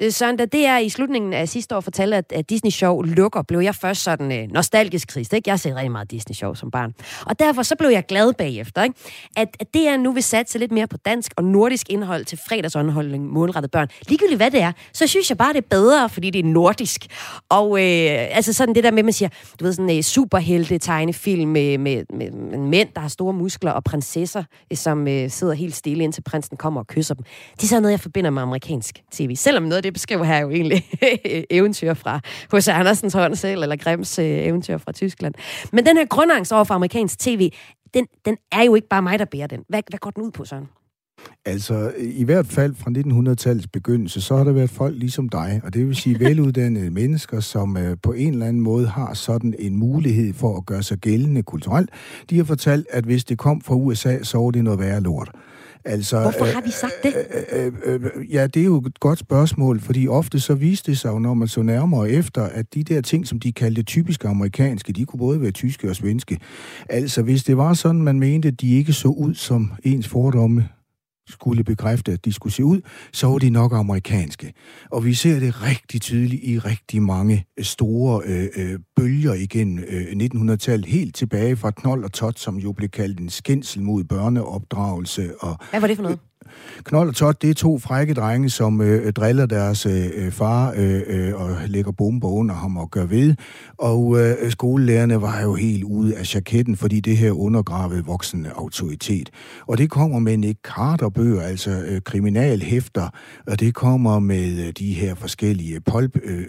Øh, 0.00 0.12
Søren, 0.12 0.36
da 0.36 0.44
det 0.44 0.66
er 0.66 0.78
i 0.78 0.88
slutningen 0.88 1.32
af 1.32 1.48
sidste 1.48 1.76
år 1.76 1.80
fortalte, 1.80 2.16
at, 2.16 2.32
at 2.32 2.50
Disney 2.50 2.70
Show 2.70 3.02
lukker, 3.02 3.42
blev 3.42 3.60
jeg 3.60 3.74
først 3.74 4.02
sådan 4.02 4.32
øh, 4.32 4.48
nostalgisk 4.52 5.08
krist. 5.08 5.32
Ikke? 5.32 5.48
Jeg 5.48 5.52
har 5.52 5.56
set 5.56 5.76
rigtig 5.76 5.92
meget 5.92 6.10
Disney 6.10 6.34
Show 6.34 6.54
som 6.54 6.70
barn. 6.70 6.94
Og 7.26 7.38
derfor 7.38 7.62
så 7.62 7.76
blev 7.78 7.90
jeg 7.90 8.06
glad 8.06 8.32
bagefter, 8.32 8.82
ikke? 8.82 8.94
At, 9.36 9.48
at 9.60 9.74
det 9.74 9.88
er 9.88 9.96
nu 9.96 10.12
vil 10.12 10.22
satse 10.22 10.58
lidt 10.58 10.72
mere 10.72 10.86
på 10.86 10.96
dansk 10.96 11.32
og 11.36 11.44
nordisk 11.44 11.90
indhold 11.90 12.24
til 12.24 12.38
fredagsunderholdning 12.48 13.26
målrettet 13.26 13.70
børn. 13.70 13.88
Ligegyldigt 14.08 14.38
hvad 14.38 14.50
det 14.50 14.60
er, 14.60 14.72
så 14.92 15.06
synes 15.06 15.30
jeg 15.30 15.38
bare, 15.38 15.52
det 15.52 15.58
er 15.58 15.68
bedre, 15.70 16.08
fordi 16.08 16.30
det 16.30 16.38
er 16.38 16.48
nordisk. 16.48 17.06
Og 17.48 17.78
øh, 17.78 18.36
altså 18.36 18.52
sådan 18.52 18.74
det 18.74 18.84
der 18.84 18.90
med, 18.90 18.98
at 18.98 19.04
man 19.04 19.12
siger, 19.12 19.28
du 19.60 19.64
ved, 19.64 19.72
sådan 19.72 19.90
en 19.90 19.96
øh, 19.96 20.02
superhelte 20.02 20.78
tegnefilm 20.78 21.50
med, 21.50 21.78
med, 21.78 22.04
med, 22.14 22.30
med 22.30 22.58
mænd, 22.58 22.88
der 22.94 23.00
har 23.00 23.08
store 23.08 23.32
muskler, 23.32 23.70
og 23.70 23.84
prinsesser, 23.84 24.44
øh, 24.70 24.76
som 24.76 25.08
øh, 25.08 25.30
sidder 25.30 25.54
helt 25.54 25.74
stille, 25.74 26.04
indtil 26.04 26.22
prinsen 26.22 26.56
kommer 26.56 26.80
og 26.80 26.86
kysser 26.86 27.14
dem. 27.14 27.24
Det 27.56 27.62
er 27.62 27.66
sådan 27.66 27.82
noget, 27.82 27.92
jeg 27.92 28.00
forbinder 28.00 28.30
med 28.30 28.42
amerikansk 28.42 29.02
tv. 29.12 29.36
Selvom 29.36 29.62
noget 29.62 29.83
det 29.84 29.92
beskriver 29.92 30.24
her 30.24 30.38
jo 30.38 30.50
egentlig 30.50 30.86
eventyr 31.50 31.94
fra 31.94 32.20
H.C. 32.52 32.68
Andersens 32.68 33.12
hånd 33.12 33.34
selv, 33.34 33.62
eller 33.62 33.76
Grimms 33.76 34.18
øh, 34.18 34.26
eventyr 34.26 34.78
fra 34.78 34.92
Tyskland. 34.92 35.34
Men 35.72 35.86
den 35.86 35.96
her 35.96 36.04
grundangst 36.04 36.52
over 36.52 36.64
for 36.64 36.74
amerikansk 36.74 37.18
tv, 37.18 37.50
den, 37.94 38.06
den 38.24 38.36
er 38.52 38.62
jo 38.62 38.74
ikke 38.74 38.88
bare 38.88 39.02
mig, 39.02 39.18
der 39.18 39.24
bærer 39.24 39.46
den. 39.46 39.64
Hvad, 39.68 39.82
hvad 39.90 39.98
går 39.98 40.10
den 40.10 40.22
ud 40.22 40.30
på, 40.30 40.44
Søren? 40.44 40.68
Altså, 41.44 41.92
i 41.98 42.24
hvert 42.24 42.46
fald 42.46 42.74
fra 42.74 42.90
1900-tallets 42.90 43.66
begyndelse, 43.66 44.20
så 44.20 44.36
har 44.36 44.44
der 44.44 44.52
været 44.52 44.70
folk 44.70 44.98
ligesom 44.98 45.28
dig, 45.28 45.60
og 45.64 45.74
det 45.74 45.86
vil 45.86 45.96
sige 45.96 46.18
veluddannede 46.24 46.90
mennesker, 46.90 47.40
som 47.40 47.76
øh, 47.76 47.96
på 48.02 48.12
en 48.12 48.32
eller 48.32 48.46
anden 48.46 48.62
måde 48.62 48.86
har 48.86 49.14
sådan 49.14 49.54
en 49.58 49.76
mulighed 49.76 50.34
for 50.34 50.56
at 50.56 50.66
gøre 50.66 50.82
sig 50.82 50.98
gældende 50.98 51.42
kulturelt. 51.42 51.90
De 52.30 52.36
har 52.36 52.44
fortalt, 52.44 52.86
at 52.90 53.04
hvis 53.04 53.24
det 53.24 53.38
kom 53.38 53.60
fra 53.60 53.74
USA, 53.74 54.22
så 54.22 54.38
var 54.38 54.50
det 54.50 54.64
noget 54.64 54.80
værre 54.80 55.00
lort. 55.00 55.30
Altså, 55.84 56.20
Hvorfor 56.20 56.44
har 56.44 56.60
de 56.60 56.72
sagt 56.72 57.02
det? 57.02 57.14
Øh, 57.52 57.72
øh, 57.84 58.02
øh, 58.04 58.34
ja, 58.34 58.46
det 58.46 58.60
er 58.60 58.64
jo 58.64 58.76
et 58.76 59.00
godt 59.00 59.18
spørgsmål, 59.18 59.80
fordi 59.80 60.08
ofte 60.08 60.40
så 60.40 60.54
viste 60.54 60.90
det 60.90 60.98
sig 60.98 61.08
jo, 61.08 61.18
når 61.18 61.34
man 61.34 61.48
så 61.48 61.62
nærmere 61.62 62.10
efter, 62.10 62.42
at 62.42 62.74
de 62.74 62.84
der 62.84 63.00
ting, 63.00 63.26
som 63.26 63.40
de 63.40 63.52
kaldte 63.52 63.82
typisk 63.82 64.24
amerikanske, 64.24 64.92
de 64.92 65.04
kunne 65.04 65.18
både 65.18 65.40
være 65.40 65.50
tyske 65.50 65.90
og 65.90 65.96
svenske. 65.96 66.38
Altså, 66.88 67.22
hvis 67.22 67.44
det 67.44 67.56
var 67.56 67.74
sådan, 67.74 68.02
man 68.02 68.18
mente, 68.18 68.48
at 68.48 68.60
de 68.60 68.74
ikke 68.74 68.92
så 68.92 69.08
ud 69.08 69.34
som 69.34 69.72
ens 69.84 70.08
fordomme 70.08 70.68
skulle 71.28 71.64
bekræfte, 71.64 72.12
at 72.12 72.24
de 72.24 72.32
skulle 72.32 72.52
se 72.52 72.64
ud, 72.64 72.80
så 73.12 73.26
var 73.26 73.38
de 73.38 73.50
nok 73.50 73.72
amerikanske. 73.72 74.52
Og 74.90 75.04
vi 75.04 75.14
ser 75.14 75.38
det 75.40 75.62
rigtig 75.62 76.00
tydeligt 76.02 76.44
i 76.44 76.58
rigtig 76.58 77.02
mange 77.02 77.46
øh, 77.58 77.64
store 77.64 78.22
øh, 78.24 78.48
øh, 78.56 78.78
bølger 78.96 79.34
igen 79.34 79.78
øh, 79.78 80.02
1900-tallet, 80.52 80.86
helt 80.86 81.14
tilbage 81.14 81.56
fra 81.56 81.70
Knold 81.70 82.04
og 82.04 82.12
Tot, 82.12 82.38
som 82.38 82.56
jo 82.56 82.72
blev 82.72 82.88
kaldt 82.88 83.20
en 83.20 83.28
skændsel 83.28 83.82
mod 83.82 84.04
børneopdragelse. 84.04 85.34
Og, 85.40 85.56
Hvad 85.70 85.80
var 85.80 85.86
det 85.86 85.96
for 85.96 86.02
noget? 86.02 86.18
Knold 86.84 87.08
og 87.08 87.14
Tot, 87.14 87.42
det 87.42 87.50
er 87.50 87.54
to 87.54 87.78
frække 87.78 88.14
drenge, 88.14 88.50
som 88.50 88.80
øh, 88.80 89.12
driller 89.12 89.46
deres 89.46 89.86
øh, 89.86 90.10
øh 90.14 90.32
far 90.32 90.74
øh, 90.76 91.02
øh, 91.06 91.34
og 91.34 91.56
lægger 91.66 91.92
bomber 91.92 92.28
under 92.28 92.54
ham 92.54 92.76
og 92.76 92.90
gør 92.90 93.04
ved. 93.04 93.34
Og 93.78 94.20
øh, 94.20 94.50
skolelærerne 94.50 95.22
var 95.22 95.42
jo 95.42 95.54
helt 95.54 95.84
ude 95.84 96.16
af 96.16 96.34
jaketten, 96.34 96.76
fordi 96.76 97.00
det 97.00 97.16
her 97.16 97.30
undergravede 97.30 98.04
voksende 98.04 98.50
autoritet. 98.56 99.30
Og 99.66 99.78
det 99.78 99.90
kommer 99.90 100.18
med 100.18 100.36
Nick 100.36 100.58
Carter-bøger, 100.62 101.42
altså 101.42 101.70
øh, 101.70 102.00
kriminalhæfter, 102.00 103.08
og 103.46 103.60
det 103.60 103.74
kommer 103.74 104.18
med 104.18 104.66
øh, 104.66 104.72
de 104.78 104.92
her 104.92 105.14
forskellige 105.14 105.80
pulp-bøger, 105.80 106.46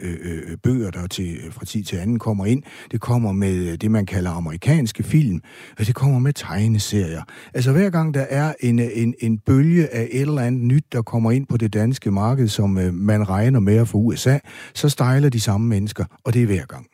øh, 0.66 0.76
øh, 0.76 0.88
øh 0.88 0.94
der 0.94 1.08
til, 1.08 1.38
fra 1.52 1.66
tid 1.66 1.84
til 1.84 1.98
anden 1.98 2.20
kommer 2.20 2.46
ind. 2.46 2.64
Det 2.92 3.02
kommer 3.02 3.32
med 3.32 3.78
det, 3.78 3.92
man 3.92 4.06
kalder 4.06 4.32
amerikanske 4.32 5.04
film, 5.04 5.42
og 5.80 5.88
det 5.88 5.96
kommer 5.96 6.20
med 6.20 6.34
tegneserier. 6.34 7.22
Altså 7.54 7.72
hver 7.72 7.90
gang 7.90 8.14
der 8.14 8.26
er 8.30 8.54
en, 8.60 8.80
en, 8.80 9.14
en 9.20 9.38
bølge 9.38 9.95
af 9.96 10.08
et 10.12 10.22
eller 10.22 10.42
andet 10.42 10.62
nyt, 10.62 10.84
der 10.92 11.02
kommer 11.02 11.32
ind 11.32 11.48
på 11.48 11.58
det 11.58 11.74
danske 11.74 12.12
marked, 12.12 12.48
som 12.48 12.78
øh, 12.78 12.94
man 12.94 13.30
regner 13.30 13.60
med 13.60 13.78
at 13.78 13.88
få 13.88 13.98
USA, 13.98 14.38
så 14.74 14.90
stejler 14.90 15.30
de 15.30 15.40
samme 15.40 15.68
mennesker, 15.68 16.06
og 16.26 16.34
det 16.34 16.42
er 16.42 16.46
hver 16.46 16.66
gang. 16.66 16.88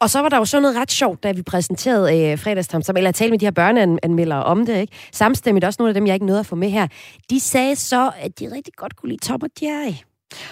Og 0.00 0.10
så 0.10 0.20
var 0.20 0.28
der 0.28 0.36
jo 0.36 0.44
sådan 0.44 0.62
noget 0.62 0.76
ret 0.76 0.90
sjovt, 0.90 1.22
da 1.22 1.32
vi 1.32 1.42
præsenterede 1.42 2.32
øh, 2.32 2.38
fredagstamtam, 2.38 2.96
eller 2.96 3.12
talte 3.12 3.30
med 3.30 3.38
de 3.38 3.46
her 3.46 3.50
børneanmeldere 3.50 4.44
om 4.44 4.66
det, 4.66 4.80
ikke? 4.80 4.92
Samstemmigt 5.12 5.64
også 5.64 5.76
nogle 5.80 5.90
af 5.90 5.94
dem, 5.94 6.06
jeg 6.06 6.14
ikke 6.14 6.26
nåede 6.26 6.40
at 6.40 6.46
få 6.46 6.56
med 6.56 6.70
her. 6.70 6.86
De 7.30 7.40
sagde 7.40 7.76
så, 7.76 8.10
at 8.20 8.38
de 8.40 8.52
rigtig 8.54 8.74
godt 8.76 8.96
kunne 8.96 9.08
lide 9.08 9.20
Tom 9.20 9.42
og 9.42 9.50
Jerry. 9.62 9.94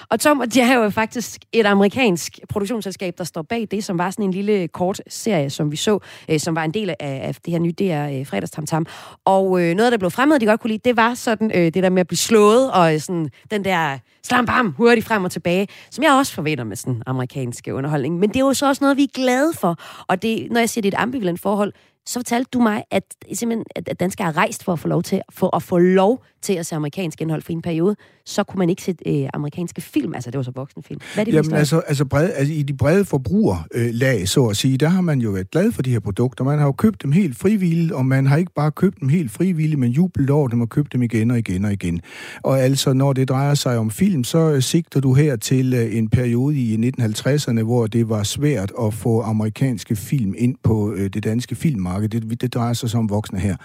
Og 0.09 0.21
Tom 0.21 0.41
og 0.41 0.47
Jerry 0.57 0.71
er 0.71 0.85
jo 0.85 0.91
faktisk 0.91 1.41
et 1.53 1.67
amerikansk 1.67 2.39
produktionsselskab, 2.49 3.15
der 3.19 3.25
står 3.25 3.43
bag 3.43 3.69
det, 3.71 3.85
som 3.85 3.99
var 3.99 4.11
sådan 4.11 4.25
en 4.25 4.31
lille 4.31 4.69
kort 4.69 5.01
serie, 5.09 5.51
som 5.51 5.71
vi 5.71 5.77
så, 5.77 5.99
øh, 6.29 6.41
som 6.41 6.57
var 6.57 6.65
en 6.65 6.75
del 6.75 6.89
af, 6.91 6.97
af 7.01 7.35
det 7.35 7.53
her 7.53 7.59
nye 7.59 7.73
DR 7.73 8.19
øh, 8.19 8.27
fredagstamtam. 8.27 8.87
Og 9.25 9.63
øh, 9.63 9.75
noget, 9.75 9.93
der 9.93 9.99
blev 9.99 10.11
fremhævet, 10.11 10.41
de 10.41 10.47
godt 10.47 10.61
kunne 10.61 10.71
lide, 10.71 10.89
det 10.89 10.97
var 10.97 11.15
sådan 11.15 11.51
øh, 11.55 11.65
det 11.65 11.75
der 11.75 11.91
med 11.91 12.01
at 12.01 12.07
blive 12.07 12.19
slået, 12.19 12.73
og 12.73 12.95
øh, 12.95 13.01
sådan 13.01 13.31
den 13.51 13.65
der 13.65 13.99
slam 14.23 14.47
bam, 14.47 14.75
hurtigt 14.77 15.07
frem 15.07 15.25
og 15.25 15.31
tilbage, 15.31 15.69
som 15.91 16.05
jeg 16.05 16.13
også 16.13 16.33
forventer 16.35 16.65
med 16.65 16.77
sådan 16.77 17.03
amerikanske 17.07 17.75
underholdning. 17.75 18.19
Men 18.19 18.29
det 18.29 18.37
er 18.37 18.41
jo 18.41 18.55
så 18.55 18.67
også 18.67 18.85
noget, 18.85 18.97
vi 18.97 19.03
er 19.03 19.13
glade 19.15 19.53
for. 19.55 19.77
Og 20.09 20.23
det, 20.23 20.49
når 20.51 20.61
jeg 20.61 20.71
siger, 20.71 20.83
det 20.83 20.95
er 20.95 20.99
et 20.99 21.03
ambivalent 21.03 21.41
forhold, 21.41 21.73
så 22.07 22.19
fortalte 22.19 22.49
du 22.53 22.61
mig, 22.61 22.85
at, 22.91 23.03
simpelthen, 23.33 23.65
at 23.77 24.01
danskere 24.01 24.25
har 24.25 24.37
rejst 24.37 24.65
for 24.65 24.73
at 24.73 24.79
få 24.79 24.89
lov 24.89 25.03
til, 25.03 25.21
for 25.31 25.57
at 25.57 25.63
få 25.63 25.79
lov 25.79 26.25
til 26.45 26.53
at 26.53 26.67
se 26.67 26.77
amerikansk 26.77 27.21
indhold 27.21 27.43
for 27.43 27.53
en 27.53 27.63
periode, 27.63 27.97
så 28.27 28.45
kunne 28.45 28.59
man 28.59 28.71
ikke 28.71 28.83
se 28.83 28.95
øh, 29.07 29.29
amerikanske 29.35 29.81
film. 29.81 30.15
Altså, 30.15 30.31
det 30.31 30.39
var 30.39 30.43
så 30.43 30.53
voksenfilm. 30.55 31.01
Hvad 31.15 31.23
er 31.23 31.25
det, 31.25 31.35
Jamen, 31.35 31.55
altså, 31.55 31.79
altså, 31.79 32.05
bred, 32.05 32.31
altså, 32.35 32.55
i 32.55 32.63
de 32.63 32.77
brede 32.77 33.05
forbrugerlag, 33.05 34.29
så 34.29 34.47
at 34.47 34.57
sige, 34.57 34.79
der 34.79 34.89
har 34.89 35.01
man 35.01 35.21
jo 35.21 35.31
været 35.31 35.51
glad 35.51 35.73
for 35.73 35.83
de 35.83 35.91
her 35.91 36.01
produkter. 36.01 36.45
Man 36.45 36.59
har 36.59 36.67
jo 36.67 36.73
købt 36.73 37.03
dem 37.03 37.13
helt 37.13 37.37
frivilligt, 37.37 37.93
og 37.93 38.07
man 38.07 38.27
har 38.27 38.37
ikke 38.37 38.53
bare 38.55 38.71
købt 38.71 39.01
dem 39.01 39.09
helt 39.09 39.31
frivilligt, 39.31 39.79
men 39.81 39.91
jublet 39.91 40.31
over 40.31 40.49
dem 40.49 40.61
og 40.61 40.69
købt 40.69 40.93
dem 40.93 41.03
igen 41.03 41.31
og 41.31 41.39
igen 41.39 41.65
og 41.65 41.73
igen. 41.73 42.01
Og 42.43 42.61
altså, 42.61 42.93
når 42.93 43.13
det 43.13 43.29
drejer 43.29 43.55
sig 43.55 43.79
om 43.79 43.91
film, 43.91 44.25
så 44.25 44.39
øh, 44.39 44.63
sigter 44.63 45.01
du 45.01 45.15
her 45.15 45.37
til 45.37 45.75
øh, 45.75 45.97
en 45.97 46.09
periode 46.09 46.57
i 46.57 46.91
1950'erne, 47.01 47.63
hvor 47.63 47.87
det 47.87 48.09
var 48.09 48.23
svært 48.23 48.73
at 48.83 48.95
få 48.95 49.23
amerikanske 49.23 49.97
film 49.97 50.35
ind 50.39 50.57
på 50.63 50.93
øh, 50.93 51.11
det 51.11 51.25
danske 51.25 51.55
filmmarked. 51.55 51.94
Det, 52.01 52.41
det 52.41 52.55
drejer 52.55 52.73
sig 52.73 52.91
som 52.91 53.11
voksne 53.11 53.39
her. 53.39 53.57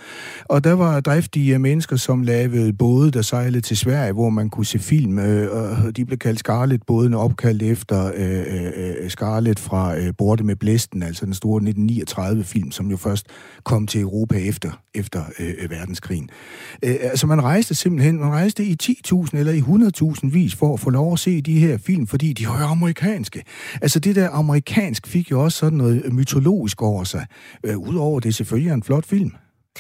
Og 0.46 0.64
der 0.64 0.74
var 0.74 1.00
driftige 1.00 1.54
øh, 1.54 1.62
mennesker, 1.62 1.96
som 1.96 2.22
lavede 2.22 2.74
både, 2.74 3.12
der 3.12 3.22
sejlede 3.22 3.62
til 3.62 3.78
Sverige, 3.78 4.14
hvor 4.14 4.30
man 4.30 4.50
kunne 4.50 4.66
se 4.66 4.80
film, 4.80 5.20
øh, 5.20 5.52
og 5.86 5.98
de 5.98 6.06
blev 6.06 6.18
kaldt 6.18 6.40
Scarlet-bådene, 6.40 7.18
opkaldt 7.18 7.64
efter 7.64 8.12
øh, 8.16 8.40
øh, 8.40 8.72
øh, 8.76 9.10
Scarlet 9.10 9.60
fra 9.60 9.98
øh, 9.98 10.14
Borte 10.18 10.44
med 10.44 10.56
Blæsten, 10.56 11.04
altså 11.04 11.26
den 11.26 11.34
store 11.34 11.62
1939-film, 11.62 12.72
som 12.72 12.92
jo 12.92 12.98
først 12.98 13.28
kom 13.64 13.88
til 13.88 14.02
Europa 14.02 14.36
efter, 14.38 14.72
efter 14.94 15.24
øh, 15.40 15.54
øh, 15.60 15.70
verdenskrigen. 15.70 16.30
Øh, 16.84 16.96
altså 17.02 17.28
man 17.28 17.44
rejste 17.44 17.76
simpelthen, 17.76 18.20
man 18.20 18.30
rejste 18.30 18.64
i 18.64 18.76
10.000 18.84 19.38
eller 19.38 19.52
i 19.52 19.60
100.000 19.60 20.30
vis 20.34 20.56
for 20.56 20.74
at 20.74 20.80
få 20.80 20.90
lov 20.90 21.14
at 21.14 21.20
se 21.20 21.42
de 21.42 21.60
her 21.60 21.78
film, 21.78 22.08
fordi 22.08 22.34
de 22.34 22.48
var 22.48 22.72
amerikanske. 22.72 23.44
Altså 23.82 24.00
det 24.00 24.16
der 24.16 24.30
amerikansk 24.30 25.08
fik 25.08 25.32
jo 25.32 25.44
også 25.44 25.58
sådan 25.58 25.78
noget 25.78 26.14
mytologisk 26.14 26.82
over 26.82 27.04
sig. 27.04 27.26
Øh, 27.64 27.78
Udover 27.78 28.19
det 28.24 28.30
er 28.30 28.34
selvfølgelig 28.34 28.74
en 28.74 28.84
flot 28.84 29.06
film. 29.06 29.32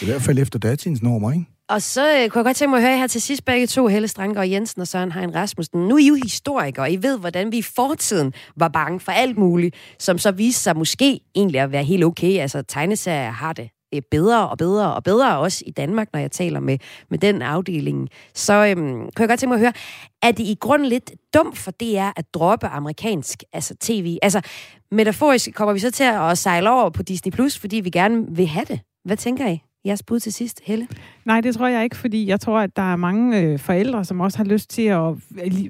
I 0.02 0.06
hvert 0.06 0.22
fald 0.22 0.40
efter 0.40 0.60
datidens 0.60 1.02
normer, 1.02 1.32
ikke? 1.32 1.46
Og 1.70 1.82
så 1.82 2.02
øh, 2.02 2.30
kunne 2.30 2.40
jeg 2.40 2.46
godt 2.46 2.58
tænke 2.58 2.70
mig 2.70 2.78
at 2.78 2.84
høre 2.88 2.98
her 2.98 3.08
til 3.08 3.22
sidst 3.22 3.46
begge 3.46 3.68
to, 3.68 3.88
Helle 3.88 4.08
Strandgaard 4.08 4.48
Jensen 4.48 4.82
og 4.82 4.88
Søren 4.88 5.12
Hein 5.12 5.36
Rasmussen. 5.36 5.88
Nu 5.88 5.96
er 5.96 6.00
I 6.00 6.08
jo 6.08 6.18
historikere, 6.24 6.92
I 6.92 7.04
ved, 7.04 7.20
hvordan 7.20 7.52
vi 7.52 7.58
i 7.58 7.62
fortiden 7.62 8.34
var 8.56 8.68
bange 8.68 9.00
for 9.00 9.12
alt 9.12 9.38
muligt, 9.38 9.76
som 10.00 10.18
så 10.18 10.32
viste 10.32 10.62
sig 10.62 10.78
måske 10.78 11.20
egentlig 11.36 11.62
at 11.62 11.72
være 11.72 11.84
helt 11.84 12.04
okay. 12.04 12.40
Altså 12.40 12.62
tegneserier 12.62 13.32
har 13.32 13.54
det 13.54 13.70
Øh, 13.96 14.02
bedre 14.12 14.50
og 14.50 14.58
bedre 14.58 14.94
og 14.94 15.04
bedre, 15.04 15.38
også 15.38 15.64
i 15.68 15.72
Danmark, 15.72 16.08
når 16.14 16.20
jeg 16.20 16.32
taler 16.32 16.60
med, 16.60 16.78
med 17.10 17.20
den 17.20 17.42
afdeling. 17.42 18.10
Så 18.34 18.54
øhm, 18.54 18.94
kunne 18.94 19.12
jeg 19.20 19.28
godt 19.28 19.40
tænke 19.40 19.50
mig 19.50 19.56
at 19.56 19.60
høre, 19.60 19.74
er 20.22 20.32
det 20.32 20.44
i 20.44 20.58
grunden 20.60 20.88
lidt 20.88 21.12
dumt 21.34 21.58
for 21.58 21.72
DR 21.72 22.10
at 22.16 22.34
droppe 22.34 22.68
amerikansk 22.68 23.44
altså 23.54 23.76
tv? 23.80 24.18
Altså, 24.22 24.42
metaforisk 24.92 25.54
kommer 25.54 25.74
vi 25.74 25.80
så 25.80 25.92
til 25.92 26.04
at 26.04 26.38
sejle 26.38 26.70
over 26.72 26.90
på 26.90 27.04
Disney+, 27.04 27.32
Plus, 27.32 27.58
fordi 27.58 27.80
vi 27.80 27.90
gerne 27.90 28.26
vil 28.30 28.48
have 28.48 28.66
det. 28.66 28.80
Hvad 29.06 29.18
tænker 29.18 29.48
I? 29.48 29.62
Jeres 29.86 30.04
bud 30.04 30.20
til 30.20 30.34
sidst, 30.34 30.62
Helle? 30.64 30.88
Nej, 31.30 31.42
det 31.42 31.56
tror 31.56 31.68
jeg 31.68 31.84
ikke, 31.84 31.96
fordi 31.96 32.28
jeg 32.28 32.40
tror, 32.40 32.60
at 32.60 32.76
der 32.76 32.92
er 32.92 32.96
mange 32.96 33.40
øh, 33.40 33.60
forældre, 33.60 34.06
som 34.06 34.20
også 34.20 34.38
har 34.38 34.46
lyst 34.46 34.70
til 34.70 34.82
at 34.82 35.14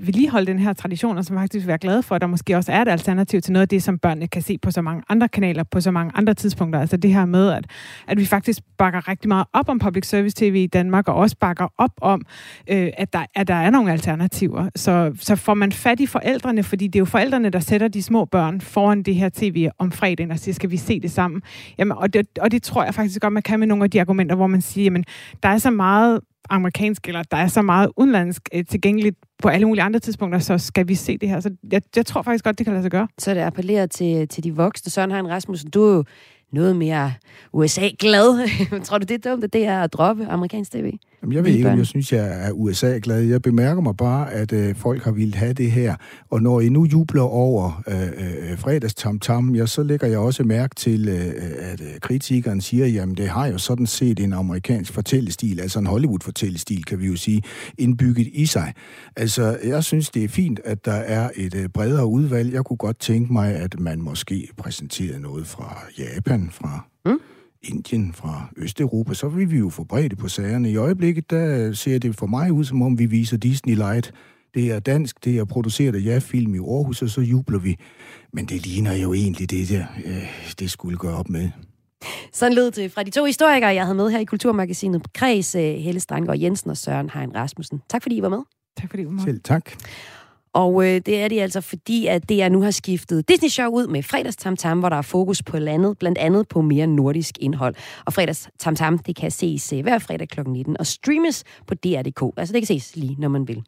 vedligeholde 0.05 0.47
den 0.47 0.59
her 0.59 0.73
tradition, 0.73 1.17
og 1.17 1.25
som 1.25 1.37
faktisk 1.37 1.63
vil 1.63 1.67
være 1.67 1.77
glade 1.77 2.03
for, 2.03 2.15
at 2.15 2.21
der 2.21 2.27
måske 2.27 2.55
også 2.55 2.71
er 2.71 2.81
et 2.81 2.87
alternativ 2.87 3.41
til 3.41 3.53
noget 3.53 3.61
af 3.61 3.67
det, 3.67 3.83
som 3.83 3.99
børnene 3.99 4.27
kan 4.27 4.41
se 4.41 4.57
på 4.57 4.71
så 4.71 4.81
mange 4.81 5.03
andre 5.09 5.27
kanaler, 5.27 5.63
på 5.63 5.81
så 5.81 5.91
mange 5.91 6.11
andre 6.15 6.33
tidspunkter. 6.33 6.79
Altså 6.79 6.97
det 6.97 7.13
her 7.13 7.25
med, 7.25 7.51
at, 7.51 7.65
at 8.07 8.17
vi 8.17 8.25
faktisk 8.25 8.59
bakker 8.77 9.07
rigtig 9.07 9.27
meget 9.27 9.47
op 9.53 9.69
om 9.69 9.79
public 9.79 10.07
service 10.07 10.35
tv 10.37 10.55
i 10.55 10.67
Danmark, 10.67 11.07
og 11.07 11.15
også 11.15 11.35
bakker 11.39 11.67
op 11.77 11.91
om, 12.01 12.25
øh, 12.69 12.89
at, 12.97 13.13
der, 13.13 13.25
at 13.35 13.47
der 13.47 13.55
er 13.55 13.69
nogle 13.69 13.91
alternativer. 13.91 14.69
Så, 14.75 15.11
så 15.19 15.35
får 15.35 15.53
man 15.53 15.71
fat 15.71 15.99
i 15.99 16.05
forældrene, 16.05 16.63
fordi 16.63 16.87
det 16.87 16.95
er 16.95 17.01
jo 17.01 17.05
forældrene, 17.05 17.49
der 17.49 17.59
sætter 17.59 17.87
de 17.87 18.03
små 18.03 18.25
børn 18.25 18.61
foran 18.61 19.03
det 19.03 19.15
her 19.15 19.29
tv 19.33 19.69
om 19.79 19.91
fredagen 19.91 20.31
og 20.31 20.39
siger, 20.39 20.55
skal 20.55 20.71
vi 20.71 20.77
se 20.77 20.99
det 20.99 21.11
sammen? 21.11 21.41
Jamen, 21.77 21.97
og, 21.97 22.13
det, 22.13 22.27
og 22.39 22.51
det 22.51 22.63
tror 22.63 22.83
jeg 22.83 22.93
faktisk 22.93 23.21
godt, 23.21 23.33
man 23.33 23.43
kan 23.43 23.59
med 23.59 23.67
nogle 23.67 23.83
af 23.83 23.91
de 23.91 24.01
argumenter, 24.01 24.35
hvor 24.35 24.47
man 24.47 24.61
siger, 24.61 24.83
jamen, 24.83 25.05
der 25.43 25.48
er 25.53 25.57
så 25.57 25.71
meget 25.71 26.19
amerikansk, 26.49 27.07
eller 27.07 27.23
der 27.23 27.37
er 27.37 27.47
så 27.47 27.61
meget 27.61 27.89
udenlandsk 27.97 28.49
øh, 28.53 28.65
tilgængeligt 28.65 29.15
på 29.43 29.49
alle 29.49 29.65
mulige 29.65 29.83
andre 29.83 29.99
tidspunkter, 29.99 30.39
så 30.39 30.57
skal 30.57 30.87
vi 30.87 30.95
se 30.95 31.17
det 31.17 31.29
her. 31.29 31.39
Så 31.39 31.49
jeg, 31.71 31.81
jeg 31.95 32.05
tror 32.05 32.21
faktisk 32.21 32.43
godt, 32.43 32.57
det 32.57 32.65
kan 32.65 32.73
lade 32.73 32.83
sig 32.83 32.91
gøre. 32.91 33.07
Så 33.17 33.33
det 33.33 33.39
appellerer 33.39 33.85
til, 33.85 34.27
til 34.27 34.43
de 34.43 34.55
voksne. 34.55 34.91
Søren 34.91 35.11
Hein 35.11 35.29
Rasmussen, 35.29 35.69
du 35.69 35.83
er 35.83 35.95
jo 35.95 36.03
noget 36.51 36.75
mere 36.75 37.13
USA-glad. 37.53 38.49
tror 38.85 38.97
du, 38.97 39.05
det 39.05 39.25
er 39.25 39.29
dumt, 39.31 39.43
at 39.43 39.53
det 39.53 39.65
er 39.65 39.79
at 39.79 39.93
droppe 39.93 40.25
amerikansk 40.25 40.71
tv? 40.71 40.93
Jamen, 41.21 41.35
jeg 41.35 41.45
ved 41.45 41.51
ikke, 41.51 41.69
om 41.69 41.77
jeg 41.77 41.85
synes, 41.85 42.13
jeg 42.13 42.47
er 42.47 42.51
USA-glad. 42.51 43.21
Jeg 43.21 43.41
bemærker 43.41 43.81
mig 43.81 43.97
bare, 43.97 44.33
at 44.33 44.53
øh, 44.53 44.75
folk 44.75 45.03
har 45.03 45.11
ville 45.11 45.35
have 45.35 45.53
det 45.53 45.71
her. 45.71 45.95
Og 46.29 46.41
når 46.41 46.61
I 46.61 46.69
nu 46.69 46.85
jubler 46.85 47.21
over 47.21 47.83
øh, 47.87 48.51
øh, 48.51 48.57
fredags 48.57 48.93
tam 48.93 49.19
tam, 49.19 49.55
ja, 49.55 49.65
så 49.65 49.83
lægger 49.83 50.07
jeg 50.07 50.19
også 50.19 50.43
mærke 50.43 50.75
til, 50.75 51.09
øh, 51.09 51.33
at 51.59 51.81
øh, 51.81 51.99
kritikeren 52.01 52.61
siger, 52.61 52.87
jamen 52.87 53.17
det 53.17 53.27
har 53.27 53.47
jo 53.47 53.57
sådan 53.57 53.85
set 53.85 54.19
en 54.19 54.33
amerikansk 54.33 54.93
fortællestil, 54.93 55.59
altså 55.59 55.79
en 55.79 55.85
Hollywood-fortællestil, 55.85 56.85
kan 56.85 56.99
vi 56.99 57.07
jo 57.07 57.15
sige, 57.15 57.41
indbygget 57.77 58.27
i 58.33 58.45
sig. 58.45 58.73
Altså, 59.15 59.57
jeg 59.63 59.83
synes, 59.83 60.09
det 60.09 60.23
er 60.23 60.27
fint, 60.27 60.59
at 60.65 60.85
der 60.85 60.91
er 60.91 61.29
et 61.35 61.55
øh, 61.55 61.69
bredere 61.69 62.05
udvalg. 62.05 62.53
Jeg 62.53 62.65
kunne 62.65 62.77
godt 62.77 62.99
tænke 62.99 63.33
mig, 63.33 63.55
at 63.55 63.79
man 63.79 64.01
måske 64.01 64.47
præsenterede 64.57 65.19
noget 65.19 65.47
fra 65.47 65.81
Japan, 65.99 66.38
fra... 66.51 66.85
Mm 67.05 67.19
Indien, 67.63 68.13
fra 68.13 68.49
Østeuropa, 68.57 69.13
så 69.13 69.27
vil 69.27 69.51
vi 69.51 69.57
jo 69.57 69.69
få 69.69 69.83
bredde 69.83 70.15
på 70.15 70.27
sagerne. 70.27 70.71
I 70.71 70.75
øjeblikket, 70.75 71.29
der 71.29 71.73
ser 71.73 71.99
det 71.99 72.15
for 72.15 72.25
mig 72.25 72.51
ud, 72.51 72.63
som 72.63 72.81
om 72.81 72.99
vi 72.99 73.05
viser 73.05 73.37
Disney 73.37 73.75
Light. 73.75 74.13
Det 74.53 74.71
er 74.71 74.79
dansk, 74.79 75.25
det 75.25 75.37
er 75.37 75.45
produceret 75.45 75.95
af 75.95 76.05
ja-film 76.05 76.55
i 76.55 76.57
Aarhus, 76.57 77.01
og 77.01 77.09
så 77.09 77.21
jubler 77.21 77.59
vi. 77.59 77.75
Men 78.33 78.45
det 78.45 78.65
ligner 78.65 78.93
jo 78.93 79.13
egentlig 79.13 79.49
det 79.49 79.69
der, 79.69 79.85
øh, 80.05 80.53
det 80.59 80.71
skulle 80.71 80.97
gøre 80.97 81.15
op 81.15 81.29
med. 81.29 81.49
Sådan 82.33 82.53
lød 82.53 82.71
det 82.71 82.91
fra 82.91 83.03
de 83.03 83.11
to 83.11 83.25
historikere, 83.25 83.69
jeg 83.69 83.83
havde 83.83 83.95
med 83.95 84.09
her 84.09 84.19
i 84.19 84.25
Kulturmagasinet 84.25 85.13
Kreds, 85.13 85.55
øh, 85.55 85.61
Helle 85.61 85.99
Strangård 85.99 86.37
Jensen 86.37 86.69
og 86.69 86.77
Søren 86.77 87.09
Hein 87.09 87.35
Rasmussen. 87.35 87.81
Tak 87.89 88.01
fordi 88.01 88.15
I 88.15 88.21
var 88.21 88.29
med. 88.29 88.41
Tak 88.77 88.89
fordi 88.89 89.03
I 89.03 89.05
var 89.05 89.11
med. 89.11 89.23
Selv 89.23 89.41
tak. 89.43 89.71
Og 90.53 90.85
øh, 90.85 91.01
det 91.05 91.21
er 91.21 91.27
de 91.27 91.41
altså, 91.41 91.61
fordi 91.61 92.07
at 92.07 92.29
DR 92.29 92.49
nu 92.49 92.61
har 92.61 92.71
skiftet 92.71 93.29
Disney 93.29 93.49
Show 93.49 93.67
ud 93.67 93.87
med 93.87 94.03
Fredags 94.03 94.35
Tam 94.35 94.55
Tam, 94.55 94.79
hvor 94.79 94.89
der 94.89 94.95
er 94.95 95.01
fokus 95.01 95.43
på 95.43 95.57
landet, 95.59 95.97
blandt 95.99 96.17
andet 96.17 96.47
på 96.47 96.61
mere 96.61 96.87
nordisk 96.87 97.35
indhold. 97.39 97.75
Og 98.05 98.13
Fredags 98.13 98.49
Tam 98.59 98.75
Tam, 98.75 98.97
det 98.97 99.15
kan 99.15 99.31
ses 99.31 99.73
øh, 99.73 99.81
hver 99.81 99.99
fredag 99.99 100.29
kl. 100.29 100.39
19 100.47 100.77
og 100.79 100.87
streames 100.87 101.43
på 101.67 101.73
DR.dk. 101.73 102.21
Altså 102.37 102.53
det 102.53 102.61
kan 102.61 102.67
ses 102.67 102.95
lige, 102.95 103.15
når 103.19 103.29
man 103.29 103.47
vil. 103.47 103.63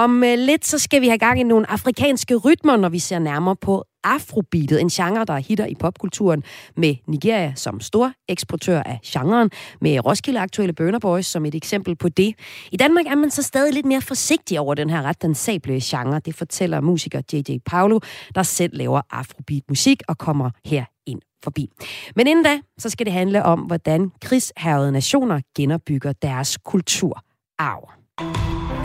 Om 0.00 0.24
øh, 0.24 0.38
lidt 0.38 0.66
så 0.66 0.78
skal 0.78 1.00
vi 1.00 1.06
have 1.08 1.18
gang 1.18 1.40
i 1.40 1.42
nogle 1.42 1.70
afrikanske 1.70 2.36
rytmer, 2.36 2.76
når 2.76 2.88
vi 2.88 2.98
ser 2.98 3.18
nærmere 3.18 3.56
på 3.56 3.84
afrobeatet, 4.04 4.80
en 4.80 4.88
genre, 4.88 5.24
der 5.24 5.36
hitter 5.36 5.66
i 5.66 5.74
popkulturen, 5.74 6.42
med 6.76 6.94
Nigeria 7.06 7.52
som 7.56 7.80
stor 7.80 8.12
eksportør 8.28 8.82
af 8.82 9.00
genren, 9.06 9.50
med 9.80 10.04
Roskilde 10.04 10.40
Aktuelle 10.40 10.72
Burner 10.72 10.98
Boys 10.98 11.26
som 11.26 11.44
et 11.46 11.54
eksempel 11.54 11.96
på 11.96 12.08
det. 12.08 12.34
I 12.72 12.76
Danmark 12.76 13.06
er 13.06 13.14
man 13.14 13.30
så 13.30 13.42
stadig 13.42 13.74
lidt 13.74 13.86
mere 13.86 14.00
forsigtig 14.00 14.60
over 14.60 14.74
den 14.74 14.90
her 14.90 15.02
ret 15.02 15.22
dansable 15.22 15.80
genre. 15.82 16.20
Det 16.24 16.34
fortæller 16.34 16.80
musiker 16.80 17.20
J.J. 17.32 17.58
Paulo, 17.66 17.98
der 18.34 18.42
selv 18.42 18.76
laver 18.76 19.00
afrobeat-musik 19.10 20.02
og 20.08 20.18
kommer 20.18 20.50
her 20.64 20.84
ind 21.06 21.20
forbi. 21.44 21.68
Men 22.16 22.26
inden 22.26 22.44
da, 22.44 22.60
så 22.78 22.90
skal 22.90 23.06
det 23.06 23.12
handle 23.12 23.42
om, 23.42 23.60
hvordan 23.60 24.10
krigshærede 24.22 24.92
nationer 24.92 25.40
genopbygger 25.56 26.12
deres 26.12 26.58
kulturarv. 26.64 27.88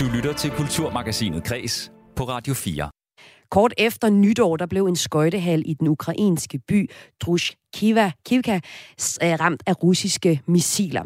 Du 0.05 0.09
lytter 0.09 0.33
til 0.33 0.51
Kulturmagasinet 0.51 1.43
Kres 1.43 1.91
på 2.15 2.23
Radio 2.23 2.53
4. 2.53 2.89
Kort 3.49 3.73
efter 3.77 4.09
nytår, 4.09 4.57
der 4.57 4.65
blev 4.65 4.85
en 4.85 4.95
skøjtehal 4.95 5.63
i 5.65 5.73
den 5.73 5.87
ukrainske 5.87 6.59
by 6.67 6.89
Drushkiva 7.21 8.11
Kivka 8.25 8.59
eh, 9.21 9.39
ramt 9.39 9.63
af 9.67 9.83
russiske 9.83 10.41
missiler. 10.47 11.03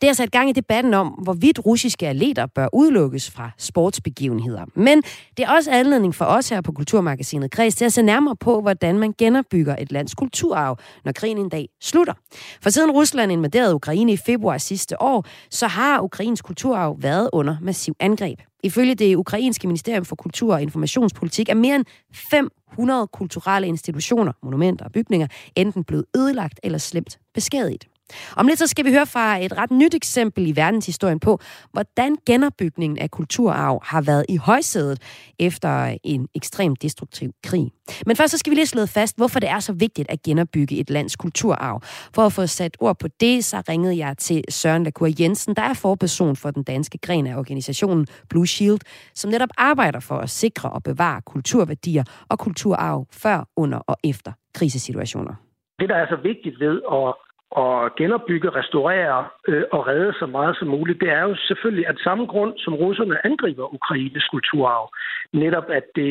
Det 0.00 0.08
har 0.08 0.14
sat 0.14 0.30
gang 0.30 0.50
i 0.50 0.52
debatten 0.52 0.94
om, 0.94 1.08
hvorvidt 1.08 1.66
russiske 1.66 2.08
atleter 2.08 2.46
bør 2.46 2.68
udelukkes 2.72 3.30
fra 3.30 3.50
sportsbegivenheder. 3.58 4.64
Men 4.74 5.02
det 5.36 5.44
er 5.44 5.50
også 5.50 5.70
anledning 5.70 6.14
for 6.14 6.24
os 6.24 6.48
her 6.48 6.60
på 6.60 6.72
Kulturmagasinet 6.72 7.50
Kreds 7.50 7.74
til 7.74 7.84
at 7.84 7.92
se 7.92 8.02
nærmere 8.02 8.36
på, 8.36 8.60
hvordan 8.60 8.98
man 8.98 9.14
genopbygger 9.18 9.76
et 9.78 9.92
lands 9.92 10.14
kulturarv, 10.14 10.78
når 11.04 11.12
krigen 11.12 11.38
en 11.38 11.48
dag 11.48 11.68
slutter. 11.80 12.14
For 12.62 12.70
siden 12.70 12.90
Rusland 12.90 13.32
invaderede 13.32 13.74
Ukraine 13.74 14.12
i 14.12 14.16
februar 14.16 14.58
sidste 14.58 15.02
år, 15.02 15.26
så 15.50 15.66
har 15.66 16.00
Ukrains 16.00 16.42
kulturarv 16.42 16.96
været 17.02 17.30
under 17.32 17.56
massiv 17.62 17.94
angreb. 18.00 18.38
Ifølge 18.62 18.94
det 18.94 19.16
ukrainske 19.16 19.66
ministerium 19.66 20.04
for 20.04 20.16
Kultur 20.16 20.54
og 20.54 20.62
Informationspolitik 20.62 21.48
er 21.48 21.54
mere 21.54 21.76
end 21.76 21.84
500 22.14 23.06
kulturelle 23.06 23.68
institutioner, 23.68 24.32
monumenter 24.42 24.84
og 24.84 24.92
bygninger 24.92 25.26
enten 25.56 25.84
blevet 25.84 26.04
ødelagt 26.16 26.60
eller 26.62 26.78
slemt 26.78 27.18
beskadiget. 27.34 27.89
Om 28.36 28.46
lidt 28.46 28.58
så 28.58 28.66
skal 28.66 28.84
vi 28.84 28.90
høre 28.90 29.06
fra 29.06 29.38
et 29.38 29.58
ret 29.58 29.70
nyt 29.70 29.94
eksempel 29.94 30.46
i 30.46 30.56
verdenshistorien 30.56 31.20
på, 31.20 31.40
hvordan 31.72 32.16
genopbygningen 32.26 32.98
af 32.98 33.10
kulturarv 33.10 33.80
har 33.84 34.00
været 34.00 34.26
i 34.28 34.36
højsædet 34.36 34.98
efter 35.38 35.96
en 36.04 36.28
ekstremt 36.34 36.82
destruktiv 36.82 37.30
krig. 37.44 37.70
Men 38.06 38.16
først 38.16 38.30
så 38.30 38.38
skal 38.38 38.50
vi 38.50 38.54
lige 38.54 38.66
slå 38.66 38.86
fast, 38.86 39.16
hvorfor 39.16 39.40
det 39.40 39.48
er 39.48 39.58
så 39.58 39.72
vigtigt 39.72 40.10
at 40.10 40.22
genopbygge 40.22 40.78
et 40.78 40.90
lands 40.90 41.16
kulturarv. 41.16 41.80
For 42.14 42.22
at 42.22 42.32
få 42.32 42.46
sat 42.46 42.76
ord 42.80 42.98
på 42.98 43.08
det, 43.20 43.44
så 43.44 43.62
ringede 43.68 43.98
jeg 43.98 44.18
til 44.18 44.44
Søren 44.48 44.84
Lacour 44.84 45.10
Jensen, 45.20 45.56
der 45.56 45.62
er 45.62 45.74
forperson 45.74 46.36
for 46.36 46.50
den 46.50 46.62
danske 46.62 46.98
gren 46.98 47.26
af 47.26 47.36
organisationen 47.36 48.06
Blue 48.28 48.46
Shield, 48.46 48.80
som 49.14 49.30
netop 49.30 49.48
arbejder 49.58 50.00
for 50.00 50.14
at 50.14 50.30
sikre 50.30 50.70
og 50.70 50.82
bevare 50.82 51.22
kulturværdier 51.22 52.04
og 52.28 52.38
kulturarv 52.38 53.06
før, 53.12 53.48
under 53.56 53.78
og 53.78 53.96
efter 54.04 54.32
krisesituationer. 54.54 55.34
Det, 55.78 55.88
der 55.88 55.94
er 55.94 56.06
så 56.06 56.18
vigtigt 56.22 56.60
ved 56.60 56.80
at 56.92 57.14
at 57.56 57.94
genopbygge, 57.96 58.50
restaurere 58.50 59.28
øh, 59.48 59.64
og 59.72 59.86
redde 59.86 60.12
så 60.18 60.26
meget 60.26 60.56
som 60.56 60.68
muligt, 60.68 61.00
det 61.00 61.08
er 61.08 61.22
jo 61.22 61.36
selvfølgelig 61.48 61.86
af 61.86 61.94
samme 62.04 62.26
grund, 62.26 62.58
som 62.58 62.74
russerne 62.74 63.26
angriber 63.26 63.74
Ukraines 63.74 64.24
kulturarv. 64.24 64.92
Netop 65.32 65.70
at 65.70 65.84
det, 65.96 66.10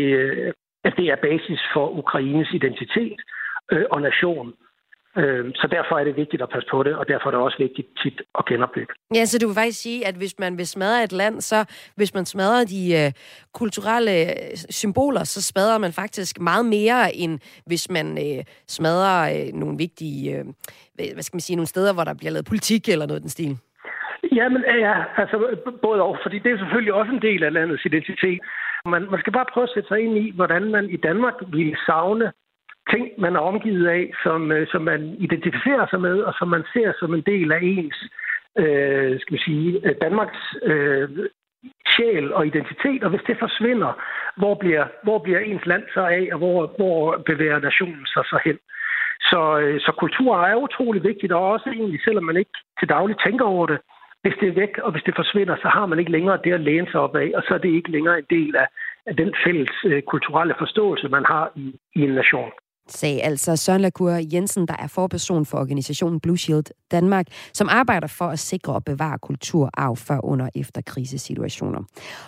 at 0.84 0.94
det 0.98 1.06
er 1.06 1.16
basis 1.16 1.60
for 1.74 1.90
Ukraines 1.90 2.54
identitet 2.54 3.20
øh, 3.72 3.86
og 3.92 4.02
nation. 4.02 4.54
Øh, 5.18 5.52
så 5.56 5.68
derfor 5.72 5.96
er 5.98 6.04
det 6.04 6.16
vigtigt 6.16 6.42
at 6.42 6.50
passe 6.50 6.68
på 6.72 6.84
det, 6.84 6.96
og 6.96 7.08
derfor 7.08 7.28
er 7.28 7.32
det 7.32 7.40
også 7.40 7.58
vigtigt 7.58 7.88
tit 8.04 8.22
at 8.40 8.46
genopbygge. 8.46 8.94
Ja, 9.16 9.26
så 9.26 9.40
du 9.40 9.48
vil 9.48 9.56
faktisk 9.56 9.82
sige, 9.82 10.08
at 10.08 10.16
hvis 10.16 10.40
man 10.40 10.58
vil 10.58 10.68
smadre 10.68 11.04
et 11.04 11.12
land, 11.12 11.42
så 11.42 11.66
hvis 11.96 12.14
man 12.14 12.26
smadrer 12.26 12.66
de 12.66 12.82
øh, 13.00 13.12
kulturelle 13.54 14.12
øh, 14.22 14.56
symboler, 14.56 15.24
så 15.24 15.42
smadrer 15.42 15.78
man 15.78 15.92
faktisk 15.92 16.40
meget 16.40 16.66
mere, 16.66 17.16
end 17.16 17.40
hvis 17.66 17.92
man 17.92 18.08
øh, 18.18 18.44
smadrer 18.68 19.18
øh, 19.34 19.54
nogle 19.54 19.78
vigtige, 19.78 20.38
øh, 20.38 20.46
hvad 21.14 21.24
skal 21.24 21.36
man 21.36 21.48
sige, 21.48 21.56
nogle 21.56 21.68
steder, 21.68 21.94
hvor 21.94 22.04
der 22.04 22.14
bliver 22.14 22.32
lavet 22.32 22.46
politik 22.46 22.90
eller 22.90 23.06
noget 23.06 23.22
den 23.22 23.30
stil. 23.30 23.58
Ja, 24.32 24.50
men 24.50 24.64
ja, 24.88 24.96
altså 25.18 25.36
både 25.82 26.02
og, 26.02 26.18
fordi 26.24 26.40
det 26.40 26.52
er 26.52 26.58
selvfølgelig 26.58 26.94
også 26.94 27.12
en 27.12 27.22
del 27.22 27.44
af 27.44 27.54
landets 27.54 27.86
identitet. 27.86 28.40
Man, 28.86 29.02
man 29.12 29.20
skal 29.20 29.34
bare 29.34 29.52
prøve 29.54 29.64
at 29.64 29.74
sætte 29.74 29.88
sig 29.88 30.00
ind 30.00 30.18
i, 30.18 30.32
hvordan 30.36 30.64
man 30.72 30.90
i 30.90 30.98
Danmark 30.98 31.34
ville 31.48 31.78
savne 31.86 32.32
ting, 32.94 33.06
man 33.18 33.36
er 33.36 33.40
omgivet 33.40 33.88
af, 33.88 34.12
som, 34.24 34.52
øh, 34.52 34.68
som 34.68 34.82
man 34.82 35.02
identificerer 35.20 35.86
sig 35.90 36.02
med, 36.02 36.18
og 36.20 36.34
som 36.40 36.48
man 36.48 36.64
ser 36.74 36.94
som 37.00 37.14
en 37.14 37.22
del 37.22 37.52
af 37.52 37.60
ens, 37.62 37.98
øh, 38.58 39.20
skal 39.20 39.34
vi 39.38 39.42
sige, 39.48 39.82
øh, 39.86 39.96
Danmarks 40.02 40.42
øh, 40.64 41.10
sjæl 41.92 42.34
og 42.34 42.48
identitet, 42.48 43.04
og 43.04 43.10
hvis 43.10 43.28
det 43.28 43.38
forsvinder, 43.40 43.92
hvor 44.38 44.56
bliver, 44.56 44.86
hvor 45.04 45.20
bliver 45.20 45.40
ens 45.40 45.66
land 45.66 45.84
så 45.94 46.02
af, 46.02 46.30
og 46.32 46.38
hvor, 46.38 46.74
hvor 46.78 47.24
bevæger 47.26 47.60
nationen 47.60 48.06
sig 48.06 48.24
så 48.26 48.40
hen? 48.46 48.58
Så, 49.22 49.60
øh, 49.60 49.80
så 49.80 49.92
kultur 49.92 50.44
er 50.44 50.56
utrolig 50.56 51.04
vigtigt, 51.04 51.32
og 51.32 51.52
også 51.52 51.70
egentlig, 51.70 52.02
selvom 52.04 52.24
man 52.24 52.38
ikke 52.38 52.58
til 52.80 52.90
daglig 52.90 53.16
tænker 53.26 53.46
over 53.46 53.66
det, 53.68 53.80
hvis 54.22 54.34
det 54.40 54.48
er 54.50 54.60
væk, 54.64 54.78
og 54.78 54.92
hvis 54.92 55.04
det 55.04 55.16
forsvinder, 55.16 55.56
så 55.56 55.68
har 55.68 55.86
man 55.86 56.00
ikke 56.00 56.12
længere 56.12 56.40
det 56.44 56.54
at 56.54 56.62
læne 56.62 56.88
sig 56.92 57.00
op 57.00 57.16
af, 57.16 57.32
og 57.36 57.44
så 57.48 57.54
er 57.54 57.58
det 57.58 57.70
ikke 57.70 57.92
længere 57.92 58.18
en 58.20 58.26
del 58.30 58.56
af, 58.56 58.68
af 59.06 59.16
den 59.16 59.34
fælles 59.46 59.72
øh, 59.86 60.02
kulturelle 60.02 60.56
forståelse, 60.58 61.10
man 61.10 61.26
har 61.26 61.52
i, 61.56 61.76
i 61.96 62.02
en 62.02 62.14
nation 62.14 62.52
sagde 62.90 63.22
altså 63.22 63.56
Søren 63.56 63.82
Lagur 63.82 64.12
Jensen, 64.34 64.68
der 64.68 64.76
er 64.80 64.88
forperson 64.88 65.46
for 65.46 65.58
organisationen 65.58 66.20
Blue 66.20 66.38
Shield 66.38 66.66
Danmark, 66.92 67.28
som 67.54 67.68
arbejder 67.70 68.08
for 68.08 68.26
at 68.26 68.40
sikre 68.40 68.74
og 68.74 68.84
bevare 68.84 69.20
kulturarv 69.20 69.98
før, 69.98 70.26
under 70.26 70.46
og 70.46 70.52
efter 70.56 70.82
krisesituationer. 70.82 71.80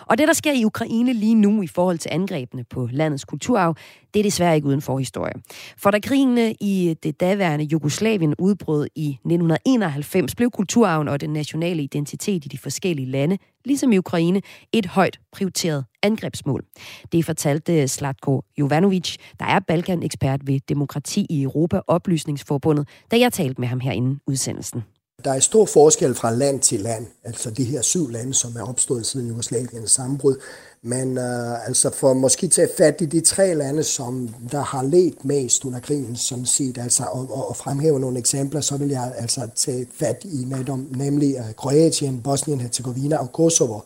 Og 0.06 0.18
det, 0.18 0.28
der 0.28 0.34
sker 0.34 0.52
i 0.52 0.64
Ukraine 0.64 1.12
lige 1.12 1.34
nu 1.34 1.62
i 1.62 1.66
forhold 1.66 1.98
til 1.98 2.08
angrebene 2.12 2.64
på 2.64 2.88
landets 2.92 3.24
kulturarv, 3.24 3.74
det 4.14 4.20
er 4.20 4.24
desværre 4.24 4.56
ikke 4.56 4.68
uden 4.68 4.82
forhistorie. 4.82 5.32
For 5.76 5.90
da 5.90 5.98
krigene 5.98 6.54
i 6.60 6.96
det 7.02 7.20
daværende 7.20 7.64
Jugoslavien 7.64 8.34
udbrød 8.38 8.86
i 8.94 9.08
1991, 9.08 10.34
blev 10.34 10.50
kulturarven 10.50 11.08
og 11.08 11.20
den 11.20 11.30
nationale 11.30 11.82
identitet 11.82 12.44
i 12.44 12.48
de 12.48 12.58
forskellige 12.58 13.10
lande, 13.10 13.38
ligesom 13.64 13.92
i 13.92 13.98
Ukraine, 13.98 14.40
et 14.72 14.86
højt 14.86 15.20
prioriteret 15.32 15.84
angrebsmål. 16.02 16.64
Det 17.12 17.24
fortalte 17.24 17.88
Slatko 17.88 18.42
Jovanovic, 18.58 19.16
der 19.40 19.46
er 19.46 19.60
Balkan-ekspert 19.60 20.40
ved 20.46 20.60
Demokrati 20.68 21.26
i 21.30 21.42
Europa 21.42 21.80
Oplysningsforbundet, 21.86 22.88
da 23.10 23.18
jeg 23.18 23.32
talte 23.32 23.60
med 23.60 23.68
ham 23.68 23.80
herinde 23.80 24.20
udsendelsen. 24.26 24.82
Der 25.24 25.32
er 25.32 25.40
stor 25.40 25.64
forskel 25.66 26.14
fra 26.14 26.30
land 26.30 26.60
til 26.60 26.80
land, 26.80 27.06
altså 27.24 27.50
de 27.50 27.64
her 27.64 27.82
syv 27.82 28.08
lande, 28.08 28.34
som 28.34 28.56
er 28.56 28.68
opstået 28.68 29.06
siden 29.06 29.28
Jugoslaviens 29.28 29.90
sammenbrud. 29.90 30.36
Men 30.82 31.18
øh, 31.18 31.66
altså 31.66 31.90
for 31.90 32.12
måske 32.12 32.48
tage 32.48 32.68
fat 32.76 33.00
i 33.00 33.06
de 33.06 33.20
tre 33.20 33.54
lande, 33.54 33.82
som 33.82 34.34
der 34.52 34.60
har 34.60 34.82
let 34.82 35.24
mest 35.24 35.64
under 35.64 35.80
krigen, 35.80 36.16
som 36.16 36.44
set, 36.44 36.78
altså, 36.78 37.04
og, 37.12 37.48
og 37.48 37.56
fremhæve 37.56 38.00
nogle 38.00 38.18
eksempler, 38.18 38.60
så 38.60 38.76
vil 38.76 38.88
jeg 38.88 39.12
altså 39.18 39.48
tage 39.56 39.86
fat 39.94 40.24
i 40.24 40.44
netop, 40.44 40.78
nemlig 40.96 41.36
øh, 41.36 41.54
Kroatien, 41.56 42.20
Bosnien-Herzegovina 42.22 43.16
og 43.16 43.32
Kosovo. 43.32 43.80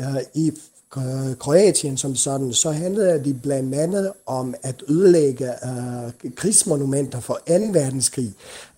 Øh, 0.00 0.06
I 0.34 0.52
øh, 0.96 1.36
Kroatien 1.38 1.96
som 1.96 2.16
sådan, 2.16 2.52
så 2.52 2.70
handlede 2.70 3.24
det 3.24 3.42
blandt 3.42 3.74
andet 3.74 4.12
om 4.26 4.54
at 4.62 4.82
ødelægge 4.88 5.48
øh, 5.48 6.32
krigsmonumenter 6.36 7.20
for 7.20 7.34
2. 7.34 7.54
verdenskrig, 7.72 8.34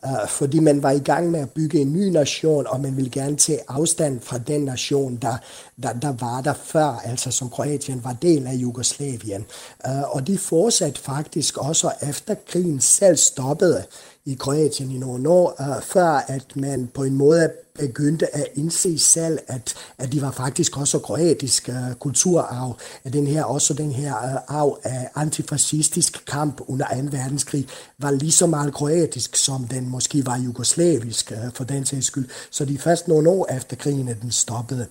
Øh, 0.06 0.28
fordi 0.28 0.58
man 0.58 0.82
var 0.82 0.90
i 0.90 0.98
gang 0.98 1.30
med 1.30 1.40
at 1.40 1.50
bygge 1.50 1.80
en 1.80 1.92
ny 1.92 2.08
nation, 2.08 2.66
og 2.66 2.80
man 2.80 2.96
ville 2.96 3.10
gerne 3.10 3.36
tage 3.36 3.60
afstand 3.68 4.20
fra 4.20 4.38
den 4.38 4.60
nation, 4.60 5.16
der, 5.16 5.36
der, 5.82 5.92
der 5.92 6.12
var 6.12 6.40
der 6.40 6.54
før, 6.54 7.02
altså 7.04 7.30
som 7.30 7.50
Kroatien 7.50 8.04
var 8.04 8.16
del 8.22 8.46
af 8.46 8.54
Jugoslavien. 8.54 9.44
Øh, 9.86 10.02
og 10.02 10.26
de 10.26 10.38
fortsatte 10.38 11.00
faktisk 11.00 11.58
også 11.58 11.90
efter 12.02 12.34
krigen 12.46 12.80
selv 12.80 13.16
stoppede 13.16 13.84
i 14.26 14.34
Kroatien 14.34 14.90
i 14.90 14.98
nogle 14.98 15.28
år, 15.28 15.54
uh, 15.60 15.82
før 15.82 16.08
at 16.08 16.56
man 16.56 16.90
på 16.94 17.02
en 17.02 17.14
måde 17.14 17.50
begyndte 17.78 18.36
at 18.36 18.46
indse 18.54 18.98
selv, 18.98 19.38
at, 19.46 19.74
at 19.98 20.12
de 20.12 20.22
var 20.22 20.30
faktisk 20.30 20.78
også 20.78 20.98
kroatisk 20.98 21.68
uh, 21.68 21.94
kulturarv, 21.94 22.76
at 23.04 23.12
den 23.12 23.26
her, 23.26 23.44
også 23.44 23.74
den 23.74 23.92
her 23.92 24.12
uh, 24.14 24.56
arv 24.56 24.78
af 24.84 25.08
antifascistisk 25.14 26.24
kamp 26.26 26.60
under 26.66 26.86
2. 26.86 26.94
verdenskrig 27.16 27.66
var 27.98 28.10
lige 28.10 28.32
så 28.32 28.46
meget 28.46 28.74
kroatisk, 28.74 29.36
som 29.36 29.64
den 29.64 29.88
måske 29.94 30.26
var 30.26 30.38
jugoslavisk 30.38 31.32
øh, 31.32 31.52
for 31.54 31.64
den 31.64 31.86
sags 31.86 32.06
skyld. 32.06 32.28
Så 32.50 32.64
de 32.64 32.78
først 32.78 33.08
nogle 33.08 33.30
år 33.30 33.56
efter 33.56 33.76
krigen, 33.76 34.08
at 34.08 34.22
den 34.22 34.32
stoppede. 34.32 34.86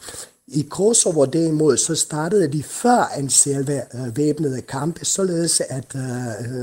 I 0.48 0.62
Kosovo 0.62 1.26
derimod, 1.26 1.78
så 1.78 1.96
startede 1.96 2.48
de 2.48 2.64
før 2.64 3.14
en 3.20 3.30
selve 3.30 3.82
øh, 3.96 4.18
væbnede 4.18 4.62
kampe, 4.62 5.06
således 5.06 5.62
at 5.70 5.96
øh, 5.96 6.02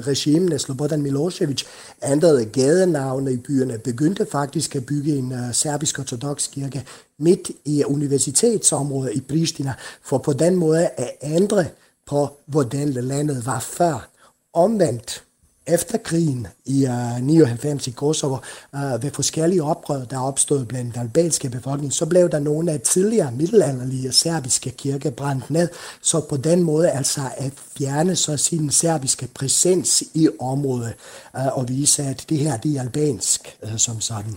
regimen 0.06 0.58
Slobodan 0.58 1.02
Milosevic 1.02 1.62
ændrede 2.04 2.44
gadenavne 2.44 3.32
i 3.32 3.36
byerne, 3.36 3.78
begyndte 3.78 4.26
faktisk 4.32 4.76
at 4.76 4.86
bygge 4.86 5.16
en 5.16 5.32
øh, 5.32 5.54
serbisk-ortodox 5.54 6.50
kirke 6.50 6.84
midt 7.18 7.50
i 7.64 7.84
universitetsområdet 7.84 9.14
i 9.14 9.20
Pristina, 9.20 9.72
for 10.02 10.18
på 10.18 10.32
den 10.32 10.56
måde 10.56 10.88
at 10.96 11.10
ændre 11.22 11.66
på, 12.06 12.28
hvordan 12.46 12.88
landet 12.88 13.46
var 13.46 13.60
før. 13.60 14.08
Omvendt 14.52 15.22
efter 15.72 15.98
krigen 15.98 16.46
i 16.66 16.86
øh, 16.86 17.16
uh, 17.16 17.20
99 17.22 17.86
i 17.86 17.90
Kosovo, 17.90 18.36
uh, 18.72 19.02
ved 19.02 19.10
forskellige 19.10 19.62
oprør, 19.62 20.04
der 20.04 20.18
opstod 20.18 20.64
blandt 20.64 20.94
den 20.94 21.02
albanske 21.02 21.50
befolkning, 21.50 21.92
så 21.92 22.06
blev 22.06 22.30
der 22.30 22.38
nogle 22.38 22.72
af 22.72 22.80
tidligere 22.80 23.32
middelalderlige 23.32 24.12
serbiske 24.12 24.70
kirker 24.70 25.10
brændt 25.10 25.50
ned, 25.50 25.68
så 26.02 26.20
på 26.20 26.36
den 26.36 26.62
måde 26.62 26.90
altså 26.90 27.20
at 27.36 27.52
fjerne 27.78 28.16
så 28.16 28.36
sin 28.36 28.70
serbiske 28.70 29.28
præsens 29.34 30.02
i 30.14 30.28
området, 30.40 30.94
uh, 31.34 31.58
og 31.58 31.68
vise, 31.68 32.02
at 32.02 32.24
det 32.28 32.38
her 32.38 32.56
det 32.56 32.76
er 32.76 32.80
albansk 32.80 33.56
uh, 33.62 33.76
som 33.76 34.00
sådan. 34.00 34.36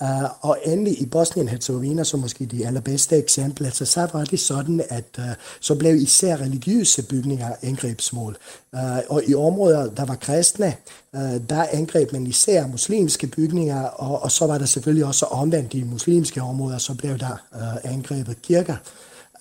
Uh, 0.00 0.44
og 0.48 0.58
endelig 0.64 1.00
i 1.00 1.06
Bosnien-Herzegovina, 1.06 2.04
som 2.04 2.20
måske 2.20 2.46
de 2.46 2.66
allerbedste 2.66 3.16
eksempler, 3.16 3.66
altså, 3.66 3.84
så 3.84 4.08
var 4.12 4.24
det 4.24 4.40
sådan, 4.40 4.82
at 4.88 5.04
uh, 5.18 5.24
så 5.60 5.74
blev 5.74 5.96
især 5.96 6.36
religiøse 6.36 7.02
bygninger 7.02 7.48
angrebsmål. 7.62 8.36
Uh, 8.72 8.80
og 9.08 9.22
i 9.26 9.34
områder, 9.34 9.90
der 9.90 10.04
var 10.04 10.14
kristne, 10.14 10.76
uh, 11.12 11.20
der 11.48 11.66
angreb 11.72 12.12
man 12.12 12.26
især 12.26 12.66
muslimske 12.66 13.26
bygninger, 13.26 13.82
og, 13.84 14.22
og 14.22 14.30
så 14.30 14.46
var 14.46 14.58
der 14.58 14.66
selvfølgelig 14.66 15.06
også 15.06 15.26
omvendt 15.26 15.74
i 15.74 15.82
muslimske 15.82 16.42
områder, 16.42 16.78
så 16.78 16.94
blev 16.94 17.18
der 17.18 17.36
uh, 17.54 17.92
angrebet 17.92 18.42
kirker. 18.42 18.76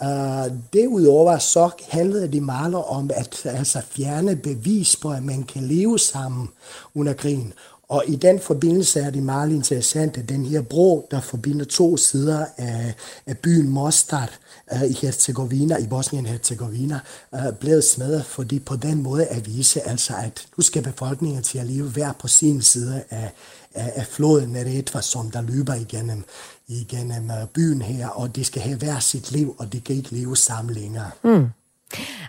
Uh, 0.02 0.52
derudover 0.74 1.38
så 1.38 1.70
handlede 1.90 2.32
det 2.32 2.44
meget 2.44 2.76
om 2.76 3.12
at 3.14 3.42
altså, 3.46 3.82
fjerne 3.90 4.36
bevis 4.36 4.96
på, 4.96 5.12
at 5.12 5.24
man 5.24 5.44
kan 5.44 5.64
leve 5.64 6.00
sammen 6.00 6.50
under 6.96 7.14
krigen. 7.14 7.54
Og 7.94 8.04
i 8.08 8.16
den 8.16 8.40
forbindelse 8.40 9.00
er 9.00 9.10
det 9.10 9.24
meget 9.24 9.52
interessant, 9.52 10.18
at 10.18 10.30
den 10.30 10.46
her 10.46 10.62
bro, 10.62 11.08
der 11.12 11.22
forbinder 11.22 11.66
to 11.66 11.98
sider 11.98 12.46
af, 12.58 12.94
af 13.26 13.38
byen 13.38 13.70
Mostar 13.70 14.30
uh, 14.72 14.84
i 14.84 14.94
Herzegovina, 15.02 15.78
i 15.78 15.88
Bosnien-Herzegovina, 15.88 17.00
uh, 17.32 17.54
blev 17.60 17.82
smadret, 17.82 18.26
fordi 18.26 18.60
på 18.60 18.76
den 18.76 19.04
måde 19.04 19.26
at 19.26 19.48
vise, 19.48 19.88
altså, 19.88 20.14
at 20.16 20.48
nu 20.58 20.64
skal 20.64 20.84
befolkningen 20.84 21.44
til 21.44 21.60
at 21.60 21.66
leve 21.66 21.90
hver 21.90 22.12
på 22.12 22.28
sin 22.28 22.62
side 22.62 23.04
af, 23.10 23.32
af, 23.74 23.92
af 23.96 24.08
floden 24.08 24.50
Neretva, 24.50 25.02
som 25.02 25.32
der 25.32 25.42
løber 25.42 25.74
igennem, 25.74 26.24
igennem 26.68 27.30
uh, 27.30 27.48
byen 27.54 27.82
her, 27.82 28.08
og 28.08 28.36
de 28.36 28.44
skal 28.44 28.62
have 28.62 28.78
hver 28.78 29.00
sit 29.00 29.32
liv, 29.32 29.56
og 29.58 29.74
de 29.74 29.82
kan 29.82 29.96
ikke 29.96 30.12
leve 30.12 30.38
sammen 30.38 30.76
længere. 30.76 31.12
Mm. 31.24 31.48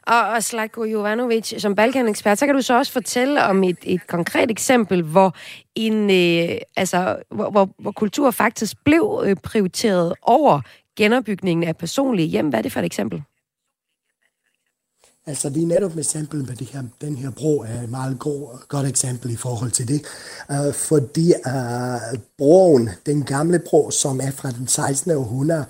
Og, 0.07 0.21
og 0.21 0.43
Slatko 0.43 0.85
Jovanovic, 0.85 1.55
som 1.59 1.75
Balkan-ekspert, 1.75 2.39
så 2.39 2.47
kan 2.47 2.55
du 2.55 2.63
så 2.63 2.79
også 2.79 2.93
fortælle 2.93 3.45
om 3.45 3.65
et, 3.65 3.79
et 3.83 4.07
konkret 4.07 4.51
eksempel, 4.51 5.03
hvor, 5.03 5.37
en, 5.75 6.11
øh, 6.11 6.59
altså, 6.77 7.17
hvor, 7.31 7.51
hvor, 7.51 7.69
hvor 7.79 7.93
kultur 7.93 8.31
faktisk 8.31 8.77
blev 8.85 9.23
øh, 9.27 9.37
prioriteret 9.37 10.15
over 10.23 10.61
genopbygningen 10.97 11.69
af 11.69 11.77
personlige 11.77 12.29
hjem. 12.29 12.49
Hvad 12.49 12.59
er 12.59 12.63
det 12.63 12.73
for 12.73 12.81
et 12.81 12.87
eksempel? 12.87 13.23
Altså 15.27 15.49
lige 15.49 15.67
netop 15.67 15.95
med 15.95 16.05
eksempel 16.05 16.45
med 16.47 16.57
det 16.57 16.67
her, 16.67 16.83
den 17.01 17.17
her 17.17 17.31
bro 17.31 17.61
er 17.61 17.83
et 17.83 17.91
meget 17.91 18.19
god, 18.19 18.69
godt 18.69 18.87
eksempel 18.87 19.31
i 19.31 19.37
forhold 19.37 19.71
til 19.71 19.89
det. 19.89 20.03
Uh, 20.49 20.75
fordi 20.75 21.33
uh, 21.47 22.19
broen, 22.39 22.91
den 23.07 23.23
gamle 23.25 23.59
bro, 23.59 23.91
som 23.91 24.21
er 24.21 24.31
fra 24.31 24.51
den 24.51 24.69
16. 24.69 25.11
århundrede, 25.11 25.65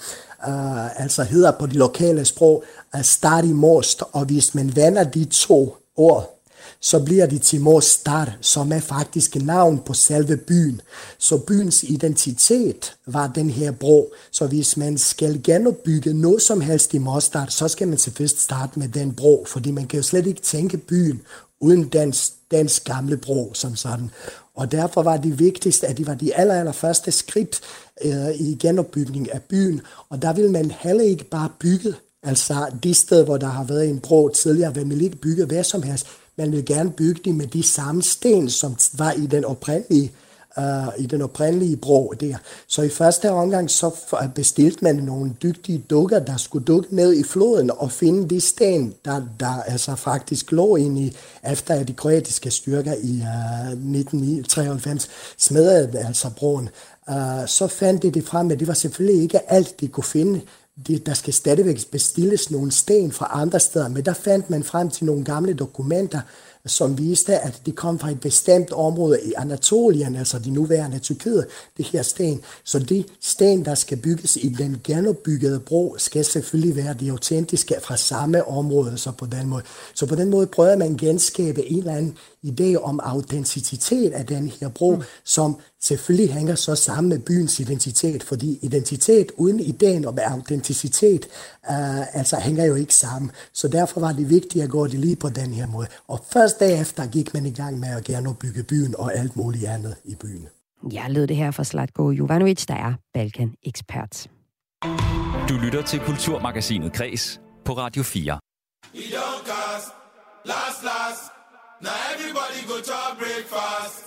uh, 0.49 1.01
altså 1.03 1.23
hedder 1.23 1.51
på 1.51 1.67
de 1.67 1.75
lokale 1.75 2.25
sprog 2.25 2.65
Stari 3.03 3.53
Most, 3.53 4.03
og 4.13 4.25
hvis 4.25 4.55
man 4.55 4.77
vender 4.77 5.05
de 5.05 5.25
to 5.25 5.77
ord, 5.97 6.35
så 6.81 7.05
bliver 7.05 7.27
det 7.27 7.43
til 7.43 7.63
star 7.81 8.37
som 8.41 8.73
er 8.73 8.81
faktisk 8.81 9.37
navn 9.37 9.79
på 9.79 9.95
selve 9.95 10.37
byen. 10.37 10.81
Så 11.19 11.39
byens 11.39 11.83
identitet 11.83 12.97
var 13.07 13.27
den 13.27 13.51
her 13.51 13.71
bro. 13.71 14.13
Så 14.31 14.47
hvis 14.47 14.77
man 14.77 14.99
skal 14.99 15.43
genopbygge 15.43 16.15
noget 16.15 16.43
som 16.43 16.61
helst 16.61 16.95
i 16.95 16.99
Mostar, 16.99 17.47
så 17.49 17.69
skal 17.69 17.89
man 17.89 17.99
selvfølgelig 17.99 18.41
starte 18.41 18.79
med 18.79 18.89
den 18.89 19.15
bro, 19.15 19.45
fordi 19.49 19.71
man 19.71 19.87
kan 19.87 19.97
jo 19.97 20.03
slet 20.03 20.27
ikke 20.27 20.41
tænke 20.41 20.77
byen 20.77 21.23
uden 21.61 21.85
den, 21.85 22.15
dens 22.51 22.81
gamle 22.81 23.17
bro 23.17 23.53
som 23.55 23.77
sådan. 23.77 24.11
Og 24.57 24.73
derfor 24.73 25.03
var 25.03 25.17
det 25.17 25.39
vigtigste, 25.39 25.87
at 25.87 25.99
det 25.99 26.07
var 26.07 26.15
de 26.15 26.35
aller, 26.35 26.55
aller 26.55 26.73
første 26.73 27.13
skridt 27.13 27.61
øh, 28.05 28.41
i 28.41 28.57
genopbygning 28.61 29.33
af 29.33 29.43
byen. 29.43 29.81
Og 30.09 30.23
der 30.23 30.33
vil 30.33 30.51
man 30.51 30.71
heller 30.71 31.05
ikke 31.05 31.25
bare 31.25 31.49
bygge, 31.59 31.95
altså 32.23 32.67
de 32.83 32.95
steder, 32.95 33.25
hvor 33.25 33.37
der 33.37 33.47
har 33.47 33.65
været 33.65 33.89
en 33.89 34.01
bro 34.01 34.29
tidligere, 34.29 34.75
vil 34.75 34.87
man 34.87 35.01
ikke 35.01 35.17
bygge 35.17 35.45
hvad 35.45 35.65
som 35.65 35.83
helst. 35.83 36.07
Man 36.39 36.53
vil 36.53 36.65
gerne 36.65 36.91
bygge 36.91 37.21
det 37.25 37.35
med 37.35 37.47
de 37.47 37.63
samme 37.63 38.03
sten, 38.03 38.51
som 38.51 38.77
var 38.99 39.13
i 39.13 39.27
den 39.27 39.45
oprindelige 39.45 40.13
uh, 40.59 40.65
i 40.99 41.07
den 41.07 41.23
oprindelige 41.23 41.77
bro 41.77 42.15
der. 42.21 42.37
Så 42.67 42.83
i 42.83 42.89
første 42.89 43.31
omgang 43.31 43.71
så 43.71 43.91
bestilte 44.35 44.85
man 44.85 44.97
nogle 44.97 45.33
dygtige 45.43 45.79
dukker, 45.79 46.19
der 46.19 46.37
skulle 46.37 46.65
dukke 46.65 46.97
ned 46.97 47.15
i 47.15 47.23
floden 47.23 47.71
og 47.71 47.93
finde 47.93 48.29
de 48.29 48.41
sten, 48.41 48.95
der, 49.05 49.23
der 49.41 49.63
altså 49.63 49.95
faktisk 49.95 50.53
lå 50.53 50.77
ind 50.77 50.99
i, 50.99 51.17
efter 51.51 51.75
at 51.75 51.89
de 51.89 51.93
kroatiske 51.93 52.51
styrker 52.51 52.95
i 53.03 53.17
øh, 53.17 53.73
uh, 53.73 53.99
1993 53.99 55.09
smadrede 55.39 55.99
altså 55.99 56.31
broen. 56.37 56.69
Uh, 57.09 57.47
så 57.47 57.67
fandt 57.67 58.03
de 58.03 58.11
det 58.11 58.25
frem, 58.25 58.51
at 58.51 58.61
det 58.61 58.69
var 58.69 58.75
selvfølgelig 58.75 59.23
ikke 59.23 59.53
alt, 59.53 59.81
de 59.81 59.89
kunne 59.89 60.05
finde 60.05 60.41
det, 60.87 61.07
der 61.07 61.15
skal 61.15 61.35
stadigvæk 61.35 61.91
bestilles 61.91 62.51
nogle 62.51 62.73
sten 62.73 63.13
fra 63.13 63.31
andre 63.33 63.61
steder, 63.61 63.89
men 63.89 64.05
der 64.05 64.13
fandt 64.13 64.51
man 64.51 64.65
frem 64.65 64.91
til 64.91 65.07
nogle 65.07 65.25
gamle 65.25 65.55
dokumenter, 65.55 66.21
som 66.67 66.99
viste, 66.99 67.39
at 67.39 67.63
det 67.67 67.75
kom 67.75 67.99
fra 67.99 68.11
et 68.11 68.21
bestemt 68.21 68.73
område 68.73 69.21
i 69.25 69.33
Anatolien, 69.37 70.17
altså 70.17 70.39
de 70.39 70.51
nuværende 70.51 70.99
Tyrkiet, 70.99 71.47
det 71.77 71.85
her 71.85 72.03
sten. 72.03 72.43
Så 72.65 72.79
det 72.79 73.07
sten, 73.21 73.65
der 73.65 73.75
skal 73.75 73.99
bygges 73.99 74.37
i 74.37 74.49
den 74.49 74.81
genopbyggede 74.85 75.61
bro, 75.61 75.95
skal 75.99 76.25
selvfølgelig 76.25 76.77
være 76.77 76.95
de 77.01 77.11
autentiske 77.11 77.75
fra 77.83 77.97
samme 77.97 78.49
område, 78.49 78.99
så 78.99 79.11
på 79.11 79.27
den 79.27 79.49
måde. 79.49 79.63
Så 79.95 80.07
på 80.07 80.15
den 80.15 80.31
måde 80.31 80.47
prøver 80.47 80.77
man 80.77 80.97
genskabe 80.97 81.71
en 81.71 81.79
eller 81.79 81.97
anden 81.97 82.19
idé 82.45 82.77
om 82.77 83.01
autenticitet 83.03 84.13
af 84.13 84.27
den 84.27 84.49
her 84.49 84.69
bro, 84.69 84.95
mm. 84.95 85.03
som 85.25 85.57
selvfølgelig 85.83 86.35
hænger 86.35 86.55
så 86.55 86.75
sammen 86.75 87.09
med 87.09 87.19
byens 87.19 87.61
identitet, 87.61 88.23
fordi 88.23 88.59
identitet 88.63 89.33
uden 89.37 89.61
ideen 89.61 90.05
om 90.05 90.19
autenticitet, 90.23 91.27
uh, 91.71 92.17
altså 92.17 92.37
hænger 92.37 92.65
jo 92.65 92.75
ikke 92.75 92.95
sammen. 92.95 93.31
Så 93.53 93.69
derfor 93.69 94.01
var 94.01 94.13
det 94.13 94.31
vigtigt 94.31 94.65
at 94.65 94.71
gå 94.71 94.87
det 94.87 95.01
lige 95.01 95.17
på 95.17 95.29
den 95.29 95.53
her 95.53 95.67
måde. 95.67 95.87
Og 96.09 96.25
først 96.33 96.61
derefter 96.61 97.07
gik 97.07 97.35
man 97.35 97.47
i 97.47 97.51
gang 97.53 97.79
med 97.79 97.89
at 97.89 98.05
gerne 98.05 98.35
bygge 98.35 98.63
byen 98.63 98.95
og 98.99 99.15
alt 99.15 99.37
muligt 99.37 99.65
andet 99.65 99.95
i 100.05 100.15
byen. 100.15 100.49
Jeg 100.93 101.07
lød 101.09 101.27
det 101.27 101.37
her 101.37 101.51
fra 101.51 101.65
Slatko 101.65 102.11
Jovanovic, 102.11 102.67
der 102.67 102.75
er 102.75 102.95
Balkan-ekspert. 103.15 104.27
Du 105.49 105.55
lytter 105.65 105.83
til 105.87 106.01
Kulturmagasinet 106.01 106.93
Kres 106.93 107.41
på 107.65 107.73
Radio 107.73 108.03
4. 108.03 108.39
We 108.95 109.01
don't 109.01 109.47
cast, 109.47 109.89
last, 110.45 110.85
last. 110.85 111.34
Now 111.85 111.91
everybody 112.15 112.61
go 112.67 112.77
to 112.91 113.01
breakfast. 113.19 114.05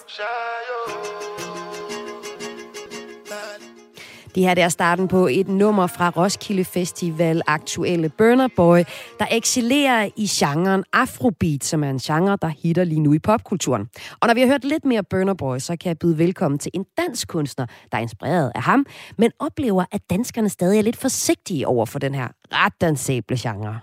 Det 4.36 4.44
her 4.44 4.54
det 4.54 4.64
er 4.64 4.70
starten 4.70 5.08
på 5.08 5.28
et 5.28 5.48
nummer 5.48 5.88
fra 5.88 6.10
Roskilde 6.10 6.66
Festival 6.66 7.42
aktuelle 7.48 8.10
Burner 8.10 8.48
Boy, 8.56 8.84
der 9.20 9.26
excellerer 9.32 10.10
i 10.16 10.28
genren 10.28 10.84
Afrobeat, 10.94 11.64
som 11.64 11.84
er 11.84 11.90
en 11.90 12.00
genre, 12.00 12.38
der 12.42 12.48
hitter 12.48 12.84
lige 12.84 13.00
nu 13.00 13.14
i 13.14 13.20
popkulturen. 13.20 13.90
Og 14.22 14.28
når 14.28 14.34
vi 14.34 14.42
har 14.42 14.48
hørt 14.48 14.64
lidt 14.64 14.86
mere 14.86 15.04
Burner 15.04 15.34
Boy, 15.34 15.60
så 15.60 15.78
kan 15.82 15.88
jeg 15.88 15.98
byde 16.00 16.18
velkommen 16.18 16.60
til 16.60 16.72
en 16.74 16.86
dansk 16.98 17.28
kunstner, 17.28 17.66
der 17.92 17.98
er 17.98 18.02
inspireret 18.02 18.52
af 18.56 18.62
ham, 18.62 18.86
men 19.18 19.32
oplever, 19.40 19.86
at 19.92 20.02
danskerne 20.10 20.50
stadig 20.50 20.78
er 20.78 20.84
lidt 20.84 20.98
forsigtige 20.98 21.68
over 21.68 21.86
for 21.86 22.00
den 22.00 22.16
her 22.16 22.28
ret 22.52 22.74
dansable 22.82 23.38
genre. 23.40 23.80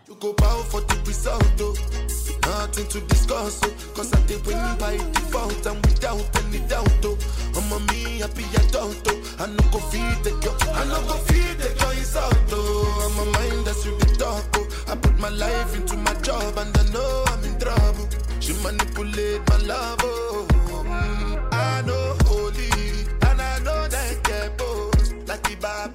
Nothing 2.64 2.88
to 2.88 3.00
discuss, 3.08 3.60
oh, 3.62 3.74
cause 3.94 4.10
I 4.14 4.20
did 4.26 4.46
win 4.46 4.56
by 4.78 4.96
default 4.96 5.66
and 5.66 5.84
without 5.84 6.24
any 6.46 6.60
doubt. 6.60 6.88
Oh, 7.04 7.18
I'm 7.56 7.70
a 7.72 7.92
me 7.92 8.20
happy 8.20 8.44
adult, 8.56 9.06
oh, 9.06 9.36
I 9.38 9.46
no 9.48 9.62
go 9.70 9.78
feed 9.92 10.24
the 10.24 10.30
girl, 10.40 10.56
I 10.72 10.84
no 10.86 10.98
go 11.02 11.12
feed 11.28 11.58
the 11.58 11.68
girl 11.78 11.90
is 11.90 12.16
out, 12.16 12.34
oh, 12.52 13.04
I'm 13.04 13.28
a 13.28 13.32
mind 13.32 13.66
that's 13.66 13.84
with 13.84 13.98
the 13.98 14.16
talk, 14.16 14.46
oh, 14.54 14.84
I 14.88 14.96
put 14.96 15.18
my 15.18 15.28
life 15.28 15.76
into 15.76 15.98
my 15.98 16.14
job 16.22 16.56
and 16.56 16.74
I 16.78 16.84
know 16.90 17.24
I'm 17.28 17.44
in 17.44 17.58
trouble. 17.60 18.08
She 18.40 18.54
manipulate 18.54 19.46
my 19.50 19.58
love, 19.58 19.98
oh, 20.02 20.46
mm, 20.50 21.48
I 21.52 21.82
know 21.82 22.16
holy 22.24 22.70
and 23.28 23.42
I 23.42 23.58
know 23.58 23.88
that 23.88 24.22
get 24.24 24.56
both 24.56 25.12
like 25.28 25.42
the 25.42 25.54
Frayo. 25.56 25.93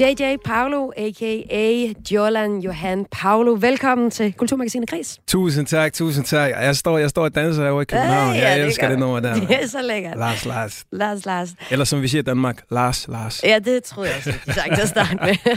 JJ 0.00 0.36
Paolo, 0.44 0.90
a.k.a. 0.96 1.92
Jolan 2.10 2.58
Johan 2.60 3.06
Paolo. 3.10 3.56
Velkommen 3.60 4.10
til 4.10 4.32
Kulturmagasinet 4.32 4.90
Kris. 4.90 5.18
Tusind 5.28 5.66
tak, 5.66 5.92
tusind 5.92 6.24
tak. 6.24 6.50
Jeg 6.50 6.76
står, 6.76 6.98
jeg 6.98 7.10
står 7.10 7.22
og 7.24 7.34
danser 7.34 7.62
herovre 7.62 7.82
i 7.82 7.84
København. 7.84 8.34
Ja, 8.34 8.48
jeg 8.48 8.58
det 8.58 8.66
elsker 8.66 8.88
det 8.88 8.96
du. 8.96 9.00
nummer 9.00 9.20
der. 9.20 9.34
Det 9.40 9.62
er 9.62 9.66
så 9.66 9.82
lækkert. 9.82 10.18
Lars, 10.18 10.44
Lars. 10.44 10.84
Lars, 10.92 11.26
Lars. 11.26 11.54
Eller 11.70 11.84
som 11.84 12.02
vi 12.02 12.08
siger 12.08 12.22
i 12.22 12.24
Danmark, 12.24 12.62
Lars, 12.70 13.08
Lars. 13.08 13.40
Ja, 13.44 13.58
det 13.58 13.84
troede 13.84 14.08
jeg 14.08 14.16
også, 14.16 14.32
du 14.46 14.52
sagde 14.52 14.74
til 14.74 14.82
at 14.82 14.88
starte 14.88 15.16
med. 15.22 15.36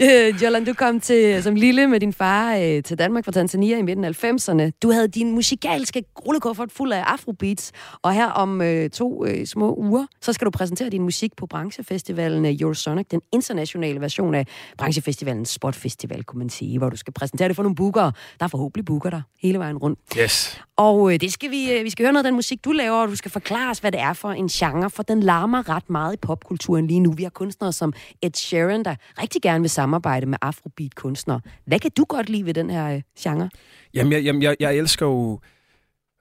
Øh, 0.00 0.42
Jolan, 0.42 0.64
du 0.64 0.72
kom 0.72 1.00
til, 1.00 1.42
som 1.42 1.54
lille 1.54 1.86
med 1.86 2.00
din 2.00 2.12
far 2.12 2.56
øh, 2.56 2.82
til 2.82 2.98
Danmark 2.98 3.24
fra 3.24 3.32
Tanzania 3.32 3.78
i 3.78 3.82
midten 3.82 4.04
af 4.04 4.24
90'erne. 4.24 4.70
Du 4.82 4.90
havde 4.92 5.08
din 5.08 5.32
musikalske 5.32 6.04
rullekuffert 6.26 6.72
fuld 6.72 6.92
af 6.92 7.02
afrobeats, 7.02 7.72
og 8.02 8.14
her 8.14 8.26
om 8.26 8.62
øh, 8.62 8.90
to 8.90 9.26
øh, 9.26 9.46
små 9.46 9.74
uger, 9.74 10.06
så 10.20 10.32
skal 10.32 10.44
du 10.44 10.50
præsentere 10.50 10.90
din 10.90 11.02
musik 11.02 11.36
på 11.36 11.46
branchefestivalen 11.46 12.46
øh, 12.46 12.56
Eurosonic, 12.60 13.06
den 13.10 13.20
internationale 13.44 14.00
version 14.00 14.34
af 14.34 14.46
branchefestivalen 14.78 15.44
Spot 15.44 15.74
Festival, 15.74 16.24
kunne 16.24 16.38
man 16.38 16.50
sige, 16.50 16.78
hvor 16.78 16.90
du 16.90 16.96
skal 16.96 17.12
præsentere 17.12 17.48
det 17.48 17.56
for 17.56 17.62
nogle 17.62 17.76
bookere. 17.76 18.12
Der 18.38 18.44
er 18.44 18.48
forhåbentlig 18.48 18.84
booker 18.84 19.10
der 19.10 19.22
hele 19.42 19.58
vejen 19.58 19.76
rundt. 19.76 19.98
Yes. 20.18 20.60
Og 20.76 21.12
øh, 21.12 21.20
det 21.20 21.32
skal 21.32 21.50
vi, 21.50 21.72
øh, 21.72 21.84
vi 21.84 21.90
skal 21.90 22.04
høre 22.04 22.12
noget 22.12 22.24
af 22.24 22.28
den 22.28 22.34
musik, 22.34 22.64
du 22.64 22.72
laver, 22.72 22.96
og 22.96 23.08
du 23.08 23.16
skal 23.16 23.30
forklare 23.30 23.70
os, 23.70 23.78
hvad 23.78 23.92
det 23.92 24.00
er 24.00 24.12
for 24.12 24.30
en 24.30 24.48
genre, 24.48 24.90
for 24.90 25.02
den 25.02 25.20
larmer 25.20 25.68
ret 25.68 25.90
meget 25.90 26.14
i 26.14 26.16
popkulturen 26.16 26.86
lige 26.86 27.00
nu. 27.00 27.12
Vi 27.12 27.22
har 27.22 27.30
kunstnere 27.30 27.72
som 27.72 27.92
Ed 28.22 28.30
Sheeran, 28.34 28.84
der 28.84 28.94
rigtig 29.22 29.42
gerne 29.42 29.60
vil 29.60 29.70
samarbejde 29.70 30.26
med 30.26 30.38
afrobeat-kunstnere. 30.42 31.40
Hvad 31.66 31.78
kan 31.78 31.90
du 31.96 32.04
godt 32.04 32.28
lide 32.28 32.46
ved 32.46 32.54
den 32.54 32.70
her 32.70 32.94
øh, 32.94 33.02
genre? 33.20 33.50
Jamen, 33.94 34.12
jeg, 34.12 34.22
jamen 34.22 34.42
jeg, 34.42 34.56
jeg 34.60 34.76
elsker 34.76 35.06
jo... 35.06 35.40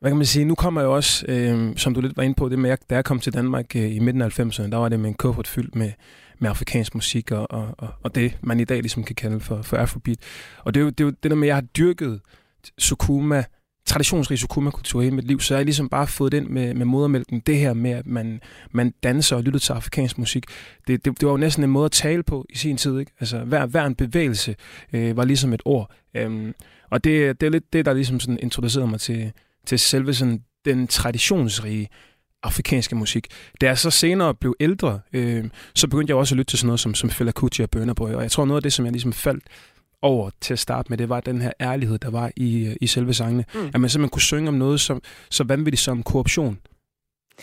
Hvad 0.02 0.12
kan 0.12 0.18
man 0.18 0.26
sige? 0.26 0.46
Nu 0.46 0.56
kommer 0.56 0.82
jeg 0.82 0.90
også, 0.90 1.26
øh, 1.28 1.78
som 1.78 1.94
du 1.94 2.02
lidt 2.02 2.18
var 2.18 2.24
inde 2.24 2.36
på, 2.36 2.50
det 2.50 2.60
med, 2.60 2.70
at 2.70 2.80
da 2.90 2.96
jeg 2.96 3.06
kom 3.06 3.20
til 3.20 3.34
Danmark 3.34 3.76
øh, 3.76 3.96
i 3.96 4.00
midten 4.00 4.22
af 4.22 4.40
90'erne, 4.40 4.70
der 4.70 4.78
var 4.78 4.90
det 4.90 5.00
med 5.00 5.10
en 5.10 5.14
kuffert 5.14 5.48
fyldt 5.48 5.76
med, 5.76 5.92
med 6.44 6.50
afrikansk 6.50 6.96
musik 6.96 7.32
og, 7.32 7.52
og, 7.52 7.76
og, 7.78 7.88
og 8.04 8.16
det, 8.16 8.38
man 8.42 8.60
i 8.60 8.64
dag 8.64 8.78
ligesom 8.78 9.04
kan 9.04 9.16
kalde 9.16 9.40
for, 9.40 9.62
for 9.62 9.78
afrobeat. 9.78 10.18
Og 10.64 10.74
det 10.74 10.80
er, 10.80 10.84
jo, 10.84 10.90
det 10.90 11.00
er 11.00 11.04
jo 11.04 11.12
det 11.24 11.32
der 11.32 11.36
med, 11.36 11.48
at 11.48 11.48
jeg 11.48 11.56
har 11.56 11.62
dyrket 11.62 12.22
Sukuma, 12.78 13.44
traditionsrig 13.86 14.40
Sukuma-kultur 14.40 15.02
hele 15.02 15.16
mit 15.16 15.28
liv, 15.28 15.40
så 15.40 15.54
jeg 15.54 15.60
har 15.60 15.64
ligesom 15.64 15.90
bare 15.90 16.08
fået 16.08 16.32
den 16.32 16.54
med, 16.54 16.74
med 16.74 16.86
modermælken. 16.86 17.40
Det 17.40 17.58
her 17.58 17.74
med, 17.74 17.92
at 17.92 18.08
man, 18.08 18.42
man 18.72 18.94
danser 19.04 19.36
og 19.36 19.44
lytter 19.44 19.60
til 19.60 19.74
afrikansk 19.74 20.18
musik, 20.18 20.46
det, 20.88 21.06
det, 21.06 21.20
det 21.20 21.26
var 21.26 21.32
jo 21.32 21.38
næsten 21.38 21.64
en 21.64 21.70
måde 21.70 21.86
at 21.86 21.92
tale 21.92 22.24
på 22.24 22.46
i 22.50 22.58
sin 22.58 22.78
tid. 22.78 23.00
Ikke? 23.00 23.12
Altså, 23.20 23.40
hver, 23.40 23.66
hver 23.66 23.86
en 23.86 23.96
bevægelse 23.96 24.56
øh, 24.94 25.18
var 25.18 25.26
ligesom 25.26 25.54
et 25.54 25.62
ord. 25.66 25.92
Øhm, 26.16 26.54
og 26.90 27.04
det, 27.04 27.42
det 27.42 27.48
er 27.48 27.52
lidt 27.52 27.74
det, 27.74 27.86
der 27.86 27.94
ligesom 27.94 28.20
sådan 28.20 28.40
introducerede 28.42 28.88
mig 28.88 29.00
til, 29.00 29.32
til 29.66 29.80
selve 29.80 30.14
sådan 30.14 30.44
den 30.66 30.88
traditionsrige 30.88 31.90
afrikanske 32.44 32.96
musik. 32.96 33.28
Da 33.62 33.66
jeg 33.66 33.78
så 33.78 33.90
senere 33.92 34.34
blev 34.36 34.56
ældre, 34.60 35.00
øh, 35.14 35.46
så 35.76 35.88
begyndte 35.88 36.12
jeg 36.12 36.18
også 36.18 36.36
at 36.36 36.38
lytte 36.38 36.52
til 36.52 36.60
sådan 36.60 36.68
noget 36.68 36.80
som, 36.80 36.96
som 36.96 37.10
Fela 37.10 37.32
Kuti 37.32 37.62
og 37.62 37.70
Burna 37.70 37.94
Boy, 37.94 38.10
og 38.10 38.22
jeg 38.22 38.32
tror 38.32 38.46
noget 38.46 38.58
af 38.58 38.64
det, 38.64 38.74
som 38.74 38.86
jeg 38.86 38.92
ligesom 38.92 39.14
faldt 39.14 39.44
over 40.02 40.30
til 40.42 40.54
at 40.54 40.60
starte 40.60 40.90
med, 40.90 40.98
det 40.98 41.10
var 41.10 41.20
den 41.22 41.42
her 41.42 41.52
ærlighed, 41.62 41.98
der 41.98 42.10
var 42.10 42.32
i, 42.36 42.76
i 42.82 42.88
selve 42.88 43.14
sangene. 43.14 43.46
Mm. 43.54 43.66
At 43.74 43.82
man 43.82 43.90
simpelthen 43.90 44.10
kunne 44.10 44.22
synge 44.22 44.48
om 44.48 44.54
noget 44.54 44.80
som, 44.82 45.02
så 45.30 45.44
vanvittigt 45.44 45.82
som 45.82 46.04
korruption, 46.04 46.60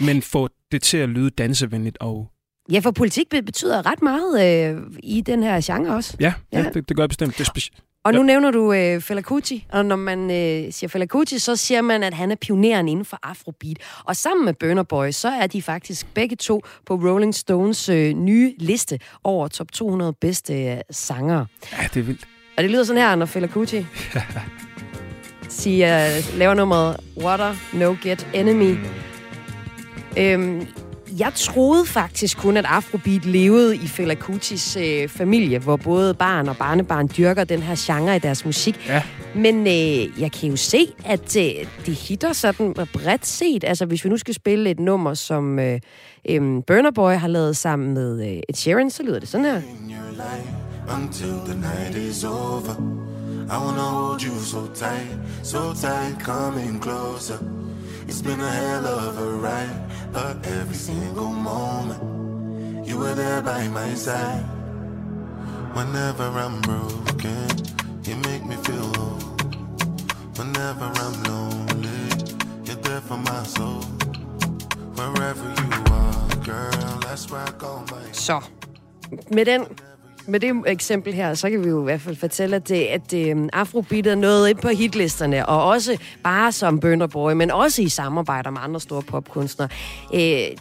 men 0.00 0.22
få 0.22 0.48
det 0.72 0.82
til 0.82 0.96
at 0.96 1.08
lyde 1.08 1.30
dansevenligt 1.30 1.98
og 2.00 2.30
Ja, 2.72 2.78
for 2.78 2.90
politik 2.90 3.28
be- 3.30 3.42
betyder 3.42 3.86
ret 3.86 4.02
meget 4.02 4.68
øh, 4.74 4.82
i 5.02 5.20
den 5.20 5.42
her 5.42 5.60
genre 5.64 5.94
også. 5.96 6.16
Ja, 6.20 6.34
ja. 6.52 6.58
ja 6.58 6.70
det, 6.74 6.88
det 6.88 6.96
gør 6.96 7.02
jeg 7.02 7.08
bestemt. 7.08 7.38
Det 7.38 7.48
er 7.48 7.50
speci- 7.58 7.89
Og 8.04 8.12
nu 8.14 8.22
nævner 8.22 8.50
du 8.50 8.72
øh, 8.72 9.00
Fela 9.00 9.20
Kuti, 9.22 9.66
og 9.72 9.86
når 9.86 9.96
man 9.96 10.30
øh, 10.30 10.72
siger 10.72 10.88
Fela 10.88 11.06
Kuti, 11.06 11.38
så 11.38 11.56
siger 11.56 11.82
man, 11.82 12.02
at 12.02 12.14
han 12.14 12.30
er 12.30 12.34
pioneren 12.34 12.88
inden 12.88 13.04
for 13.04 13.18
Afrobeat. 13.22 13.76
Og 14.04 14.16
sammen 14.16 14.44
med 14.44 14.54
Burner 14.54 14.82
Boy, 14.82 15.10
så 15.10 15.28
er 15.28 15.46
de 15.46 15.62
faktisk 15.62 16.14
begge 16.14 16.36
to 16.36 16.62
på 16.86 16.94
Rolling 16.94 17.34
Stones 17.34 17.88
øh, 17.88 18.12
nye 18.12 18.54
liste 18.58 18.98
over 19.24 19.48
top 19.48 19.72
200 19.72 20.12
bedste 20.20 20.64
øh, 20.64 20.76
sangere. 20.90 21.46
Ja, 21.72 21.88
det 21.94 22.00
er 22.00 22.04
vildt. 22.04 22.28
Og 22.56 22.62
det 22.62 22.70
lyder 22.70 22.84
sådan 22.84 23.02
her, 23.02 23.14
når 23.14 23.26
Fela 23.26 23.46
Kuti 23.46 23.86
siger, 25.48 26.08
laver 26.36 26.54
nummeret 26.54 26.96
Water, 27.16 27.54
No 27.72 27.96
Get 28.02 28.26
Enemy. 28.34 28.76
Øhm, 30.18 30.66
jeg 31.18 31.32
troede 31.34 31.86
faktisk 31.86 32.38
kun, 32.38 32.56
at 32.56 32.64
Afrobeat 32.64 33.24
levede 33.24 33.76
i 33.76 33.86
Fela 33.86 34.14
Kutis 34.14 34.76
øh, 34.76 35.08
familie, 35.08 35.58
hvor 35.58 35.76
både 35.76 36.14
barn 36.14 36.48
og 36.48 36.56
barnebarn 36.56 37.10
dyrker 37.16 37.44
den 37.44 37.62
her 37.62 37.74
genre 37.78 38.16
i 38.16 38.18
deres 38.18 38.44
musik. 38.44 38.88
Ja. 38.88 39.02
Men 39.34 39.66
øh, 39.66 40.20
jeg 40.20 40.32
kan 40.32 40.50
jo 40.50 40.56
se, 40.56 40.86
at 41.04 41.36
øh, 41.36 41.66
det 41.86 41.94
hitter 41.94 42.32
sådan 42.32 42.74
bredt 42.92 43.26
set. 43.26 43.64
Altså, 43.64 43.86
hvis 43.86 44.04
vi 44.04 44.08
nu 44.08 44.16
skal 44.16 44.34
spille 44.34 44.70
et 44.70 44.80
nummer, 44.80 45.14
som 45.14 45.58
øh, 45.58 45.80
øh, 46.28 46.40
Burner 46.66 46.90
Boy 46.90 47.12
har 47.12 47.28
lavet 47.28 47.56
sammen 47.56 47.94
med 47.94 48.26
øh, 48.26 48.36
Ed 48.48 48.54
Sheeran, 48.54 48.90
så 48.90 49.02
lyder 49.02 49.18
det 49.18 49.28
sådan 49.28 49.46
her. 49.46 49.62
until 50.90 51.38
the 51.46 51.54
night 51.54 51.94
is 51.94 52.24
over. 52.24 52.76
I 53.50 53.58
wanna 53.58 53.80
hold 53.80 54.22
you 54.22 54.34
so 54.38 54.66
tight, 54.68 55.18
so 55.42 55.72
tight, 55.74 56.18
coming 56.20 56.80
closer. 56.80 57.38
It's 58.10 58.22
been 58.22 58.40
a 58.40 58.50
hell 58.50 58.86
of 58.86 59.18
a 59.18 59.30
ride, 59.46 59.86
but 60.12 60.44
every 60.44 60.74
single 60.74 61.30
moment 61.30 62.84
you 62.84 62.98
were 62.98 63.14
there 63.14 63.40
by 63.40 63.68
my 63.68 63.94
side. 63.94 64.44
Whenever 65.74 66.24
I'm 66.44 66.60
broken, 66.60 67.48
you 68.02 68.16
make 68.28 68.44
me 68.44 68.56
feel 68.66 68.88
whole. 68.96 69.22
Whenever 70.38 70.86
I'm 71.04 71.22
lonely, 71.22 72.02
you're 72.64 72.82
there 72.82 73.00
for 73.00 73.16
my 73.16 73.44
soul. 73.44 73.82
Wherever 74.98 75.46
you 75.62 75.70
are, 75.94 76.36
girl, 76.44 76.98
that's 77.06 77.30
where 77.30 77.46
I 77.46 77.52
call 77.52 77.84
my. 77.92 78.12
Så, 78.12 78.42
med 79.28 79.46
den 79.46 79.66
med 80.26 80.40
det 80.40 80.62
eksempel 80.66 81.14
her, 81.14 81.34
så 81.34 81.50
kan 81.50 81.64
vi 81.64 81.68
jo 81.68 81.80
i 81.80 81.84
hvert 81.84 82.00
fald 82.00 82.16
fortælle, 82.16 82.56
at, 82.56 82.68
det, 82.68 82.84
at 82.84 83.14
øh, 83.14 83.48
Afrobeat 83.52 84.06
er 84.06 84.14
noget 84.14 84.50
ind 84.50 84.58
på 84.58 84.68
hitlisterne, 84.68 85.46
og 85.46 85.64
også 85.64 85.98
bare 86.22 86.52
som 86.52 86.80
bønderborg, 86.80 87.36
men 87.36 87.50
også 87.50 87.82
i 87.82 87.88
samarbejder 87.88 88.50
med 88.50 88.60
andre 88.62 88.80
store 88.80 89.02
popkunstnere. 89.02 89.68
Øh, 90.14 90.56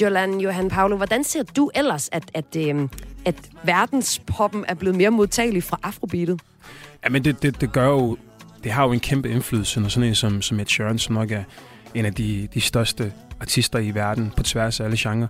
Jolan 0.00 0.40
Johan 0.40 0.68
Paolo, 0.68 0.96
hvordan 0.96 1.24
ser 1.24 1.42
du 1.42 1.70
ellers, 1.74 2.08
at, 2.12 2.30
at, 2.34 2.56
øh, 2.56 2.88
at 3.24 3.34
verdenspoppen 3.64 4.64
er 4.68 4.74
blevet 4.74 4.96
mere 4.96 5.10
modtagelig 5.10 5.62
fra 5.62 5.78
Afrobeatet? 5.82 6.40
Ja, 7.04 7.08
men 7.08 7.24
det, 7.24 7.42
det, 7.42 7.60
det 7.60 7.72
gør 7.72 7.88
jo 7.88 8.16
det 8.64 8.72
har 8.72 8.84
jo 8.84 8.92
en 8.92 9.00
kæmpe 9.00 9.30
indflydelse, 9.30 9.80
når 9.80 9.88
sådan 9.88 10.08
en 10.08 10.14
som, 10.14 10.42
som 10.42 10.60
Ed 10.60 10.66
Sheeran, 10.66 10.98
som 10.98 11.14
nok 11.14 11.30
er 11.30 11.42
en 11.94 12.04
af 12.04 12.14
de, 12.14 12.48
de 12.54 12.60
største 12.60 13.12
artister 13.40 13.78
i 13.78 13.90
verden 13.90 14.32
på 14.36 14.42
tværs 14.42 14.80
af 14.80 14.84
alle 14.84 14.96
genrer, 15.00 15.26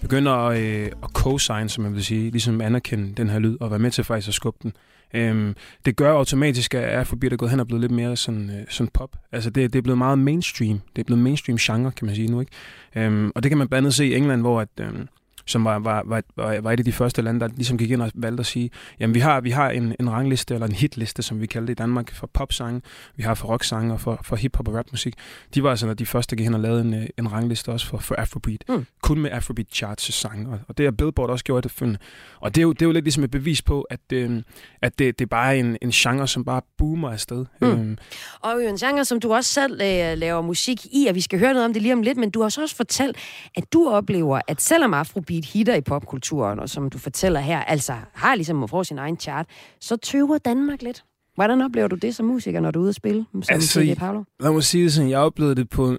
begynder 0.00 0.32
at, 0.32 0.60
øh, 0.60 0.86
at 0.86 1.10
co-sign, 1.18 1.68
som 1.68 1.84
man 1.84 1.94
vil 1.94 2.04
sige, 2.04 2.30
ligesom 2.30 2.60
anerkende 2.60 3.14
den 3.16 3.28
her 3.28 3.38
lyd, 3.38 3.56
og 3.60 3.70
være 3.70 3.78
med 3.78 3.90
til 3.90 4.04
faktisk 4.04 4.28
at 4.28 4.34
skubbe 4.34 4.58
den. 4.62 4.72
Øhm, 5.14 5.54
det 5.84 5.96
gør 5.96 6.12
automatisk, 6.12 6.74
at 6.74 6.82
Afrobeat 6.84 7.32
er 7.32 7.36
gået 7.36 7.50
hen 7.50 7.60
og 7.60 7.66
blevet 7.66 7.80
lidt 7.80 7.92
mere 7.92 8.16
sådan, 8.16 8.50
øh, 8.50 8.66
sådan 8.68 8.90
pop. 8.94 9.16
Altså 9.32 9.50
det, 9.50 9.72
det 9.72 9.78
er 9.78 9.82
blevet 9.82 9.98
meget 9.98 10.18
mainstream. 10.18 10.80
Det 10.96 11.02
er 11.02 11.04
blevet 11.04 11.22
mainstream 11.22 11.58
genre, 11.58 11.92
kan 11.92 12.06
man 12.06 12.14
sige 12.14 12.28
nu. 12.28 12.40
ikke. 12.40 12.52
Øhm, 12.96 13.32
og 13.34 13.42
det 13.42 13.50
kan 13.50 13.58
man 13.58 13.68
blandt 13.68 13.86
andet 13.86 13.94
se 13.94 14.06
i 14.06 14.14
England, 14.14 14.40
hvor 14.40 14.60
at, 14.60 14.68
øhm, 14.80 15.08
som 15.48 15.64
var, 15.64 15.78
var, 15.78 16.02
var, 16.06 16.22
var, 16.36 16.72
et 16.72 16.78
af 16.78 16.84
de 16.84 16.92
første 16.92 17.22
lande, 17.22 17.40
der 17.40 17.48
ligesom 17.56 17.78
gik 17.78 17.90
ind 17.90 18.02
og 18.02 18.10
valgte 18.14 18.40
at 18.40 18.46
sige, 18.46 18.70
jamen 19.00 19.14
vi 19.14 19.20
har, 19.20 19.40
vi 19.40 19.50
har 19.50 19.70
en, 19.70 19.94
en 20.00 20.10
rangliste, 20.10 20.54
eller 20.54 20.66
en 20.66 20.72
hitliste, 20.72 21.22
som 21.22 21.40
vi 21.40 21.46
kalder 21.46 21.66
det 21.66 21.72
i 21.72 21.74
Danmark, 21.74 22.14
for 22.14 22.26
popsange, 22.26 22.82
vi 23.16 23.22
har 23.22 23.34
for 23.34 23.48
rocksange 23.48 23.92
og 23.92 24.00
for, 24.00 24.20
for 24.24 24.36
hiphop 24.36 24.68
og 24.68 24.74
rapmusik. 24.74 25.14
De 25.54 25.62
var 25.62 25.70
altså 25.70 25.94
de 25.94 26.06
første, 26.06 26.36
der 26.36 26.36
gik 26.36 26.46
hen 26.46 26.54
og 26.54 26.60
lavede 26.60 26.80
en, 26.80 26.94
øh, 26.94 27.06
en 27.18 27.32
rangliste 27.32 27.68
også 27.68 27.86
for, 27.86 27.98
for 27.98 28.14
Afrobeat. 28.14 28.64
Mm. 28.68 28.86
Kun 29.02 29.18
med 29.18 29.30
Afrobeat 29.30 29.66
charts 29.72 30.14
sange, 30.14 30.48
og, 30.48 30.58
og 30.68 30.78
det 30.78 30.86
har 30.86 30.90
Billboard 30.90 31.30
også 31.30 31.44
gjort 31.44 31.64
det 31.64 31.72
følgende. 31.72 31.98
Og 32.40 32.54
det 32.54 32.60
er, 32.60 32.62
jo, 32.62 32.72
det 32.72 32.82
er 32.82 32.86
jo 32.86 32.92
lidt 32.92 33.04
ligesom 33.04 33.24
et 33.24 33.30
bevis 33.30 33.62
på, 33.62 33.82
at, 33.82 34.00
øh, 34.12 34.42
at 34.82 34.98
det, 34.98 35.18
det 35.18 35.24
er 35.24 35.28
bare 35.28 35.58
en, 35.58 35.76
en 35.82 35.90
genre, 35.90 36.28
som 36.28 36.44
bare 36.44 36.62
boomer 36.78 37.10
afsted. 37.10 37.44
Mm. 37.60 37.68
Øhm, 37.68 37.98
Og 38.40 38.54
jo 38.54 38.68
en 38.68 38.76
genre, 38.76 39.04
som 39.04 39.20
du 39.20 39.34
også 39.34 39.52
selv 39.52 39.72
øh, 39.72 40.18
laver 40.18 40.42
musik 40.42 40.86
i, 40.92 41.06
og 41.08 41.14
vi 41.14 41.20
skal 41.20 41.38
høre 41.38 41.52
noget 41.52 41.64
om 41.64 41.72
det 41.72 41.82
lige 41.82 41.92
om 41.92 42.02
lidt, 42.02 42.18
men 42.18 42.30
du 42.30 42.42
har 42.42 42.48
så 42.48 42.62
også 42.62 42.76
fortalt, 42.76 43.16
at 43.56 43.72
du 43.72 43.88
oplever, 43.88 44.40
at 44.48 44.62
selvom 44.62 44.94
Afrobeat 44.94 45.37
hitter 45.44 45.74
i 45.74 45.80
popkulturen, 45.80 46.58
og 46.58 46.68
som 46.68 46.90
du 46.90 46.98
fortæller 46.98 47.40
her, 47.40 47.58
altså 47.58 47.94
har 48.12 48.34
ligesom 48.34 48.62
at 48.62 48.70
få 48.70 48.84
sin 48.84 48.98
egen 48.98 49.16
chart, 49.18 49.46
så 49.80 49.96
tøver 49.96 50.38
Danmark 50.38 50.82
lidt. 50.82 51.04
Hvordan 51.34 51.60
oplever 51.60 51.88
du 51.88 51.96
det 51.96 52.14
som 52.14 52.26
musiker, 52.26 52.60
når 52.60 52.70
du 52.70 52.78
er 52.78 52.82
ude 52.82 52.88
at 52.88 52.94
spille, 52.94 53.26
som 53.32 53.42
altså, 53.48 53.94
Paolo? 53.98 54.24
lad 54.40 54.52
mig 54.52 54.62
sige 54.62 54.84
det 54.84 54.92
sådan, 54.92 55.10
jeg 55.10 55.18
oplevede 55.18 55.54
det 55.54 55.70
på... 55.70 55.96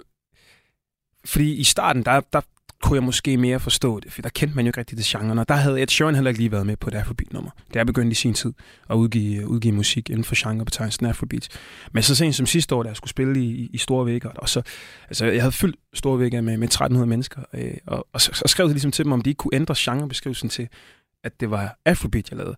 Fordi 1.25 1.55
i 1.55 1.63
starten, 1.63 2.05
der, 2.05 2.21
der 2.33 2.41
kunne 2.83 2.95
jeg 2.95 3.03
måske 3.03 3.37
mere 3.37 3.59
forstå 3.59 3.99
det, 3.99 4.13
for 4.13 4.21
der 4.21 4.29
kendte 4.29 4.55
man 4.55 4.65
jo 4.65 4.69
ikke 4.69 4.79
rigtig 4.79 4.97
det 4.97 5.05
genre, 5.05 5.41
og 5.41 5.49
der 5.49 5.55
havde 5.55 5.81
Ed 5.81 5.87
Sheeran 5.87 6.15
heller 6.15 6.29
ikke 6.29 6.39
lige 6.39 6.51
været 6.51 6.65
med 6.65 6.77
på 6.77 6.89
et 6.89 6.93
Afrobeat-nummer. 6.93 7.51
Det 7.73 7.79
er 7.79 7.83
begyndt 7.83 8.11
i 8.11 8.15
sin 8.15 8.33
tid 8.33 8.53
at 8.89 8.95
udgive, 8.95 9.47
udgive 9.47 9.73
musik 9.73 10.09
inden 10.09 10.23
for 10.23 10.49
genrebetegnelsen 10.49 11.05
Afrobeat. 11.05 11.47
Men 11.91 12.03
så 12.03 12.15
sent 12.15 12.35
som 12.35 12.45
sidste 12.45 12.75
år, 12.75 12.83
da 12.83 12.89
jeg 12.89 12.95
skulle 12.95 13.09
spille 13.09 13.43
i, 13.43 13.69
i 13.73 13.77
Store 13.77 14.05
Vækker, 14.05 14.29
og 14.29 14.49
så, 14.49 14.61
altså 15.07 15.25
jeg 15.25 15.41
havde 15.41 15.51
fyldt 15.51 15.75
Store 15.93 16.19
Vækker 16.19 16.41
med, 16.41 16.57
med 16.57 16.67
1300 16.67 17.09
mennesker, 17.09 17.41
øh, 17.53 17.73
og, 17.87 18.07
og 18.13 18.21
så, 18.21 18.33
så 18.33 18.43
skrev 18.47 18.65
jeg 18.65 18.73
ligesom 18.73 18.91
til 18.91 19.05
dem, 19.05 19.11
om 19.11 19.21
de 19.21 19.29
ikke 19.29 19.37
kunne 19.37 19.55
ændre 19.55 19.75
genrebeskrivelsen 19.77 20.49
til, 20.49 20.67
at 21.23 21.39
det 21.39 21.51
var 21.51 21.79
Afrobeat, 21.85 22.29
jeg 22.29 22.37
lavede. 22.37 22.55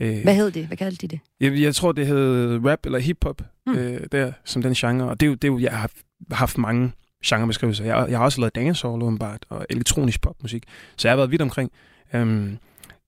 Øh, 0.00 0.22
Hvad 0.22 0.34
hed 0.34 0.50
det? 0.50 0.66
Hvad 0.66 0.76
kaldte 0.76 1.06
de 1.06 1.08
det? 1.08 1.20
jeg, 1.40 1.60
jeg 1.60 1.74
tror, 1.74 1.92
det 1.92 2.06
hed 2.06 2.60
rap 2.64 2.86
eller 2.86 2.98
hiphop, 2.98 3.42
mm. 3.66 3.74
øh, 3.74 4.00
der, 4.12 4.32
som 4.44 4.62
den 4.62 4.74
genre. 4.74 5.08
Og 5.08 5.20
det 5.20 5.26
er 5.26 5.30
jo, 5.30 5.34
det 5.34 5.48
er 5.48 5.52
jo 5.52 5.58
jeg 5.58 5.72
har 5.72 5.90
haft 6.30 6.58
mange 6.58 6.92
genrebeskrivelser. 7.26 7.84
Jeg, 7.84 8.06
jeg 8.10 8.18
har 8.18 8.24
også 8.24 8.40
lavet 8.40 8.54
dancehall 8.54 9.02
åbenbart, 9.02 9.46
og 9.48 9.66
elektronisk 9.70 10.22
popmusik. 10.22 10.64
Så 10.96 11.08
jeg 11.08 11.12
har 11.12 11.16
været 11.16 11.30
vidt 11.30 11.42
omkring, 11.42 11.70
øhm, 12.14 12.58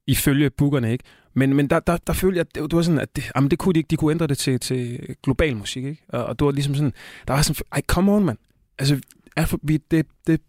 ifølge 0.07 0.51
bookerne, 0.51 0.93
ikke? 0.93 1.05
Men, 1.35 1.55
men 1.55 1.71
der, 1.71 1.81
der, 1.81 1.97
der 2.07 2.13
følte 2.13 2.37
jeg, 2.37 2.41
at 2.41 2.55
det, 2.55 2.71
det 2.71 2.77
var 2.77 2.83
sådan, 2.83 3.01
at 3.01 3.17
det, 3.17 3.31
jamen, 3.37 3.51
det 3.51 3.59
kunne 3.59 3.73
de 3.73 3.79
ikke. 3.79 3.89
De 3.89 3.97
kunne 3.97 4.11
ændre 4.11 4.27
det 4.27 4.39
til, 4.39 4.61
til 4.61 5.01
global 5.23 5.57
musik, 5.57 5.85
ikke? 5.85 6.03
Og, 6.09 6.25
og 6.25 6.39
det 6.39 6.45
var 6.45 6.53
ligesom 6.53 6.75
sådan, 6.75 6.93
der 7.29 7.35
var 7.35 7.43
sådan, 7.43 7.65
ej, 7.73 7.83
come 7.87 8.13
on, 8.13 8.25
mand. 8.25 8.39
Altså, 8.79 9.01
Afrobeat, 9.37 9.81
det, 9.91 10.07
det, 10.27 10.41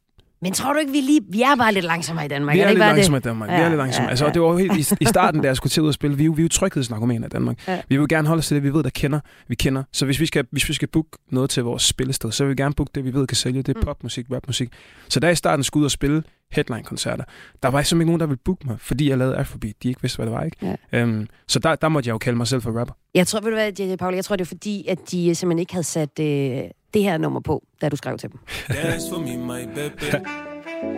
men 0.45 0.53
tror 0.53 0.73
du 0.73 0.79
ikke, 0.79 0.91
vi 0.91 1.01
lige... 1.01 1.21
Vi 1.29 1.41
er 1.41 1.55
bare 1.55 1.73
lidt 1.73 1.85
langsommere 1.85 2.25
i 2.25 2.27
Danmark. 2.27 2.55
vi 2.55 2.59
er, 2.59 2.63
det 2.63 2.69
lidt 2.71 2.75
ikke 2.75 2.81
bare 2.81 2.95
langsomme 2.95 3.17
i 3.17 3.19
det? 3.19 3.23
Danmark. 3.25 3.49
vi 3.49 3.55
er 3.55 3.69
lidt 3.69 3.77
langsomme. 3.77 4.03
Ja, 4.05 4.09
altså, 4.09 4.25
ja. 4.25 4.29
og 4.29 4.33
det 4.33 4.41
var 4.41 4.47
jo 4.47 4.57
helt, 4.57 4.91
i, 4.91 4.95
i 5.01 5.05
starten, 5.05 5.41
da 5.41 5.47
jeg 5.47 5.55
skulle 5.55 5.71
til 5.71 5.83
ud 5.83 5.87
og 5.87 5.93
spille, 5.93 6.17
vi, 6.17 6.23
er 6.23 6.25
jo- 6.25 6.31
vi 6.31 6.41
er 6.41 6.43
jo 6.43 6.49
tryghedsnarkomaner 6.49 7.27
i 7.27 7.29
Danmark. 7.29 7.67
Ja. 7.67 7.81
Vi 7.89 7.97
vil 7.97 8.07
gerne 8.07 8.27
holde 8.27 8.39
os 8.39 8.47
til 8.47 8.55
det, 8.55 8.63
vi 8.63 8.73
ved, 8.73 8.83
der 8.83 8.89
kender, 8.89 9.19
vi 9.47 9.55
kender. 9.55 9.83
Så 9.93 10.05
hvis 10.05 10.19
vi 10.19 10.25
skal, 10.25 10.45
hvis 10.51 10.69
vi 10.69 10.73
skal 10.73 10.87
booke 10.87 11.09
noget 11.31 11.49
til 11.49 11.63
vores 11.63 11.83
spillested, 11.83 12.31
så 12.31 12.43
vil 12.43 12.49
vi 12.57 12.61
gerne 12.63 12.73
booke 12.73 12.91
det, 12.95 13.05
vi 13.05 13.13
ved 13.13 13.27
kan 13.27 13.35
sælge. 13.35 13.61
Det 13.61 13.75
er 13.75 13.79
Mm. 13.79 13.85
popmusik, 13.85 14.25
rapmusik. 14.31 14.69
Så 15.09 15.19
da 15.19 15.27
jeg 15.27 15.31
i 15.31 15.35
starten 15.35 15.63
skulle 15.63 15.81
ud 15.81 15.85
og 15.85 15.91
spille 15.91 16.23
headline-koncerter, 16.51 17.23
der 17.63 17.69
var 17.69 17.81
simpelthen 17.81 18.01
ikke 18.01 18.09
nogen, 18.09 18.19
der 18.19 18.25
ville 18.25 18.39
booke 18.45 18.67
mig, 18.67 18.75
fordi 18.79 19.09
jeg 19.09 19.17
lavede 19.17 19.35
Afrobeat. 19.35 19.73
De 19.83 19.87
ikke 19.87 20.01
vidste, 20.01 20.17
hvad 20.17 20.25
det 20.25 20.33
var, 20.33 20.43
ikke? 20.43 20.57
Ja. 20.93 20.99
Øhm, 21.01 21.27
så 21.47 21.59
der, 21.59 21.75
der 21.75 21.89
måtte 21.89 22.07
jeg 22.07 22.13
jo 22.13 22.17
kalde 22.17 22.37
mig 22.37 22.47
selv 22.47 22.61
for 22.61 22.71
rapper. 22.79 22.93
Jeg 23.15 23.27
tror, 23.27 23.39
ved 23.41 23.49
du 23.49 23.55
hvad, 23.55 23.97
Paul, 23.97 24.13
jeg 24.15 24.25
tror, 24.25 24.35
det 24.35 24.43
er 24.43 24.47
fordi, 24.47 24.85
at 24.87 24.97
de 25.11 25.35
simpelthen 25.35 25.59
ikke 25.59 25.73
havde 25.73 25.83
sat 25.83 26.19
øh, 26.19 26.57
det 26.95 27.03
her 27.03 27.17
nummer 27.17 27.39
på, 27.39 27.63
da 27.81 27.89
du 27.89 27.95
skrev 27.95 28.17
til 28.17 28.31
dem. 28.31 28.39
Dance 28.67 29.09
for 29.09 29.19
me, 29.19 29.37
my 29.37 29.65
baby. 29.75 30.09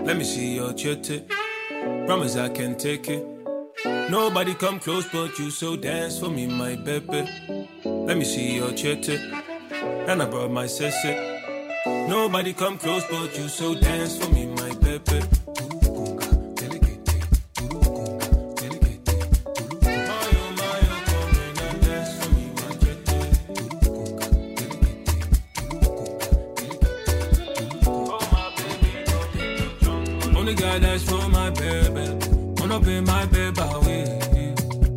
Let 0.08 0.18
me 0.18 0.24
see 0.24 0.58
your 0.58 0.74
chitty. 0.78 1.20
Promise 2.08 2.36
I 2.46 2.50
can 2.56 2.76
take 2.76 3.14
it. 3.14 3.24
Nobody 4.10 4.54
come 4.54 4.80
close 4.80 5.06
but 5.12 5.40
you, 5.40 5.52
so 5.52 5.76
dance 5.76 6.20
for 6.20 6.30
me, 6.30 6.48
my 6.48 6.76
baby. 6.86 7.28
Let 8.08 8.18
me 8.18 8.26
see 8.26 8.58
your 8.58 8.72
chitty. 8.72 9.18
And 10.08 10.22
I 10.22 10.26
brought 10.26 10.52
my 10.52 10.68
sister. 10.68 11.14
Nobody 12.08 12.54
come 12.54 12.78
close 12.78 13.04
but 13.12 13.38
you, 13.38 13.48
so 13.50 13.76
dance 13.76 14.18
for 14.18 14.32
me, 14.34 14.46
my 14.46 14.72
baby. 14.76 15.20
Only 30.48 30.62
guy 30.62 30.80
that's 30.80 31.04
for 31.04 31.28
my 31.28 31.50
baby. 31.50 32.08
up 32.72 32.88
in 32.88 33.04
my 33.04 33.26
baby, 33.26 33.62
way. 33.86 34.56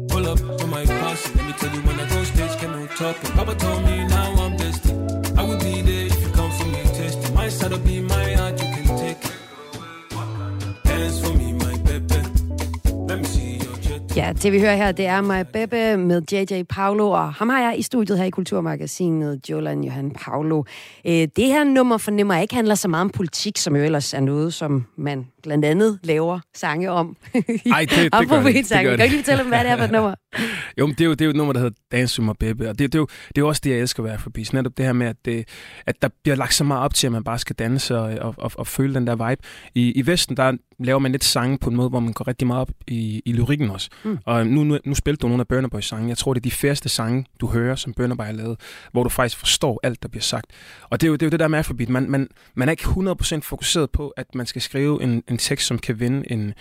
pull 0.09 0.27
up 0.29 0.39
to 0.39 0.67
my 0.69 0.85
posse. 0.87 1.35
Let 1.35 1.45
me 1.45 1.53
tell 1.59 1.75
you 1.75 1.83
when 1.87 1.99
I 1.99 2.09
go 2.09 2.23
stage, 2.23 2.57
can 2.61 2.71
no 2.71 2.87
talking. 2.87 3.33
Papa 3.33 3.57
told 3.57 3.83
me 3.83 4.07
now 4.07 4.31
I'm 4.45 4.57
destined. 4.57 5.11
I 5.37 5.43
will 5.43 5.59
be 5.59 5.83
there 5.83 6.07
if 6.07 6.23
you 6.23 6.31
come 6.39 6.53
for 6.53 6.67
me, 6.67 6.83
test. 6.95 7.35
My 7.35 7.49
side 7.49 7.73
will 7.73 7.81
be 7.81 8.01
my 8.01 8.33
heart, 8.39 8.63
you 8.63 8.69
can 8.75 8.97
take 8.97 9.25
it. 9.25 9.39
Dance 10.85 11.19
for 11.21 11.35
me, 11.35 11.53
my 11.53 11.77
baby. 11.79 12.21
Let 13.09 13.19
me 13.19 13.25
see 13.25 13.59
your 13.65 13.77
jet. 13.83 14.17
Ja, 14.17 14.33
det 14.43 14.53
vi 14.53 14.61
hører 14.61 14.77
her, 14.77 14.93
det 14.93 15.07
er 15.07 15.21
My 15.21 15.43
Bebe 15.53 15.97
med 15.97 16.23
JJ 16.33 16.63
Paolo, 16.63 17.11
og 17.11 17.33
ham 17.33 17.49
har 17.49 17.61
jeg 17.61 17.79
i 17.79 17.83
studiet 17.83 18.19
her 18.19 18.25
i 18.25 18.31
Kulturmagasinet, 18.31 19.51
Jolan 19.51 19.85
Johan 19.85 20.11
Paolo. 20.11 20.63
Øh, 21.05 21.29
det 21.37 21.47
her 21.47 21.65
nummer 21.65 21.99
fornemmer 21.99 22.35
jeg 22.35 22.43
ikke 22.43 22.55
handler 22.55 22.75
så 22.75 22.89
meget 22.89 23.05
om 23.05 23.11
politik, 23.11 23.59
som 23.59 23.77
jo 23.77 23.83
ellers 23.83 24.15
er 24.15 24.21
noget, 24.21 24.55
som 24.55 24.87
man 24.97 25.27
blandt 25.43 25.64
andet 25.64 25.99
laver 26.03 26.41
sange 26.55 26.91
om. 26.91 27.16
Ej, 27.34 27.41
det, 27.41 27.91
det 27.91 28.12
gør 28.28 28.43
det. 28.43 28.55
Det 28.55 28.70
gør 28.70 28.82
Kan 28.82 28.99
du 28.99 29.03
ikke 29.03 29.16
fortælle 29.16 29.43
dem, 29.43 29.49
hvad 29.49 29.64
det 29.64 29.70
er 29.70 29.76
for 29.76 29.84
et 29.84 29.91
nummer? 29.97 30.14
Jo, 30.78 30.86
men 30.86 30.95
det 30.95 31.01
er 31.01 31.05
jo, 31.05 31.11
det 31.11 31.20
er 31.20 31.24
jo 31.24 31.30
et 31.30 31.36
nummer, 31.36 31.53
der 31.53 31.61
hedder 31.61 31.76
Dance 31.93 32.22
my 32.22 32.30
baby, 32.41 32.62
og 32.62 32.78
det, 32.78 32.93
det, 32.93 32.95
er 32.95 32.99
jo, 32.99 33.07
det 33.28 33.38
er 33.38 33.43
jo 33.43 33.49
også 33.49 33.61
det, 33.64 33.70
jeg 33.70 33.78
elsker 33.78 34.03
ved 34.03 34.11
Afrobeats. 34.11 34.53
Netop 34.53 34.76
det 34.76 34.84
her 34.84 34.93
med, 34.93 35.07
at, 35.07 35.16
det, 35.24 35.49
at 35.86 36.03
der 36.03 36.09
bliver 36.22 36.36
lagt 36.36 36.55
så 36.55 36.64
meget 36.64 36.82
op 36.82 36.95
til, 36.95 37.07
at 37.07 37.12
man 37.12 37.24
bare 37.24 37.38
skal 37.38 37.57
danse 37.57 37.99
og, 37.99 38.18
og, 38.20 38.34
og, 38.38 38.53
og 38.55 38.66
føle 38.66 38.95
den 38.95 39.07
der 39.07 39.28
vibe. 39.28 39.43
I, 39.74 39.93
I 39.93 40.07
Vesten, 40.07 40.36
der 40.36 40.53
laver 40.84 40.99
man 40.99 41.12
lidt 41.12 41.24
sange 41.24 41.59
på 41.59 41.70
en 41.70 41.76
måde, 41.76 41.88
hvor 41.88 42.01
man 42.01 42.12
går 42.12 42.28
rigtig 42.28 42.47
meget 42.47 42.61
op 42.61 42.70
i, 42.86 43.22
i 43.24 43.32
lyrikken 43.32 43.70
også. 43.70 43.91
Mm. 44.05 44.18
Og 44.24 44.47
nu, 44.47 44.64
nu, 44.64 44.78
nu 44.84 44.95
spillede 44.95 45.20
du 45.20 45.28
nogle 45.28 45.41
af 45.41 45.49
Burner 45.49 45.68
Boys 45.68 45.84
sange. 45.84 46.09
Jeg 46.09 46.18
tror, 46.18 46.34
det 46.34 46.41
er 46.41 46.43
de 46.43 46.51
færreste 46.51 46.88
sange, 46.88 47.26
du 47.41 47.47
hører, 47.47 47.74
som 47.74 47.93
Burner 47.95 48.14
Boy 48.14 48.24
har 48.24 48.32
lavet, 48.32 48.61
hvor 48.93 49.03
du 49.03 49.09
faktisk 49.09 49.38
forstår 49.38 49.80
alt, 49.82 50.03
der 50.03 50.09
bliver 50.09 50.22
sagt. 50.22 50.47
Og 50.91 51.01
det 51.01 51.07
er 51.07 51.09
jo 51.09 51.14
det, 51.14 51.22
er 51.22 51.26
jo 51.26 51.30
det 51.30 51.41
der 51.41 51.49
med 51.49 51.59
Afrobeat. 51.59 51.88
Man, 51.88 52.11
man, 52.11 52.28
man 52.55 52.68
er 52.68 52.70
ikke 52.70 52.82
100% 52.82 53.41
fokuseret 53.41 53.91
på, 53.91 54.09
at 54.09 54.34
man 54.34 54.47
skal 54.47 54.62
skrive 54.62 55.03
en, 55.03 55.22
en 55.31 55.39
tekst, 55.39 55.66
som 55.66 55.78
kan 55.78 56.01
vinde 56.01 56.33
en, 56.33 56.55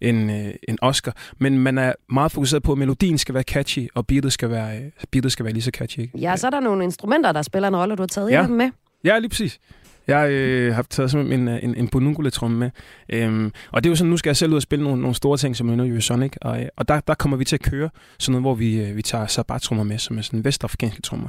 en, 0.00 0.30
øh, 0.30 0.54
en 0.68 0.78
Oscar, 0.82 1.16
men 1.38 1.58
man 1.58 1.78
er 1.78 1.92
meget 2.08 2.32
fokuseret 2.32 2.62
på, 2.62 2.72
at 2.72 2.78
melodien 2.78 3.18
skal 3.18 3.34
være 3.34 3.42
catchy, 3.42 3.88
og 3.94 4.06
beatet 4.06 4.32
skal 4.32 4.50
være, 4.50 4.76
øh, 4.78 4.84
beatet 5.10 5.32
skal 5.32 5.44
være 5.44 5.52
lige 5.54 5.62
så 5.62 5.70
catchy. 5.74 5.98
Ikke? 6.00 6.18
Ja, 6.18 6.36
så 6.36 6.46
er 6.46 6.50
der 6.50 6.60
nogle 6.60 6.84
instrumenter, 6.84 7.32
der 7.32 7.42
spiller 7.42 7.68
en 7.68 7.76
rolle, 7.76 7.94
og 7.94 7.98
du 7.98 8.02
har 8.02 8.06
taget 8.08 8.30
Ja. 8.30 8.46
med. 8.46 8.70
Ja, 9.04 9.18
lige 9.18 9.28
præcis. 9.28 9.58
Jeg 10.06 10.30
øh, 10.30 10.74
har 10.74 10.82
taget 10.82 11.14
en, 11.14 11.48
øh, 11.48 11.58
en, 11.62 11.74
en 11.74 11.88
bonungule-tromme 11.88 12.58
med. 12.58 12.70
Øhm, 13.08 13.52
og 13.72 13.84
det 13.84 13.88
er 13.88 13.92
jo 13.92 13.96
sådan, 13.96 14.10
nu 14.10 14.16
skal 14.16 14.30
jeg 14.30 14.36
selv 14.36 14.50
ud 14.50 14.56
og 14.56 14.62
spille 14.62 14.84
nogle, 14.84 15.00
nogle 15.00 15.14
store 15.14 15.36
ting, 15.36 15.56
som 15.56 15.68
er 15.68 15.74
nu 15.76 16.00
Sonic. 16.00 16.32
Og, 16.40 16.60
øh, 16.62 16.68
og 16.76 16.88
der, 16.88 17.00
der 17.00 17.14
kommer 17.14 17.36
vi 17.36 17.44
til 17.44 17.56
at 17.56 17.62
køre 17.62 17.90
sådan 18.18 18.32
noget, 18.32 18.42
hvor 18.42 18.54
vi, 18.54 18.80
øh, 18.80 18.96
vi 18.96 19.02
tager 19.02 19.26
sabat-trommer 19.26 19.84
med, 19.84 19.98
som 19.98 20.18
er 20.18 20.22
sådan 20.22 20.44
vestafrikanske 20.44 21.02
trommer. 21.02 21.28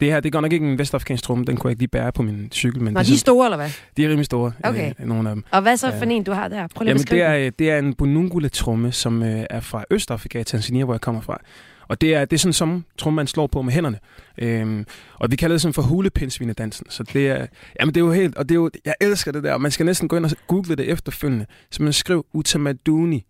Det 0.00 0.08
her, 0.08 0.20
det 0.20 0.28
er 0.28 0.30
godt 0.30 0.42
nok 0.42 0.52
ikke 0.52 0.66
en 0.66 0.78
vestafrikansk 0.78 1.24
tromme, 1.24 1.44
den 1.44 1.56
kunne 1.56 1.68
jeg 1.68 1.72
ikke 1.72 1.80
lige 1.80 1.88
bære 1.88 2.12
på 2.12 2.22
min 2.22 2.48
cykel. 2.52 2.82
Men 2.82 2.94
Nå, 2.94 3.00
det 3.00 3.08
de 3.08 3.12
er 3.12 3.16
store, 3.16 3.46
eller 3.46 3.56
hvad? 3.56 3.70
De 3.96 4.04
er 4.04 4.08
rimelig 4.08 4.24
store, 4.26 4.52
Okay. 4.64 4.92
øh, 5.00 5.06
nogle 5.06 5.28
af 5.28 5.34
dem. 5.34 5.44
Og 5.50 5.62
hvad 5.62 5.76
så 5.76 5.88
Ja. 5.88 5.98
for 6.00 6.04
en, 6.04 6.24
du 6.24 6.32
har 6.32 6.48
der? 6.48 6.66
Prøv 6.74 6.84
lige 6.84 6.90
Jamen, 6.92 7.04
det 7.06 7.22
er, 7.46 7.50
det 7.50 7.70
er 7.70 7.78
en 7.78 7.94
bonungule-tromme, 7.94 8.92
som 8.92 9.22
øh, 9.22 9.44
er 9.50 9.60
fra 9.60 9.84
Østafrika, 9.90 10.42
Tanzania, 10.42 10.84
hvor 10.84 10.94
jeg 10.94 11.00
kommer 11.00 11.20
fra. 11.20 11.40
Og 11.88 12.00
det 12.00 12.14
er, 12.14 12.24
det 12.24 12.36
er 12.36 12.38
sådan 12.38 12.52
som 12.52 12.84
tromme, 12.98 13.16
man 13.16 13.26
slår 13.26 13.46
på 13.46 13.62
med 13.62 13.72
hænderne. 13.72 13.98
Øhm, 14.38 14.86
og 15.14 15.30
vi 15.30 15.36
kalder 15.36 15.54
det 15.54 15.60
sådan 15.60 15.74
for 15.74 15.82
hulepindsvinedansen. 15.82 16.86
Så 16.90 17.02
det 17.12 17.28
er, 17.28 17.46
jamen 17.80 17.94
det 17.94 18.00
er 18.00 18.04
jo 18.04 18.12
helt, 18.12 18.36
og 18.36 18.48
det 18.48 18.54
er 18.54 18.58
jo, 18.58 18.70
jeg 18.84 18.94
elsker 19.00 19.32
det 19.32 19.42
der, 19.44 19.52
og 19.52 19.60
man 19.60 19.70
skal 19.70 19.86
næsten 19.86 20.08
gå 20.08 20.16
ind 20.16 20.24
og 20.24 20.30
google 20.46 20.76
det 20.76 20.88
efterfølgende. 20.90 21.46
Så 21.70 21.82
man 21.82 21.92
skriv 21.92 22.26
Utamaduni 22.32 23.24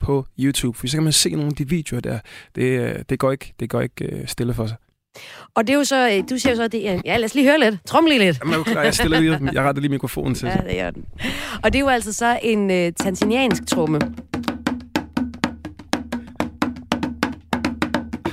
på 0.00 0.26
YouTube, 0.40 0.78
for 0.78 0.86
så 0.86 0.96
kan 0.96 1.04
man 1.04 1.12
se 1.12 1.30
nogle 1.30 1.46
af 1.46 1.52
de 1.52 1.68
videoer 1.68 2.00
der. 2.00 2.18
Det, 2.54 2.62
øh, 2.62 2.94
det 3.08 3.18
går 3.18 3.32
ikke, 3.32 3.52
det 3.60 3.70
går 3.70 3.80
ikke 3.80 4.04
øh, 4.04 4.26
stille 4.26 4.54
for 4.54 4.66
sig. 4.66 4.76
Og 5.54 5.66
det 5.66 5.72
er 5.72 5.78
jo 5.78 5.84
så, 5.84 6.10
øh, 6.10 6.24
du 6.30 6.38
siger 6.38 6.52
jo 6.52 6.56
så, 6.56 6.62
at 6.62 6.72
det 6.72 6.88
er, 6.88 7.00
ja, 7.04 7.16
lad 7.16 7.24
os 7.24 7.34
lige 7.34 7.46
høre 7.46 7.58
lidt. 7.58 7.76
Trum 7.86 8.06
lige 8.06 8.18
lidt. 8.18 8.38
Jamen, 8.44 8.64
klar? 8.64 8.82
Jeg, 8.82 8.94
stiller 8.94 9.20
lige, 9.20 9.38
jeg 9.52 9.62
retter 9.62 9.80
lige 9.82 9.90
mikrofonen 9.90 10.34
til. 10.34 10.46
Ja, 10.48 10.52
det 10.52 10.76
gør 10.76 10.90
den. 10.90 11.04
Og 11.62 11.72
det 11.72 11.78
er 11.78 11.80
jo 11.80 11.88
altså 11.88 12.12
så 12.12 12.38
en 12.42 12.70
øh, 12.70 12.92
tanzaniansk 12.92 13.66
tromme. 13.66 14.00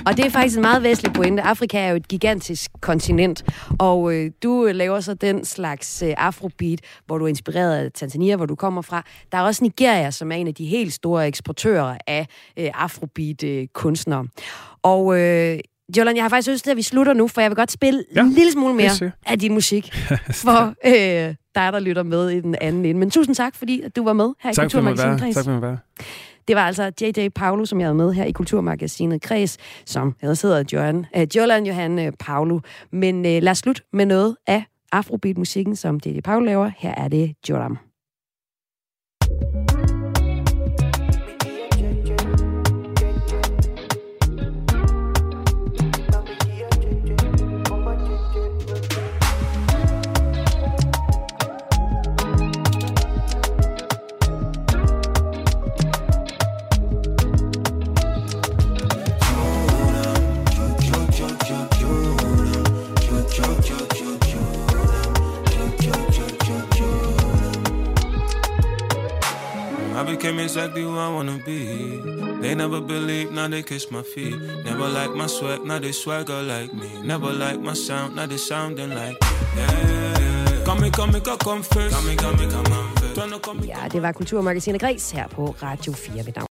Og 0.06 0.16
det 0.16 0.26
er 0.26 0.30
faktisk 0.30 0.56
en 0.56 0.62
meget 0.62 0.82
væsentlig 0.82 1.12
pointe. 1.12 1.42
Afrika 1.42 1.78
er 1.78 1.90
jo 1.90 1.96
et 1.96 2.08
gigantisk 2.08 2.70
kontinent, 2.80 3.44
og 3.78 4.14
øh, 4.14 4.30
du 4.42 4.70
laver 4.72 5.00
så 5.00 5.14
den 5.14 5.44
slags 5.44 6.02
øh, 6.02 6.14
afrobeat, 6.16 6.80
hvor 7.06 7.18
du 7.18 7.24
er 7.24 7.28
inspireret 7.28 7.76
af 7.76 7.92
Tanzania, 7.92 8.36
hvor 8.36 8.46
du 8.46 8.54
kommer 8.54 8.82
fra. 8.82 9.04
Der 9.32 9.38
er 9.38 9.42
også 9.42 9.64
Nigeria, 9.64 10.10
som 10.10 10.32
er 10.32 10.36
en 10.36 10.48
af 10.48 10.54
de 10.54 10.66
helt 10.66 10.92
store 10.92 11.26
eksportører 11.26 11.98
af 12.06 12.26
øh, 12.58 12.70
afrobeat-kunstnere. 12.74 14.26
Og 14.82 15.20
øh, 15.20 15.58
Jolan, 15.96 16.16
jeg 16.16 16.24
har 16.24 16.28
faktisk 16.28 16.48
lyst 16.48 16.64
til, 16.64 16.70
at 16.70 16.76
vi 16.76 16.82
slutter 16.82 17.12
nu, 17.12 17.28
for 17.28 17.40
jeg 17.40 17.50
vil 17.50 17.56
godt 17.56 17.72
spille 17.72 18.04
ja, 18.14 18.20
en 18.20 18.32
lille 18.32 18.52
smule 18.52 18.74
mere 18.74 19.12
af 19.26 19.38
din 19.38 19.52
musik, 19.54 19.94
for 20.44 20.74
øh, 20.86 21.34
dig, 21.54 21.72
der 21.72 21.78
lytter 21.78 22.02
med 22.02 22.30
i 22.30 22.40
den 22.40 22.54
anden 22.60 22.84
ende. 22.84 23.00
Men 23.00 23.10
tusind 23.10 23.34
tak, 23.34 23.54
fordi 23.54 23.80
at 23.80 23.96
du 23.96 24.04
var 24.04 24.12
med 24.12 24.32
her 24.40 24.50
i 24.50 24.54
Tak 24.54 24.70
for, 24.70 24.78
at 24.78 24.84
jeg 24.84 24.90
måtte 24.90 25.02
Kulturmagasinet 25.02 25.20
være. 25.20 25.32
Kreds. 25.32 25.36
Tak 25.36 25.44
for, 25.44 25.56
at 25.56 25.62
være. 25.62 25.78
Det 26.48 26.56
var 26.56 26.66
altså 26.66 26.92
JJ 27.00 27.28
Paolo, 27.28 27.64
som 27.64 27.80
jeg 27.80 27.86
havde 27.86 27.94
med 27.94 28.12
her 28.12 28.24
i 28.24 28.32
Kulturmagasinet 28.32 29.22
Kreds, 29.22 29.56
som 29.86 30.14
ellers 30.22 30.42
hedder 30.42 30.64
Johan, 30.72 31.06
øh, 31.16 31.26
Jolan 31.36 31.66
Johan 31.66 31.98
øh, 31.98 32.12
Paolo. 32.18 32.60
Men 32.92 33.26
øh, 33.26 33.42
lad 33.42 33.50
os 33.50 33.58
slutte 33.58 33.82
med 33.92 34.06
noget 34.06 34.36
af 34.46 34.64
Afrobeat-musikken, 34.92 35.76
som 35.76 36.00
JJ 36.06 36.20
Paolo 36.20 36.44
laver. 36.44 36.70
Her 36.76 36.94
er 36.94 37.08
det 37.08 37.34
Joram. 37.48 37.78
I 39.22 39.34
became 39.40 39.77
exactly 70.48 70.82
who 70.82 70.96
I 70.96 71.08
wanna 71.08 71.38
be. 71.44 72.00
They 72.40 72.54
never 72.54 72.80
believed, 72.80 73.32
now 73.32 73.48
they 73.48 73.62
kiss 73.62 73.90
my 73.90 74.02
feet. 74.02 74.34
Never 74.64 74.88
like 74.88 75.14
my 75.14 75.26
swag, 75.26 75.62
now 75.64 75.78
they 75.78 75.92
swagger 75.92 76.42
like 76.42 76.72
me. 76.72 76.90
Never 77.04 77.32
like 77.32 77.60
my 77.60 77.74
sound, 77.74 78.16
now 78.16 78.26
they 78.26 78.38
sounding 78.38 78.90
like 78.94 79.20
me. 79.20 79.28
Yeah. 79.56 80.64
Come, 80.64 80.90
come, 80.90 81.20
come, 81.20 81.38
come 81.38 81.62
first. 81.62 81.94
Come, 81.94 82.16
come, 82.16 82.50
come 82.50 82.72
on 82.72 83.32
up, 83.32 83.42
come, 83.42 83.66
Ja, 83.66 83.88
det 83.92 84.00
var 84.00 84.12
Kulturmagasinet 84.12 84.80
Græs 84.80 85.12
her 85.12 85.28
på 85.28 85.54
Radio 85.62 85.92
4 85.92 86.16
ved 86.16 86.32
navn. 86.36 86.46